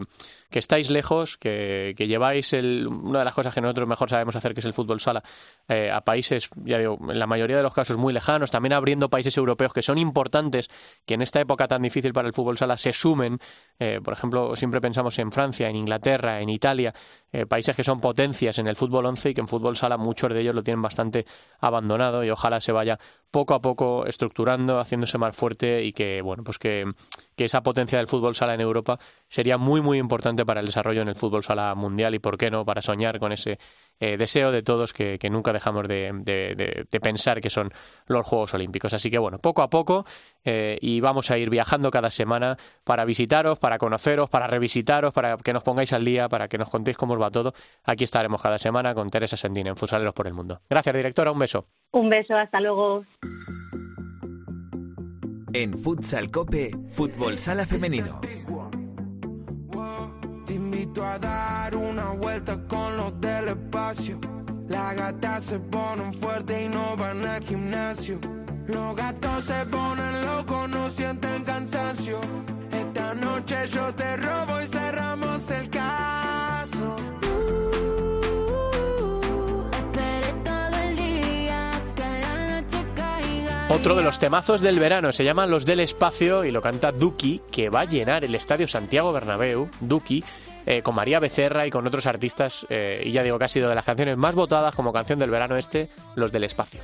que 0.49 0.59
estáis 0.59 0.89
lejos, 0.89 1.20
que, 1.37 1.93
lleváis 1.97 2.53
una 2.53 3.19
de 3.19 3.25
las 3.25 3.33
cosas 3.33 3.53
que 3.53 3.61
nosotros 3.61 3.87
mejor 3.87 4.09
sabemos 4.09 4.35
hacer, 4.35 4.53
que 4.53 4.59
es 4.59 4.65
el 4.65 4.73
fútbol 4.73 4.99
sala, 4.99 5.23
eh, 5.67 5.91
a 5.91 6.01
países, 6.01 6.49
ya 6.63 6.77
digo, 6.77 6.97
en 7.09 7.19
la 7.19 7.27
mayoría 7.27 7.57
de 7.57 7.63
los 7.63 7.73
casos 7.73 7.97
muy 7.97 8.13
lejanos, 8.13 8.51
también 8.51 8.73
abriendo 8.73 9.09
países 9.09 9.37
europeos 9.37 9.73
que 9.73 9.81
son 9.81 9.97
importantes 9.97 10.69
que 11.05 11.13
en 11.13 11.21
esta 11.21 11.39
época 11.39 11.67
tan 11.67 11.81
difícil 11.81 12.13
para 12.13 12.27
el 12.27 12.33
fútbol 12.33 12.57
sala 12.57 12.77
se 12.77 12.93
sumen. 12.93 13.39
Eh, 13.79 13.99
por 14.03 14.13
ejemplo, 14.13 14.55
siempre 14.55 14.81
pensamos 14.81 15.17
en 15.19 15.31
Francia, 15.31 15.69
en 15.69 15.75
Inglaterra, 15.75 16.41
en 16.41 16.49
Italia, 16.49 16.93
eh, 17.31 17.45
países 17.45 17.75
que 17.75 17.83
son 17.83 17.99
potencias 17.99 18.59
en 18.59 18.67
el 18.67 18.75
fútbol 18.75 19.05
11 19.05 19.29
y 19.29 19.33
que 19.33 19.41
en 19.41 19.47
fútbol 19.47 19.77
sala 19.77 19.97
muchos 19.97 20.33
de 20.33 20.41
ellos 20.41 20.55
lo 20.55 20.63
tienen 20.63 20.81
bastante 20.81 21.25
abandonado 21.59 22.23
y 22.23 22.29
ojalá 22.29 22.59
se 22.59 22.71
vaya 22.71 22.99
poco 23.31 23.53
a 23.53 23.61
poco 23.61 24.05
estructurando, 24.05 24.79
haciéndose 24.79 25.17
más 25.17 25.35
fuerte 25.35 25.83
y 25.83 25.93
que, 25.93 26.21
bueno, 26.21 26.43
pues 26.43 26.59
que, 26.59 26.85
que 27.35 27.45
esa 27.45 27.63
potencia 27.63 27.97
del 27.97 28.07
fútbol 28.07 28.35
sala 28.35 28.53
en 28.53 28.61
Europa 28.61 28.99
sería 29.29 29.57
muy, 29.57 29.81
muy 29.81 29.97
importante 29.97 30.45
para 30.45 30.59
el 30.59 30.65
desarrollo 30.67 31.01
en 31.01 31.07
el 31.07 31.15
fútbol 31.15 31.43
sala 31.43 31.73
mundial 31.75 32.13
y, 32.13 32.19
¿por 32.19 32.37
qué 32.37 32.51
no?, 32.51 32.65
para 32.65 32.81
soñar 32.81 33.19
con 33.19 33.31
ese 33.31 33.57
eh, 34.01 34.17
deseo 34.17 34.51
de 34.51 34.63
todos 34.63 34.93
que, 34.93 35.19
nunca 35.29 35.53
dejamos 35.53 35.87
de, 35.87 36.87
pensar 37.01 37.39
que 37.39 37.51
son 37.51 37.71
los 38.07 38.25
Juegos 38.25 38.53
Olímpicos. 38.55 38.93
Así 38.93 39.11
que 39.11 39.19
bueno, 39.19 39.37
poco 39.37 39.61
a 39.61 39.69
poco 39.69 40.05
eh, 40.43 40.79
y 40.81 40.99
vamos 41.01 41.29
a 41.29 41.37
ir 41.37 41.51
viajando 41.51 41.91
cada 41.91 42.09
semana 42.09 42.57
para 42.83 43.05
visitaros, 43.05 43.59
para 43.59 43.77
conoceros, 43.77 44.27
para 44.27 44.47
revisitaros, 44.47 45.13
para 45.13 45.37
que 45.37 45.53
nos 45.53 45.61
pongáis 45.61 45.93
al 45.93 46.03
día, 46.03 46.27
para 46.27 46.47
que 46.47 46.57
nos 46.57 46.69
contéis 46.69 46.97
cómo 46.97 47.13
os 47.13 47.21
va 47.21 47.29
todo. 47.29 47.53
Aquí 47.83 48.03
estaremos 48.03 48.41
cada 48.41 48.57
semana 48.57 48.95
con 48.95 49.07
Teresa 49.07 49.37
Sendín 49.37 49.67
en 49.67 49.75
Fusaleros 49.75 50.15
por 50.15 50.25
el 50.25 50.33
Mundo. 50.33 50.61
Gracias, 50.67 50.95
directora. 50.95 51.31
Un 51.31 51.37
beso. 51.37 51.67
Un 51.91 52.09
beso. 52.09 52.35
Hasta 52.35 52.59
luego. 52.59 53.05
En 55.53 55.77
Futsal 55.77 56.31
Cope, 56.31 56.71
Fútbol 56.87 57.37
Sala 57.37 57.67
Femenino 57.67 58.21
a 61.03 61.19
dar 61.19 61.75
una 61.75 62.11
vuelta 62.11 62.57
con 62.67 62.97
los 62.97 63.19
del 63.21 63.49
espacio. 63.49 64.19
Las 64.67 64.95
gatas 64.95 65.43
se 65.43 65.59
ponen 65.59 66.13
fuerte 66.13 66.63
y 66.63 66.69
no 66.69 66.97
van 66.97 67.25
al 67.25 67.43
gimnasio. 67.43 68.19
Los 68.67 68.95
gatos 68.95 69.45
se 69.45 69.65
ponen 69.65 70.25
locos, 70.25 70.69
no 70.69 70.89
sienten 70.89 71.43
cansancio. 71.43 72.19
Esta 72.71 73.13
noche 73.13 73.55
yo 73.67 73.93
te 73.93 74.17
robo 74.17 74.61
y 74.61 74.67
cerramos 74.67 75.51
el 75.51 75.69
caso. 75.69 76.95
Otro 83.69 83.95
de 83.95 84.03
los 84.03 84.19
temazos 84.19 84.61
del 84.61 84.79
verano 84.79 85.11
se 85.11 85.23
llama 85.23 85.47
Los 85.47 85.65
del 85.65 85.79
Espacio 85.79 86.43
y 86.43 86.51
lo 86.51 86.61
canta 86.61 86.91
Duki, 86.91 87.41
que 87.51 87.69
va 87.69 87.81
a 87.81 87.85
llenar 87.85 88.23
el 88.23 88.35
estadio 88.35 88.67
Santiago 88.67 89.13
Bernabéu. 89.13 89.69
Duki 89.79 90.23
eh, 90.65 90.81
con 90.81 90.95
María 90.95 91.19
Becerra 91.19 91.65
y 91.65 91.69
con 91.69 91.85
otros 91.87 92.05
artistas, 92.05 92.65
eh, 92.69 93.03
y 93.05 93.11
ya 93.11 93.23
digo 93.23 93.37
que 93.39 93.45
ha 93.45 93.49
sido 93.49 93.69
de 93.69 93.75
las 93.75 93.85
canciones 93.85 94.17
más 94.17 94.35
votadas 94.35 94.75
como 94.75 94.93
canción 94.93 95.19
del 95.19 95.29
verano 95.29 95.57
este, 95.57 95.89
Los 96.15 96.31
del 96.31 96.43
Espacio. 96.43 96.81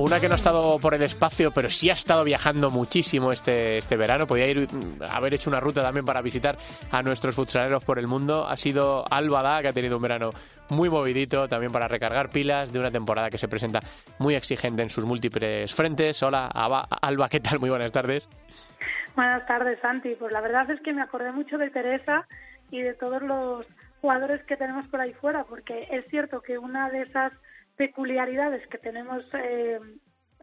Una 0.00 0.18
que 0.18 0.28
no 0.28 0.32
ha 0.32 0.36
estado 0.36 0.78
por 0.78 0.94
el 0.94 1.02
espacio, 1.02 1.50
pero 1.50 1.68
sí 1.68 1.90
ha 1.90 1.92
estado 1.92 2.24
viajando 2.24 2.70
muchísimo 2.70 3.32
este, 3.32 3.76
este 3.76 3.98
verano. 3.98 4.26
Podía 4.26 4.46
ir, 4.46 4.66
mm, 4.66 5.02
haber 5.10 5.34
hecho 5.34 5.50
una 5.50 5.60
ruta 5.60 5.82
también 5.82 6.06
para 6.06 6.22
visitar 6.22 6.56
a 6.90 7.02
nuestros 7.02 7.34
futsaleros 7.34 7.84
por 7.84 7.98
el 7.98 8.06
mundo. 8.06 8.48
Ha 8.48 8.56
sido 8.56 9.04
Alba 9.12 9.60
que 9.60 9.68
ha 9.68 9.72
tenido 9.74 9.96
un 9.96 10.02
verano 10.02 10.30
muy 10.70 10.88
movidito 10.88 11.48
también 11.48 11.70
para 11.70 11.86
recargar 11.86 12.30
pilas 12.30 12.72
de 12.72 12.78
una 12.78 12.90
temporada 12.90 13.28
que 13.28 13.36
se 13.36 13.46
presenta 13.46 13.80
muy 14.18 14.36
exigente 14.36 14.80
en 14.80 14.88
sus 14.88 15.04
múltiples 15.04 15.74
frentes. 15.74 16.22
Hola, 16.22 16.46
Alba, 16.46 17.28
¿qué 17.28 17.40
tal? 17.40 17.60
Muy 17.60 17.68
buenas 17.68 17.92
tardes. 17.92 18.26
Buenas 19.14 19.46
tardes, 19.46 19.78
Santi. 19.82 20.14
Pues 20.14 20.32
la 20.32 20.40
verdad 20.40 20.70
es 20.70 20.80
que 20.80 20.94
me 20.94 21.02
acordé 21.02 21.30
mucho 21.30 21.58
de 21.58 21.68
Teresa 21.68 22.26
y 22.70 22.80
de 22.80 22.94
todos 22.94 23.20
los 23.20 23.66
jugadores 24.00 24.42
que 24.46 24.56
tenemos 24.56 24.86
por 24.88 25.02
ahí 25.02 25.12
fuera, 25.12 25.44
porque 25.44 25.88
es 25.90 26.06
cierto 26.08 26.40
que 26.40 26.56
una 26.56 26.88
de 26.88 27.02
esas 27.02 27.34
peculiaridades 27.80 28.66
que 28.66 28.76
tenemos, 28.76 29.24
eh, 29.32 29.80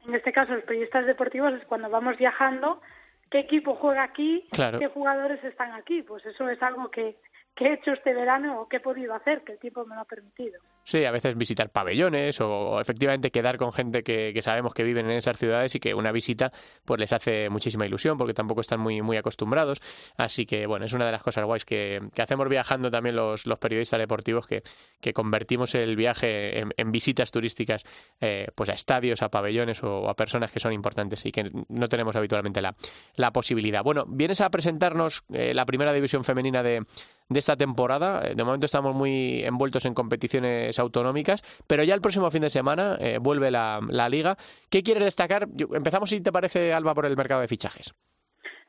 en 0.08 0.16
este 0.16 0.34
caso 0.34 0.56
los 0.56 0.64
periodistas 0.64 1.06
deportivos, 1.06 1.54
es 1.54 1.64
cuando 1.66 1.88
vamos 1.88 2.18
viajando, 2.18 2.82
qué 3.30 3.38
equipo 3.42 3.76
juega 3.76 4.02
aquí, 4.02 4.50
qué 4.52 4.88
jugadores 4.88 5.44
están 5.44 5.72
aquí. 5.74 6.02
Pues 6.02 6.26
eso 6.26 6.50
es 6.50 6.60
algo 6.64 6.90
que, 6.90 7.18
que 7.58 7.66
he 7.66 7.74
hecho 7.74 7.92
este 7.92 8.14
verano 8.14 8.62
o 8.62 8.68
que 8.68 8.78
he 8.78 8.80
podido 8.80 9.16
hacer, 9.16 9.44
que 9.44 9.54
el 9.54 9.60
tiempo 9.60 9.84
me 9.86 9.96
lo 9.96 10.02
ha 10.02 10.06
permitido. 10.06 10.60
Sí, 10.84 11.04
a 11.04 11.12
veces 11.12 11.36
visitar 11.36 11.70
pabellones 11.70 12.40
o, 12.40 12.80
efectivamente 12.80 13.32
quedar 13.32 13.58
con 13.58 13.74
gente 13.74 14.04
que, 14.04 14.40
sabemos 14.42 14.74
que 14.74 14.84
viven 14.84 15.10
en 15.10 15.18
esas 15.18 15.38
ciudades 15.38 15.74
y 15.76 15.80
que 15.80 15.94
una 15.94 16.12
visita 16.12 16.52
pues 16.86 17.00
les 17.00 17.12
hace 17.12 17.50
muchísima 17.50 17.86
ilusión 17.86 18.18
porque 18.18 18.34
tampoco 18.34 18.62
están 18.62 18.80
muy, 18.80 19.02
muy 19.02 19.18
acostumbrados. 19.18 19.80
Así 20.18 20.46
que 20.46 20.68
bueno, 20.68 20.86
es 20.86 20.94
una 20.94 21.08
de 21.08 21.12
las 21.12 21.24
cosas 21.24 21.46
guays 21.46 21.66
que, 21.66 22.00
que 22.14 22.22
hacemos 22.22 22.48
viajando 22.48 22.92
también 22.92 23.16
los, 23.16 23.48
los 23.48 23.58
periodistas 23.58 24.00
deportivos 24.00 24.48
que, 24.48 24.62
que 25.02 25.12
convertimos 25.12 25.74
el 25.74 25.96
viaje 25.96 26.60
en, 26.60 26.92
visitas 26.92 27.32
turísticas 27.32 27.84
eh, 28.22 28.48
pues 28.56 28.70
a 28.70 28.74
estadios, 28.74 29.22
a 29.24 29.30
pabellones 29.30 29.84
o, 29.84 30.08
a 30.08 30.14
personas 30.14 30.52
que 30.52 30.60
son 30.60 30.74
importantes 30.74 31.26
y 31.26 31.32
que 31.32 31.52
no 31.70 31.90
tenemos 31.90 32.16
habitualmente 32.16 32.62
la, 32.62 32.76
la 33.16 33.32
posibilidad. 33.32 33.84
Bueno, 33.84 34.06
vienes 34.08 34.42
a 34.42 34.50
presentarnos 34.52 35.24
eh, 35.34 35.54
la 35.54 35.66
primera 35.66 35.92
división 35.92 36.24
femenina 36.24 36.64
de, 36.64 36.86
de 37.30 37.40
esta 37.40 37.56
temporada. 37.56 38.28
Eh, 38.28 38.36
de 38.36 38.44
momento 38.44 38.66
estamos 38.66 38.96
muy 38.96 39.44
envueltos 39.44 39.86
en 39.86 39.94
competiciones 39.94 40.78
autonómicas, 40.80 41.44
pero 41.68 41.84
ya 41.84 41.94
el 41.94 42.02
próximo 42.02 42.30
fin 42.32 42.42
de 42.42 42.50
semana 42.50 42.98
eh, 43.00 43.20
vuelve 43.20 43.52
la, 43.52 43.80
la, 43.90 44.10
liga. 44.10 44.38
¿Qué 44.70 44.84
quieres 44.84 45.04
destacar? 45.04 45.48
empezamos, 45.74 46.10
si 46.10 46.22
te 46.22 46.32
parece, 46.32 46.74
Alba, 46.74 46.94
por 46.94 47.06
el 47.06 47.18
mercado 47.18 47.42
de 47.42 47.48
fichajes. 47.48 47.94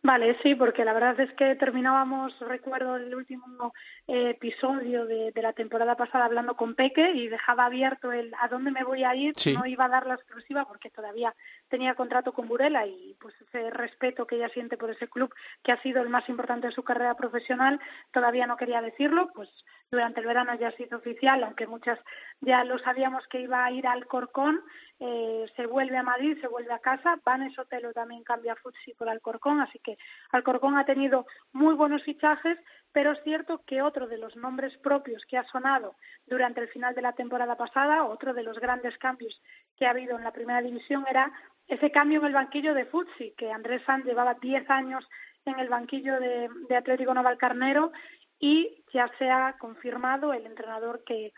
Vale, 0.01 0.38
sí, 0.42 0.55
porque 0.55 0.84
la 0.84 0.92
verdad 0.92 1.18
es 1.18 1.32
que 1.32 1.57
terminábamos, 1.57 2.38
recuerdo 2.38 2.96
el 2.96 3.12
último 3.12 3.74
eh, 4.07 4.30
episodio 4.30 5.07
de, 5.07 5.32
de, 5.32 5.42
la 5.42 5.53
temporada 5.53 5.96
pasada 5.96 6.24
hablando 6.24 6.55
con 6.55 6.76
Peque 6.76 7.11
y 7.11 7.26
dejaba 7.26 7.64
abierto 7.64 8.12
el 8.12 8.32
a 8.40 8.46
dónde 8.46 8.70
me 8.70 8.84
voy 8.84 9.03
a 9.03 9.16
ir, 9.16 9.32
no 9.55 9.66
iba 9.66 9.86
a 9.86 9.88
dar 9.88 10.07
la 10.07 10.14
exclusiva 10.14 10.66
porque 10.66 10.90
todavía 10.90 11.34
tenía 11.68 11.94
contrato 11.94 12.32
con 12.32 12.46
Burela 12.46 12.86
y 12.86 13.16
pues 13.20 13.34
ese 13.40 13.70
respeto 13.70 14.24
que 14.24 14.36
ella 14.36 14.49
siente 14.51 14.76
por 14.76 14.90
ese 14.90 15.09
club 15.09 15.34
que 15.64 15.72
ha 15.72 15.82
sido 15.82 16.01
el 16.01 16.11
más 16.11 16.28
importante 16.28 16.68
de 16.68 16.74
su 16.74 16.84
carrera 16.84 17.14
profesional, 17.14 17.80
todavía 18.12 18.46
no 18.46 18.57
quería 18.57 18.80
decirlo, 18.80 19.30
pues 19.34 19.49
durante 19.91 20.20
el 20.20 20.26
verano 20.26 20.55
ya 20.55 20.70
se 20.72 20.82
hizo 20.84 20.97
oficial, 20.97 21.43
aunque 21.45 21.66
muchas 21.66 21.99
ya 22.41 22.62
lo 22.64 22.78
sabíamos 22.78 23.26
que 23.28 23.41
iba 23.41 23.64
a 23.64 23.70
ir 23.70 23.86
al 23.86 24.07
Corcón, 24.07 24.61
eh, 25.01 25.47
se 25.57 25.66
vuelve 25.66 25.97
a 25.97 26.03
Madrid, 26.03 26.39
se 26.41 26.49
vuelve 26.49 26.72
a 26.72 26.78
casa, 26.78 27.18
Vanes 27.24 27.55
Sotelo 27.55 27.93
también 27.93 28.22
cambia 28.22 28.57
Futsi 28.57 28.93
por 28.95 29.09
Alcorcón, 29.09 29.61
así 29.61 29.78
que 29.78 29.97
Alcorcón 30.30 30.76
ha 30.76 30.84
tenido 30.84 31.26
muy 31.53 31.74
buenos 31.74 32.03
fichajes, 32.03 32.59
pero 32.93 33.12
es 33.12 33.22
cierto 33.22 33.62
que 33.66 33.80
otro 33.80 34.09
de 34.09 34.18
los 34.18 34.36
nombres 34.36 34.76
propios 34.78 35.24
que 35.26 35.39
ha 35.39 35.45
sonado 35.45 35.95
durante 36.26 36.61
el 36.61 36.68
final 36.68 36.95
de 36.95 37.03
la 37.03 37.12
temporada 37.12 37.57
pasada, 37.57 38.05
otro 38.05 38.34
de 38.34 38.43
los 38.43 38.59
grandes 38.59 38.97
cambios 38.99 39.41
que 39.76 39.86
ha 39.86 39.91
habido 39.91 40.18
en 40.18 40.24
la 40.24 40.32
primera 40.32 40.61
división 40.61 41.05
era 41.09 41.32
ese 41.66 41.91
cambio 41.91 42.20
en 42.20 42.26
el 42.26 42.32
banquillo 42.32 42.74
de 42.74 42.86
Futsi, 42.86 43.34
que 43.36 43.53
Andrés 43.53 43.82
Sanz 43.84 44.05
llevaba 44.05 44.34
10 44.34 44.68
años 44.70 45.07
en 45.45 45.59
el 45.61 45.68
banquillo 45.68 46.18
de, 46.18 46.49
de 46.68 46.76
Atlético 46.76 47.14
Navalcarnero 47.14 47.93
y 48.39 48.84
ya 48.93 49.11
se 49.18 49.30
ha 49.30 49.57
confirmado 49.59 50.32
el 50.32 50.47
entrenador 50.47 51.03
que, 51.05 51.32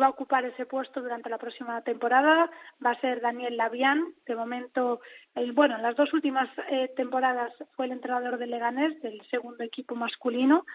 va 0.00 0.06
a 0.06 0.10
ocupar 0.10 0.44
ese 0.44 0.66
puesto 0.66 1.00
durante 1.00 1.30
la 1.30 1.38
próxima 1.38 1.80
temporada 1.82 2.50
va 2.84 2.90
a 2.90 3.00
ser 3.00 3.20
Daniel 3.20 3.56
Labian. 3.56 4.02
De 4.26 4.34
momento, 4.34 5.00
el, 5.36 5.52
bueno, 5.52 5.76
en 5.76 5.82
las 5.82 5.94
dos 5.94 6.12
últimas 6.12 6.48
eh, 6.68 6.92
temporadas 6.96 7.52
fue 7.76 7.86
el 7.86 7.92
entrenador 7.92 8.36
de 8.38 8.48
Leganés, 8.48 9.00
del 9.02 9.24
segundo 9.28 9.62
equipo 9.62 9.94
masculino. 9.94 10.66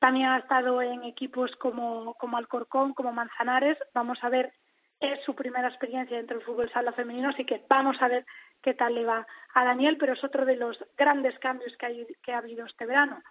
También 0.00 0.26
ha 0.26 0.38
estado 0.38 0.82
en 0.82 1.04
equipos 1.04 1.54
como, 1.60 2.14
como 2.14 2.36
Alcorcón, 2.36 2.94
como 2.94 3.12
Manzanares. 3.12 3.78
Vamos 3.94 4.18
a 4.22 4.28
ver, 4.28 4.52
es 4.98 5.22
su 5.24 5.36
primera 5.36 5.68
experiencia 5.68 6.16
dentro 6.16 6.38
del 6.38 6.44
fútbol 6.44 6.70
sala 6.72 6.90
femenino, 6.92 7.28
así 7.28 7.44
que 7.44 7.62
vamos 7.68 7.96
a 8.00 8.08
ver 8.08 8.26
qué 8.60 8.74
tal 8.74 8.94
le 8.96 9.04
va 9.04 9.24
a 9.54 9.64
Daniel, 9.64 9.98
pero 9.98 10.14
es 10.14 10.24
otro 10.24 10.44
de 10.44 10.56
los 10.56 10.76
grandes 10.96 11.38
cambios 11.38 11.76
que, 11.76 11.86
hay, 11.86 12.06
que 12.24 12.32
ha 12.32 12.38
habido 12.38 12.66
este 12.66 12.86
verano. 12.86 13.22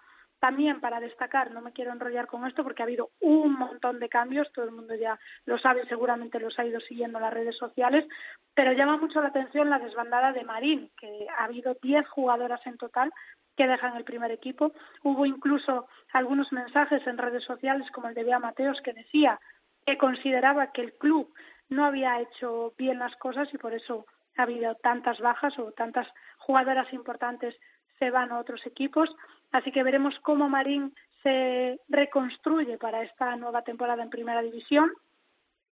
También 0.44 0.78
para 0.78 1.00
destacar, 1.00 1.52
no 1.52 1.62
me 1.62 1.72
quiero 1.72 1.90
enrollar 1.90 2.26
con 2.26 2.46
esto 2.46 2.62
porque 2.62 2.82
ha 2.82 2.84
habido 2.84 3.12
un 3.22 3.54
montón 3.54 3.98
de 3.98 4.10
cambios, 4.10 4.52
todo 4.52 4.66
el 4.66 4.72
mundo 4.72 4.94
ya 4.94 5.18
lo 5.46 5.56
sabe, 5.56 5.86
seguramente 5.88 6.38
los 6.38 6.58
ha 6.58 6.66
ido 6.66 6.80
siguiendo 6.80 7.16
en 7.16 7.24
las 7.24 7.32
redes 7.32 7.56
sociales, 7.56 8.06
pero 8.52 8.72
llama 8.72 8.98
mucho 8.98 9.22
la 9.22 9.28
atención 9.28 9.70
la 9.70 9.78
desbandada 9.78 10.32
de 10.32 10.44
Marín, 10.44 10.90
que 10.98 11.26
ha 11.34 11.44
habido 11.44 11.78
10 11.80 12.06
jugadoras 12.08 12.60
en 12.66 12.76
total 12.76 13.10
que 13.56 13.66
dejan 13.66 13.96
el 13.96 14.04
primer 14.04 14.32
equipo. 14.32 14.72
Hubo 15.02 15.24
incluso 15.24 15.88
algunos 16.12 16.52
mensajes 16.52 17.06
en 17.06 17.16
redes 17.16 17.44
sociales, 17.44 17.90
como 17.90 18.08
el 18.08 18.14
de 18.14 18.24
Bea 18.24 18.38
Mateos, 18.38 18.82
que 18.84 18.92
decía 18.92 19.40
que 19.86 19.96
consideraba 19.96 20.72
que 20.72 20.82
el 20.82 20.92
club 20.92 21.32
no 21.70 21.86
había 21.86 22.20
hecho 22.20 22.74
bien 22.76 22.98
las 22.98 23.16
cosas 23.16 23.48
y 23.54 23.56
por 23.56 23.72
eso 23.72 24.04
ha 24.36 24.42
habido 24.42 24.74
tantas 24.74 25.18
bajas 25.20 25.58
o 25.58 25.72
tantas 25.72 26.06
jugadoras 26.36 26.92
importantes 26.92 27.56
se 27.98 28.10
van 28.10 28.32
a 28.32 28.38
otros 28.38 28.66
equipos. 28.66 29.08
Así 29.54 29.70
que 29.70 29.84
veremos 29.84 30.18
cómo 30.22 30.48
Marín 30.48 30.92
se 31.22 31.78
reconstruye 31.88 32.76
para 32.76 33.04
esta 33.04 33.36
nueva 33.36 33.62
temporada 33.62 34.02
en 34.02 34.10
Primera 34.10 34.42
División. 34.42 34.90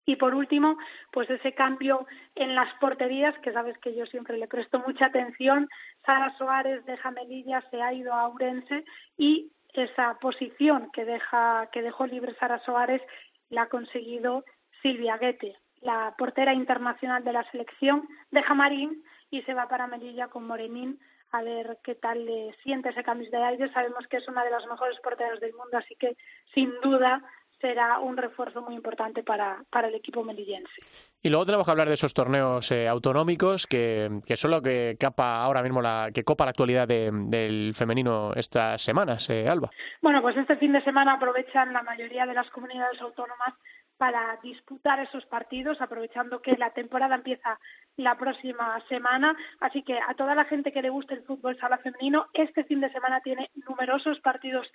Y 0.05 0.17
por 0.17 0.35
último, 0.35 0.77
pues 1.11 1.27
ese 1.31 1.53
cambio 1.53 2.05
en 2.35 2.53
las 2.53 2.71
porterías, 2.75 3.35
que 3.39 3.51
sabes 3.51 3.75
que 3.79 3.95
yo 3.95 4.05
siempre 4.05 4.37
le 4.37 4.47
presto 4.47 4.83
mucha 4.85 5.07
atención. 5.07 5.67
Sara 6.05 6.31
Soares 6.37 6.85
de 6.85 6.95
Jamelilla 6.95 7.63
se 7.71 7.81
ha 7.81 7.91
ido 7.91 8.13
a 8.13 8.29
Urense 8.29 8.85
y 9.17 9.51
esa 9.73 10.15
posición 10.19 10.91
que, 10.93 11.03
deja, 11.03 11.67
que 11.71 11.81
dejó 11.81 12.05
libre 12.05 12.35
Sara 12.35 12.59
Soares 12.59 13.01
la 13.49 13.63
ha 13.63 13.69
conseguido 13.69 14.45
Silvia 14.83 15.17
Guete, 15.17 15.55
la 15.81 16.13
portera 16.19 16.53
internacional 16.53 17.23
de 17.23 17.33
la 17.33 17.49
selección, 17.49 18.07
deja 18.29 18.53
Marín 18.53 19.03
y 19.31 19.41
se 19.41 19.55
va 19.55 19.67
para 19.67 19.87
Melilla 19.87 20.27
con 20.27 20.45
Morenín 20.45 20.99
a 21.31 21.41
ver 21.41 21.77
qué 21.83 21.95
tal 21.95 22.25
le 22.25 22.53
siente 22.63 22.89
ese 22.89 23.03
cambio 23.03 23.29
de 23.29 23.37
aire. 23.37 23.71
Sabemos 23.73 24.05
que 24.07 24.17
es 24.17 24.27
una 24.27 24.43
de 24.43 24.51
las 24.51 24.65
mejores 24.67 24.99
porteras 25.01 25.39
del 25.39 25.53
mundo, 25.53 25.77
así 25.77 25.95
que 25.95 26.15
sin 26.53 26.71
duda 26.81 27.21
será 27.61 27.99
un 27.99 28.17
refuerzo 28.17 28.61
muy 28.61 28.75
importante 28.75 29.23
para, 29.23 29.63
para 29.69 29.87
el 29.87 29.95
equipo 29.95 30.23
melillense. 30.23 30.81
Y 31.21 31.29
luego 31.29 31.45
tenemos 31.45 31.65
que 31.65 31.71
hablar 31.71 31.87
de 31.87 31.93
esos 31.93 32.13
torneos 32.13 32.71
eh, 32.71 32.87
autonómicos 32.87 33.67
que, 33.67 34.09
que, 34.25 34.35
son 34.35 34.51
lo 34.51 34.61
que 34.61 34.97
capa 34.99 35.43
ahora 35.43 35.61
mismo 35.61 35.81
la, 35.81 36.09
que 36.13 36.23
copa 36.23 36.45
la 36.45 36.51
actualidad 36.51 36.87
del 36.87 37.73
femenino 37.75 38.31
estas 38.35 38.81
semanas, 38.81 39.29
eh, 39.29 39.47
Alba. 39.47 39.69
Bueno, 40.01 40.21
pues 40.21 40.35
este 40.37 40.57
fin 40.57 40.73
de 40.73 40.83
semana 40.83 41.13
aprovechan 41.13 41.71
la 41.71 41.83
mayoría 41.83 42.25
de 42.25 42.33
las 42.33 42.49
comunidades 42.49 42.99
autónomas 42.99 43.53
para 44.01 44.35
disputar 44.41 44.99
esos 44.99 45.23
partidos, 45.27 45.79
aprovechando 45.79 46.41
que 46.41 46.57
la 46.57 46.71
temporada 46.71 47.13
empieza 47.13 47.59
la 47.97 48.17
próxima 48.17 48.83
semana. 48.89 49.37
Así 49.59 49.83
que 49.83 49.93
a 49.93 50.15
toda 50.15 50.33
la 50.33 50.45
gente 50.45 50.71
que 50.71 50.81
le 50.81 50.89
guste 50.89 51.13
el 51.13 51.21
fútbol 51.21 51.55
sala 51.59 51.77
femenino, 51.77 52.25
este 52.33 52.63
fin 52.63 52.81
de 52.81 52.91
semana 52.91 53.21
tiene 53.21 53.51
numerosos 53.69 54.19
partidos 54.21 54.65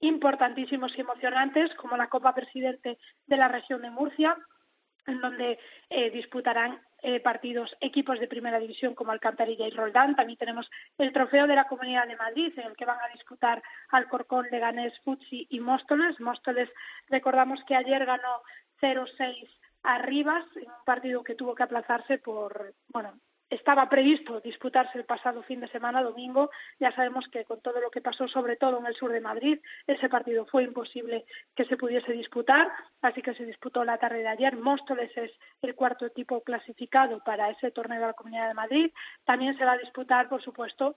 importantísimos 0.00 0.96
y 0.96 1.02
emocionantes, 1.02 1.74
como 1.74 1.98
la 1.98 2.08
Copa 2.08 2.34
Presidente 2.34 2.96
de 3.26 3.36
la 3.36 3.48
región 3.48 3.82
de 3.82 3.90
Murcia, 3.90 4.34
en 5.06 5.20
donde 5.20 5.58
eh, 5.90 6.10
disputarán 6.10 6.80
eh, 7.02 7.20
partidos 7.20 7.74
equipos 7.80 8.18
de 8.18 8.28
primera 8.28 8.58
división 8.58 8.94
como 8.94 9.12
Alcantarilla 9.12 9.66
y 9.66 9.70
Roldán. 9.70 10.16
También 10.16 10.38
tenemos 10.38 10.70
el 10.98 11.12
Trofeo 11.12 11.46
de 11.46 11.54
la 11.54 11.66
Comunidad 11.66 12.06
de 12.06 12.16
Madrid, 12.16 12.52
en 12.56 12.66
el 12.66 12.76
que 12.76 12.84
van 12.84 12.98
a 13.00 13.12
disputar 13.12 13.62
Alcorcón, 13.90 14.46
Leganés, 14.50 14.92
Futsi 15.04 15.46
y 15.50 15.60
Móstoles. 15.60 16.18
Móstoles, 16.20 16.68
recordamos 17.08 17.60
que 17.66 17.76
ayer 17.76 18.04
ganó 18.04 18.42
0-6 18.80 19.48
a 19.82 19.96
en 19.96 20.26
un 20.26 20.84
partido 20.84 21.24
que 21.24 21.34
tuvo 21.34 21.54
que 21.54 21.62
aplazarse 21.62 22.18
por, 22.18 22.74
bueno, 22.88 23.14
estaba 23.50 23.88
previsto 23.88 24.40
disputarse 24.40 24.96
el 24.96 25.04
pasado 25.04 25.42
fin 25.42 25.60
de 25.60 25.68
semana, 25.68 26.02
domingo. 26.02 26.50
Ya 26.78 26.92
sabemos 26.92 27.26
que 27.32 27.44
con 27.44 27.60
todo 27.60 27.80
lo 27.80 27.90
que 27.90 28.00
pasó, 28.00 28.28
sobre 28.28 28.56
todo 28.56 28.78
en 28.78 28.86
el 28.86 28.94
sur 28.94 29.10
de 29.10 29.20
Madrid, 29.20 29.58
ese 29.86 30.08
partido 30.08 30.46
fue 30.46 30.62
imposible 30.62 31.24
que 31.56 31.64
se 31.64 31.76
pudiese 31.76 32.12
disputar, 32.12 32.70
así 33.02 33.22
que 33.22 33.34
se 33.34 33.44
disputó 33.44 33.84
la 33.84 33.98
tarde 33.98 34.18
de 34.18 34.28
ayer. 34.28 34.56
Móstoles 34.56 35.10
es 35.16 35.32
el 35.62 35.74
cuarto 35.74 36.06
equipo 36.06 36.42
clasificado 36.42 37.18
para 37.24 37.50
ese 37.50 37.72
torneo 37.72 38.00
de 38.00 38.06
la 38.06 38.12
Comunidad 38.12 38.48
de 38.48 38.54
Madrid. 38.54 38.92
También 39.24 39.58
se 39.58 39.64
va 39.64 39.72
a 39.72 39.78
disputar, 39.78 40.28
por 40.28 40.42
supuesto, 40.42 40.96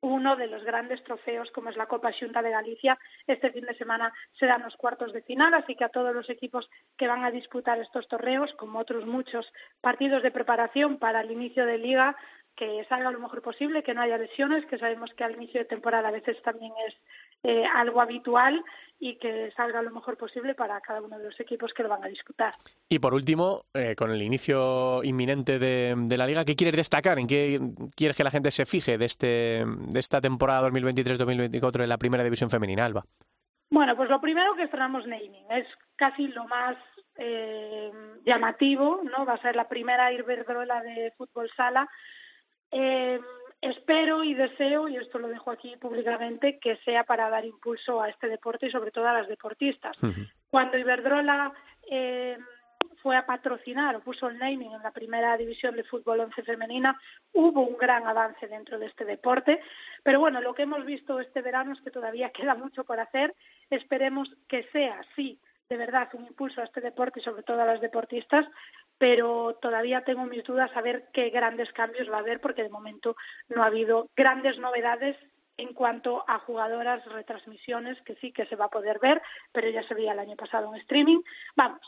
uno 0.00 0.36
de 0.36 0.46
los 0.46 0.62
grandes 0.64 1.02
trofeos 1.04 1.50
como 1.52 1.70
es 1.70 1.76
la 1.76 1.86
Copa 1.86 2.12
Xunta 2.12 2.42
de 2.42 2.50
Galicia. 2.50 2.98
Este 3.26 3.50
fin 3.50 3.64
de 3.64 3.76
semana 3.76 4.12
se 4.38 4.46
dan 4.46 4.62
los 4.62 4.76
cuartos 4.76 5.12
de 5.12 5.22
final, 5.22 5.54
así 5.54 5.74
que 5.74 5.84
a 5.84 5.88
todos 5.88 6.14
los 6.14 6.28
equipos 6.30 6.68
que 6.96 7.08
van 7.08 7.24
a 7.24 7.30
disputar 7.30 7.78
estos 7.80 8.06
torneos, 8.08 8.52
como 8.54 8.78
otros 8.78 9.06
muchos 9.06 9.46
partidos 9.80 10.22
de 10.22 10.30
preparación 10.30 10.98
para 10.98 11.20
el 11.20 11.30
inicio 11.30 11.66
de 11.66 11.78
liga, 11.78 12.16
que 12.58 12.84
salga 12.88 13.12
lo 13.12 13.20
mejor 13.20 13.40
posible, 13.40 13.84
que 13.84 13.94
no 13.94 14.02
haya 14.02 14.18
lesiones, 14.18 14.66
que 14.66 14.78
sabemos 14.78 15.10
que 15.16 15.22
al 15.22 15.36
inicio 15.36 15.60
de 15.60 15.66
temporada 15.66 16.08
a 16.08 16.12
veces 16.12 16.40
también 16.42 16.72
es 16.88 16.94
eh, 17.42 17.64
algo 17.74 18.00
habitual 18.00 18.64
y 19.00 19.16
que 19.16 19.52
salga 19.56 19.80
lo 19.80 19.92
mejor 19.92 20.16
posible 20.16 20.54
para 20.54 20.80
cada 20.80 21.00
uno 21.00 21.18
de 21.18 21.24
los 21.26 21.38
equipos 21.38 21.72
que 21.72 21.84
lo 21.84 21.88
van 21.88 22.02
a 22.02 22.08
disputar. 22.08 22.50
Y 22.88 22.98
por 22.98 23.14
último, 23.14 23.62
eh, 23.72 23.94
con 23.94 24.10
el 24.10 24.20
inicio 24.22 25.04
inminente 25.04 25.58
de, 25.58 25.94
la 26.16 26.26
liga, 26.26 26.44
¿qué 26.44 26.56
quieres 26.56 26.76
destacar? 26.76 27.18
¿En 27.18 27.28
qué 27.28 27.60
quieres 27.94 28.16
que 28.16 28.24
la 28.24 28.32
gente 28.32 28.50
se 28.50 28.66
fije 28.66 28.98
de, 28.98 29.04
este, 29.04 29.64
de 29.64 30.00
esta 30.00 30.20
temporada 30.20 30.68
2023-2024 30.68 31.82
en 31.84 31.88
la 31.88 31.98
primera 31.98 32.24
división 32.24 32.50
femenina, 32.50 32.84
Alba? 32.84 33.04
Bueno, 33.70 33.96
pues 33.96 34.08
lo 34.08 34.20
primero 34.20 34.54
que 34.56 34.64
estrenamos 34.64 35.06
naming 35.06 35.46
es 35.50 35.66
casi 35.94 36.26
lo 36.28 36.44
más 36.48 36.76
eh, 37.18 37.92
llamativo, 38.24 39.02
¿no? 39.04 39.24
Va 39.26 39.34
a 39.34 39.42
ser 39.42 39.54
la 39.54 39.68
primera 39.68 40.12
Iberdrola 40.12 40.82
de 40.82 41.12
fútbol 41.16 41.48
sala. 41.56 41.88
Eh, 42.70 43.20
espero 43.60 44.24
y 44.24 44.34
deseo, 44.34 44.88
y 44.88 44.96
esto 44.96 45.18
lo 45.18 45.28
dejo 45.28 45.50
aquí 45.50 45.76
públicamente, 45.76 46.58
que 46.58 46.76
sea 46.78 47.04
para 47.04 47.28
dar 47.30 47.44
impulso 47.44 48.00
a 48.00 48.08
este 48.08 48.28
deporte 48.28 48.66
y 48.66 48.70
sobre 48.70 48.90
todo 48.90 49.06
a 49.08 49.12
las 49.12 49.28
deportistas. 49.28 50.00
Cuando 50.50 50.78
Iberdrola 50.78 51.52
eh, 51.90 52.38
fue 53.02 53.16
a 53.16 53.26
patrocinar 53.26 53.96
o 53.96 54.00
puso 54.00 54.28
el 54.28 54.38
naming 54.38 54.72
en 54.72 54.82
la 54.82 54.90
primera 54.90 55.36
división 55.36 55.76
de 55.76 55.84
fútbol 55.84 56.20
11 56.20 56.42
femenina, 56.42 57.00
hubo 57.32 57.62
un 57.62 57.76
gran 57.76 58.06
avance 58.06 58.46
dentro 58.46 58.78
de 58.78 58.86
este 58.86 59.04
deporte. 59.04 59.60
Pero 60.02 60.20
bueno, 60.20 60.40
lo 60.40 60.54
que 60.54 60.62
hemos 60.62 60.84
visto 60.84 61.20
este 61.20 61.42
verano 61.42 61.72
es 61.72 61.80
que 61.80 61.90
todavía 61.90 62.30
queda 62.34 62.54
mucho 62.54 62.84
por 62.84 63.00
hacer. 63.00 63.34
Esperemos 63.70 64.28
que 64.48 64.64
sea, 64.72 65.00
sí, 65.16 65.38
de 65.68 65.76
verdad, 65.76 66.08
un 66.14 66.26
impulso 66.26 66.60
a 66.60 66.64
este 66.64 66.80
deporte 66.80 67.20
y 67.20 67.22
sobre 67.22 67.42
todo 67.42 67.60
a 67.60 67.66
las 67.66 67.80
deportistas, 67.80 68.46
pero 68.98 69.56
todavía 69.62 70.02
tengo 70.02 70.24
mis 70.24 70.44
dudas 70.44 70.70
a 70.74 70.82
ver 70.82 71.08
qué 71.12 71.30
grandes 71.30 71.72
cambios 71.72 72.10
va 72.10 72.16
a 72.16 72.20
haber 72.20 72.40
porque 72.40 72.64
de 72.64 72.68
momento 72.68 73.16
no 73.48 73.62
ha 73.62 73.66
habido 73.66 74.08
grandes 74.16 74.58
novedades 74.58 75.16
en 75.56 75.72
cuanto 75.74 76.24
a 76.28 76.38
jugadoras, 76.40 77.04
retransmisiones, 77.06 78.00
que 78.02 78.14
sí 78.16 78.32
que 78.32 78.46
se 78.46 78.56
va 78.56 78.66
a 78.66 78.70
poder 78.70 78.98
ver, 79.00 79.20
pero 79.52 79.68
ya 79.68 79.82
se 79.88 79.94
veía 79.94 80.12
el 80.12 80.20
año 80.20 80.36
pasado 80.36 80.72
en 80.72 80.80
streaming. 80.80 81.20
Vamos, 81.56 81.80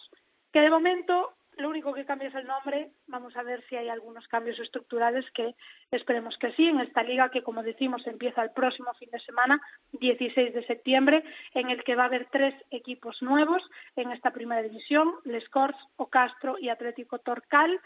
que 0.53 0.61
de 0.61 0.71
momento 0.71 1.35
lo 1.61 1.69
único 1.69 1.93
que 1.93 2.05
cambia 2.05 2.29
es 2.29 2.35
el 2.35 2.47
nombre. 2.47 2.91
Vamos 3.07 3.37
a 3.37 3.43
ver 3.43 3.63
si 3.69 3.77
hay 3.77 3.89
algunos 3.89 4.27
cambios 4.29 4.59
estructurales 4.59 5.25
que 5.33 5.55
esperemos 5.91 6.37
que 6.39 6.53
sí. 6.53 6.67
En 6.67 6.81
esta 6.81 7.03
liga 7.03 7.31
que, 7.31 7.43
como 7.43 7.63
decimos, 7.63 8.07
empieza 8.07 8.43
el 8.43 8.51
próximo 8.51 8.93
fin 8.95 9.11
de 9.11 9.21
semana, 9.21 9.61
16 9.93 10.55
de 10.55 10.67
septiembre, 10.67 11.23
en 11.55 11.71
el 11.71 11.85
que 11.85 11.95
va 11.95 12.05
a 12.05 12.07
haber 12.07 12.29
tres 12.31 12.55
equipos 12.71 13.21
nuevos 13.23 13.63
en 13.97 14.11
esta 14.13 14.31
primera 14.31 14.63
división, 14.63 15.13
Les 15.25 15.49
Corts, 15.49 15.79
Ocastro 15.97 16.57
y 16.59 16.69
Atlético 16.69 17.19
Torcal. 17.19 17.81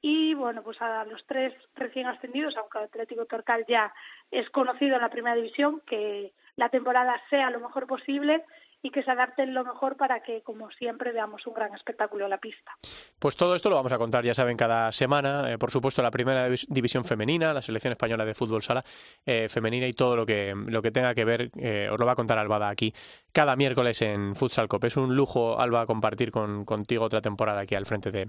Y 0.00 0.34
bueno, 0.34 0.62
pues 0.62 0.80
a 0.80 1.04
los 1.04 1.24
tres 1.26 1.52
recién 1.74 2.06
ascendidos, 2.06 2.56
aunque 2.56 2.78
Atlético 2.78 3.26
Torcal 3.26 3.64
ya 3.68 3.92
es 4.30 4.48
conocido 4.50 4.94
en 4.94 5.02
la 5.02 5.10
primera 5.10 5.36
división, 5.36 5.82
que 5.86 6.32
la 6.56 6.68
temporada 6.68 7.20
sea 7.30 7.50
lo 7.50 7.60
mejor 7.60 7.86
posible 7.86 8.44
y 8.82 8.90
que 8.90 9.02
se 9.02 9.10
adapten 9.10 9.54
lo 9.54 9.64
mejor 9.64 9.96
para 9.96 10.20
que, 10.20 10.42
como 10.42 10.70
siempre, 10.70 11.12
veamos 11.12 11.46
un 11.46 11.54
gran 11.54 11.74
espectáculo 11.74 12.24
en 12.24 12.30
la 12.30 12.38
pista. 12.38 12.72
Pues 13.18 13.36
todo 13.36 13.54
esto 13.54 13.68
lo 13.68 13.76
vamos 13.76 13.92
a 13.92 13.98
contar, 13.98 14.24
ya 14.24 14.34
saben, 14.34 14.56
cada 14.56 14.92
semana. 14.92 15.52
Eh, 15.52 15.58
por 15.58 15.70
supuesto, 15.70 16.02
la 16.02 16.10
primera 16.10 16.48
división 16.68 17.04
femenina, 17.04 17.52
la 17.52 17.62
selección 17.62 17.92
española 17.92 18.24
de 18.24 18.34
fútbol 18.34 18.62
sala 18.62 18.84
eh, 19.26 19.48
femenina 19.48 19.86
y 19.86 19.92
todo 19.92 20.16
lo 20.16 20.24
que, 20.24 20.54
lo 20.54 20.80
que 20.80 20.90
tenga 20.90 21.14
que 21.14 21.24
ver, 21.24 21.50
eh, 21.56 21.88
os 21.90 21.98
lo 21.98 22.06
va 22.06 22.12
a 22.12 22.16
contar 22.16 22.38
Albada 22.38 22.68
aquí 22.68 22.92
cada 23.32 23.56
miércoles 23.56 24.00
en 24.02 24.36
Futsal 24.36 24.68
Cop. 24.68 24.84
Es 24.84 24.96
un 24.96 25.16
lujo, 25.16 25.58
Alba, 25.58 25.86
compartir 25.86 26.30
con, 26.30 26.64
contigo 26.64 27.04
otra 27.04 27.20
temporada 27.20 27.60
aquí 27.60 27.74
al 27.74 27.86
frente 27.86 28.10
de, 28.10 28.28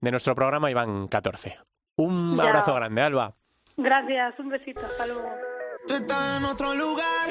de 0.00 0.10
nuestro 0.10 0.34
programa 0.34 0.70
Iván 0.70 1.08
14. 1.08 1.58
Un 1.96 2.38
abrazo 2.40 2.74
grande, 2.74 3.02
Alba. 3.02 3.34
Gracias, 3.76 4.38
un 4.38 4.48
besito, 4.48 4.80
hasta 4.80 5.06
luego. 5.06 5.28
Tú 5.86 5.94
estás 5.94 6.38
en 6.38 6.44
otro 6.44 6.74
lugar, 6.74 7.30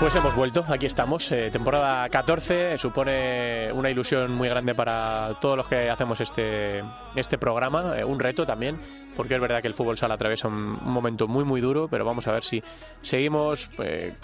Pues 0.00 0.14
hemos 0.16 0.34
vuelto, 0.34 0.64
aquí 0.68 0.86
estamos. 0.86 1.30
Eh, 1.32 1.50
temporada 1.50 2.08
14 2.08 2.78
supone 2.78 3.70
una 3.72 3.90
ilusión 3.90 4.32
muy 4.32 4.48
grande 4.48 4.74
para 4.74 5.34
todos 5.40 5.56
los 5.58 5.68
que 5.68 5.90
hacemos 5.90 6.20
este, 6.20 6.82
este 7.14 7.36
programa. 7.36 7.98
Eh, 7.98 8.04
un 8.04 8.18
reto 8.18 8.46
también, 8.46 8.78
porque 9.16 9.34
es 9.34 9.40
verdad 9.40 9.60
que 9.60 9.68
el 9.68 9.74
fútbol 9.74 9.98
sala 9.98 10.14
atraviesa 10.14 10.48
un, 10.48 10.78
momento 10.82 11.28
muy, 11.28 11.44
muy 11.44 11.60
duro, 11.60 11.88
pero 11.88 12.04
vamos 12.04 12.26
a 12.26 12.32
ver 12.32 12.44
si 12.44 12.62
seguimos. 13.02 13.68
Eh, 13.78 14.14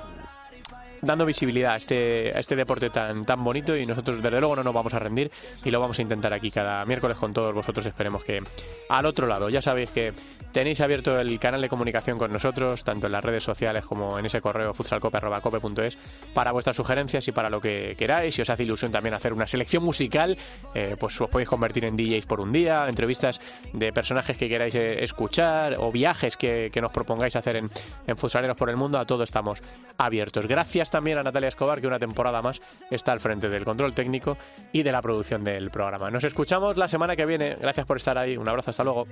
dando 1.02 1.26
visibilidad 1.26 1.74
a 1.74 1.76
este, 1.76 2.38
este 2.38 2.56
deporte 2.56 2.90
tan, 2.90 3.24
tan 3.24 3.42
bonito 3.42 3.76
y 3.76 3.86
nosotros 3.86 4.22
desde 4.22 4.40
luego 4.40 4.56
no 4.56 4.62
nos 4.62 4.74
vamos 4.74 4.94
a 4.94 4.98
rendir 4.98 5.30
y 5.64 5.70
lo 5.70 5.80
vamos 5.80 5.98
a 5.98 6.02
intentar 6.02 6.32
aquí 6.32 6.50
cada 6.50 6.84
miércoles 6.84 7.16
con 7.18 7.32
todos 7.32 7.54
vosotros. 7.54 7.86
Esperemos 7.86 8.24
que 8.24 8.42
al 8.88 9.06
otro 9.06 9.26
lado, 9.26 9.48
ya 9.48 9.62
sabéis 9.62 9.90
que 9.90 10.12
tenéis 10.52 10.80
abierto 10.80 11.20
el 11.20 11.38
canal 11.38 11.60
de 11.60 11.68
comunicación 11.68 12.18
con 12.18 12.32
nosotros, 12.32 12.82
tanto 12.82 13.06
en 13.06 13.12
las 13.12 13.24
redes 13.24 13.44
sociales 13.44 13.84
como 13.84 14.18
en 14.18 14.26
ese 14.26 14.40
correo 14.40 14.72
futsalcope.cope.es 14.72 15.98
para 16.32 16.52
vuestras 16.52 16.76
sugerencias 16.76 17.28
y 17.28 17.32
para 17.32 17.50
lo 17.50 17.60
que 17.60 17.94
queráis. 17.96 18.34
Si 18.34 18.42
os 18.42 18.50
hace 18.50 18.62
ilusión 18.62 18.90
también 18.90 19.14
hacer 19.14 19.32
una 19.32 19.46
selección 19.46 19.82
musical, 19.84 20.36
eh, 20.74 20.96
pues 20.98 21.20
os 21.20 21.28
podéis 21.28 21.48
convertir 21.48 21.84
en 21.84 21.96
DJs 21.96 22.26
por 22.26 22.40
un 22.40 22.52
día, 22.52 22.88
entrevistas 22.88 23.40
de 23.72 23.92
personajes 23.92 24.36
que 24.36 24.48
queráis 24.48 24.74
eh, 24.74 25.02
escuchar 25.02 25.74
o 25.78 25.92
viajes 25.92 26.36
que, 26.36 26.70
que 26.72 26.80
nos 26.80 26.92
propongáis 26.92 27.36
hacer 27.36 27.56
en, 27.56 27.70
en 28.06 28.16
Futsaleros 28.16 28.56
por 28.56 28.70
el 28.70 28.76
Mundo. 28.76 28.98
A 28.98 29.04
todo 29.04 29.24
estamos 29.24 29.62
abiertos. 29.98 30.46
Gracias 30.46 30.90
también 30.96 31.18
a 31.18 31.22
Natalia 31.22 31.48
Escobar, 31.48 31.78
que 31.78 31.86
una 31.86 31.98
temporada 31.98 32.40
más 32.40 32.62
está 32.90 33.12
al 33.12 33.20
frente 33.20 33.50
del 33.50 33.64
control 33.64 33.92
técnico 33.92 34.38
y 34.72 34.82
de 34.82 34.90
la 34.90 35.02
producción 35.02 35.44
del 35.44 35.70
programa. 35.70 36.10
Nos 36.10 36.24
escuchamos 36.24 36.78
la 36.78 36.88
semana 36.88 37.14
que 37.14 37.26
viene. 37.26 37.54
Gracias 37.60 37.84
por 37.84 37.98
estar 37.98 38.16
ahí. 38.16 38.38
Un 38.38 38.48
abrazo, 38.48 38.70
hasta 38.70 38.82
luego. 38.82 39.06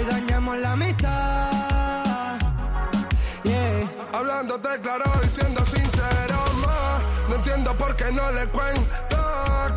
Hoy 0.00 0.06
dañamos 0.06 0.56
la 0.58 0.72
amistad. 0.72 2.38
Yeah. 3.44 3.86
Hablándote 4.14 4.80
claro 4.80 5.04
y 5.22 5.28
siendo 5.28 5.62
sincero 5.66 6.38
más. 6.62 7.02
No 7.28 7.34
entiendo 7.34 7.76
por 7.76 7.94
qué 7.96 8.10
no 8.10 8.32
le 8.32 8.46
cuento 8.46 9.16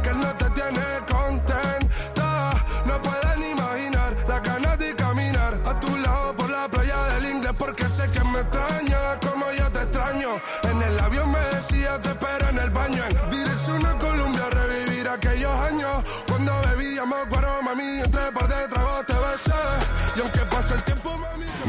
Que 0.02 0.10
él 0.10 0.20
no 0.20 0.34
te 0.36 0.50
tiene 0.52 0.82
contenta. 1.12 2.52
No 2.86 3.02
pueden 3.02 3.52
imaginar 3.52 4.16
la 4.30 4.40
ganas 4.40 4.80
de 4.80 4.96
caminar 4.96 5.60
A 5.66 5.80
tu 5.80 5.98
lado 5.98 6.36
por 6.38 6.50
la 6.50 6.68
playa 6.70 7.04
del 7.16 7.26
inglés 7.26 7.54
Porque 7.58 7.88
sé 7.90 8.10
que 8.12 8.24
me 8.24 8.40
extraña 8.40 9.20
como 9.20 9.52
yo 9.52 9.70
te 9.72 9.82
extraño. 9.82 10.40
En 10.64 10.82
el 10.82 11.00
avión 11.02 11.32
me 11.32 11.40
decía 11.56 12.02
te 12.02 12.10
espero 12.10 12.48
en 12.50 12.60
el 12.60 12.70
baño 12.70 13.04
En 13.04 13.30
dirección 13.30 13.86
a 13.86 14.00
Colombia 14.00 14.50
revivir 14.52 15.10
aquellos 15.10 15.52
años. 15.52 16.04
Cuando 16.28 16.54
bebíamos 16.70 17.28
guaro 17.30 17.62
mami 17.62 18.00
Entre 18.00 18.32
par 18.32 18.48
de 18.48 18.73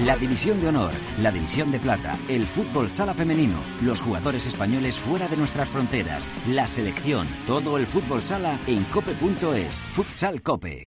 La 0.05 0.17
división 0.17 0.61
de 0.61 0.69
honor, 0.69 0.93
la 1.23 1.31
división 1.31 1.71
de 1.71 1.79
plata, 1.79 2.19
el 2.29 2.47
fútbol 2.47 2.91
sala 2.91 3.15
femenino, 3.15 3.63
los 3.81 4.01
jugadores 4.01 4.47
españoles 4.47 4.99
fuera 4.99 5.29
de 5.29 5.37
nuestras 5.37 5.71
fronteras, 5.71 6.29
la 6.49 6.67
selección, 6.67 7.27
todo 7.47 7.79
el 7.79 7.87
fútbol 7.87 8.23
sala 8.23 8.61
en 8.67 8.85
cope.es, 8.85 9.81
futsal 9.93 10.43
cope. 10.43 10.94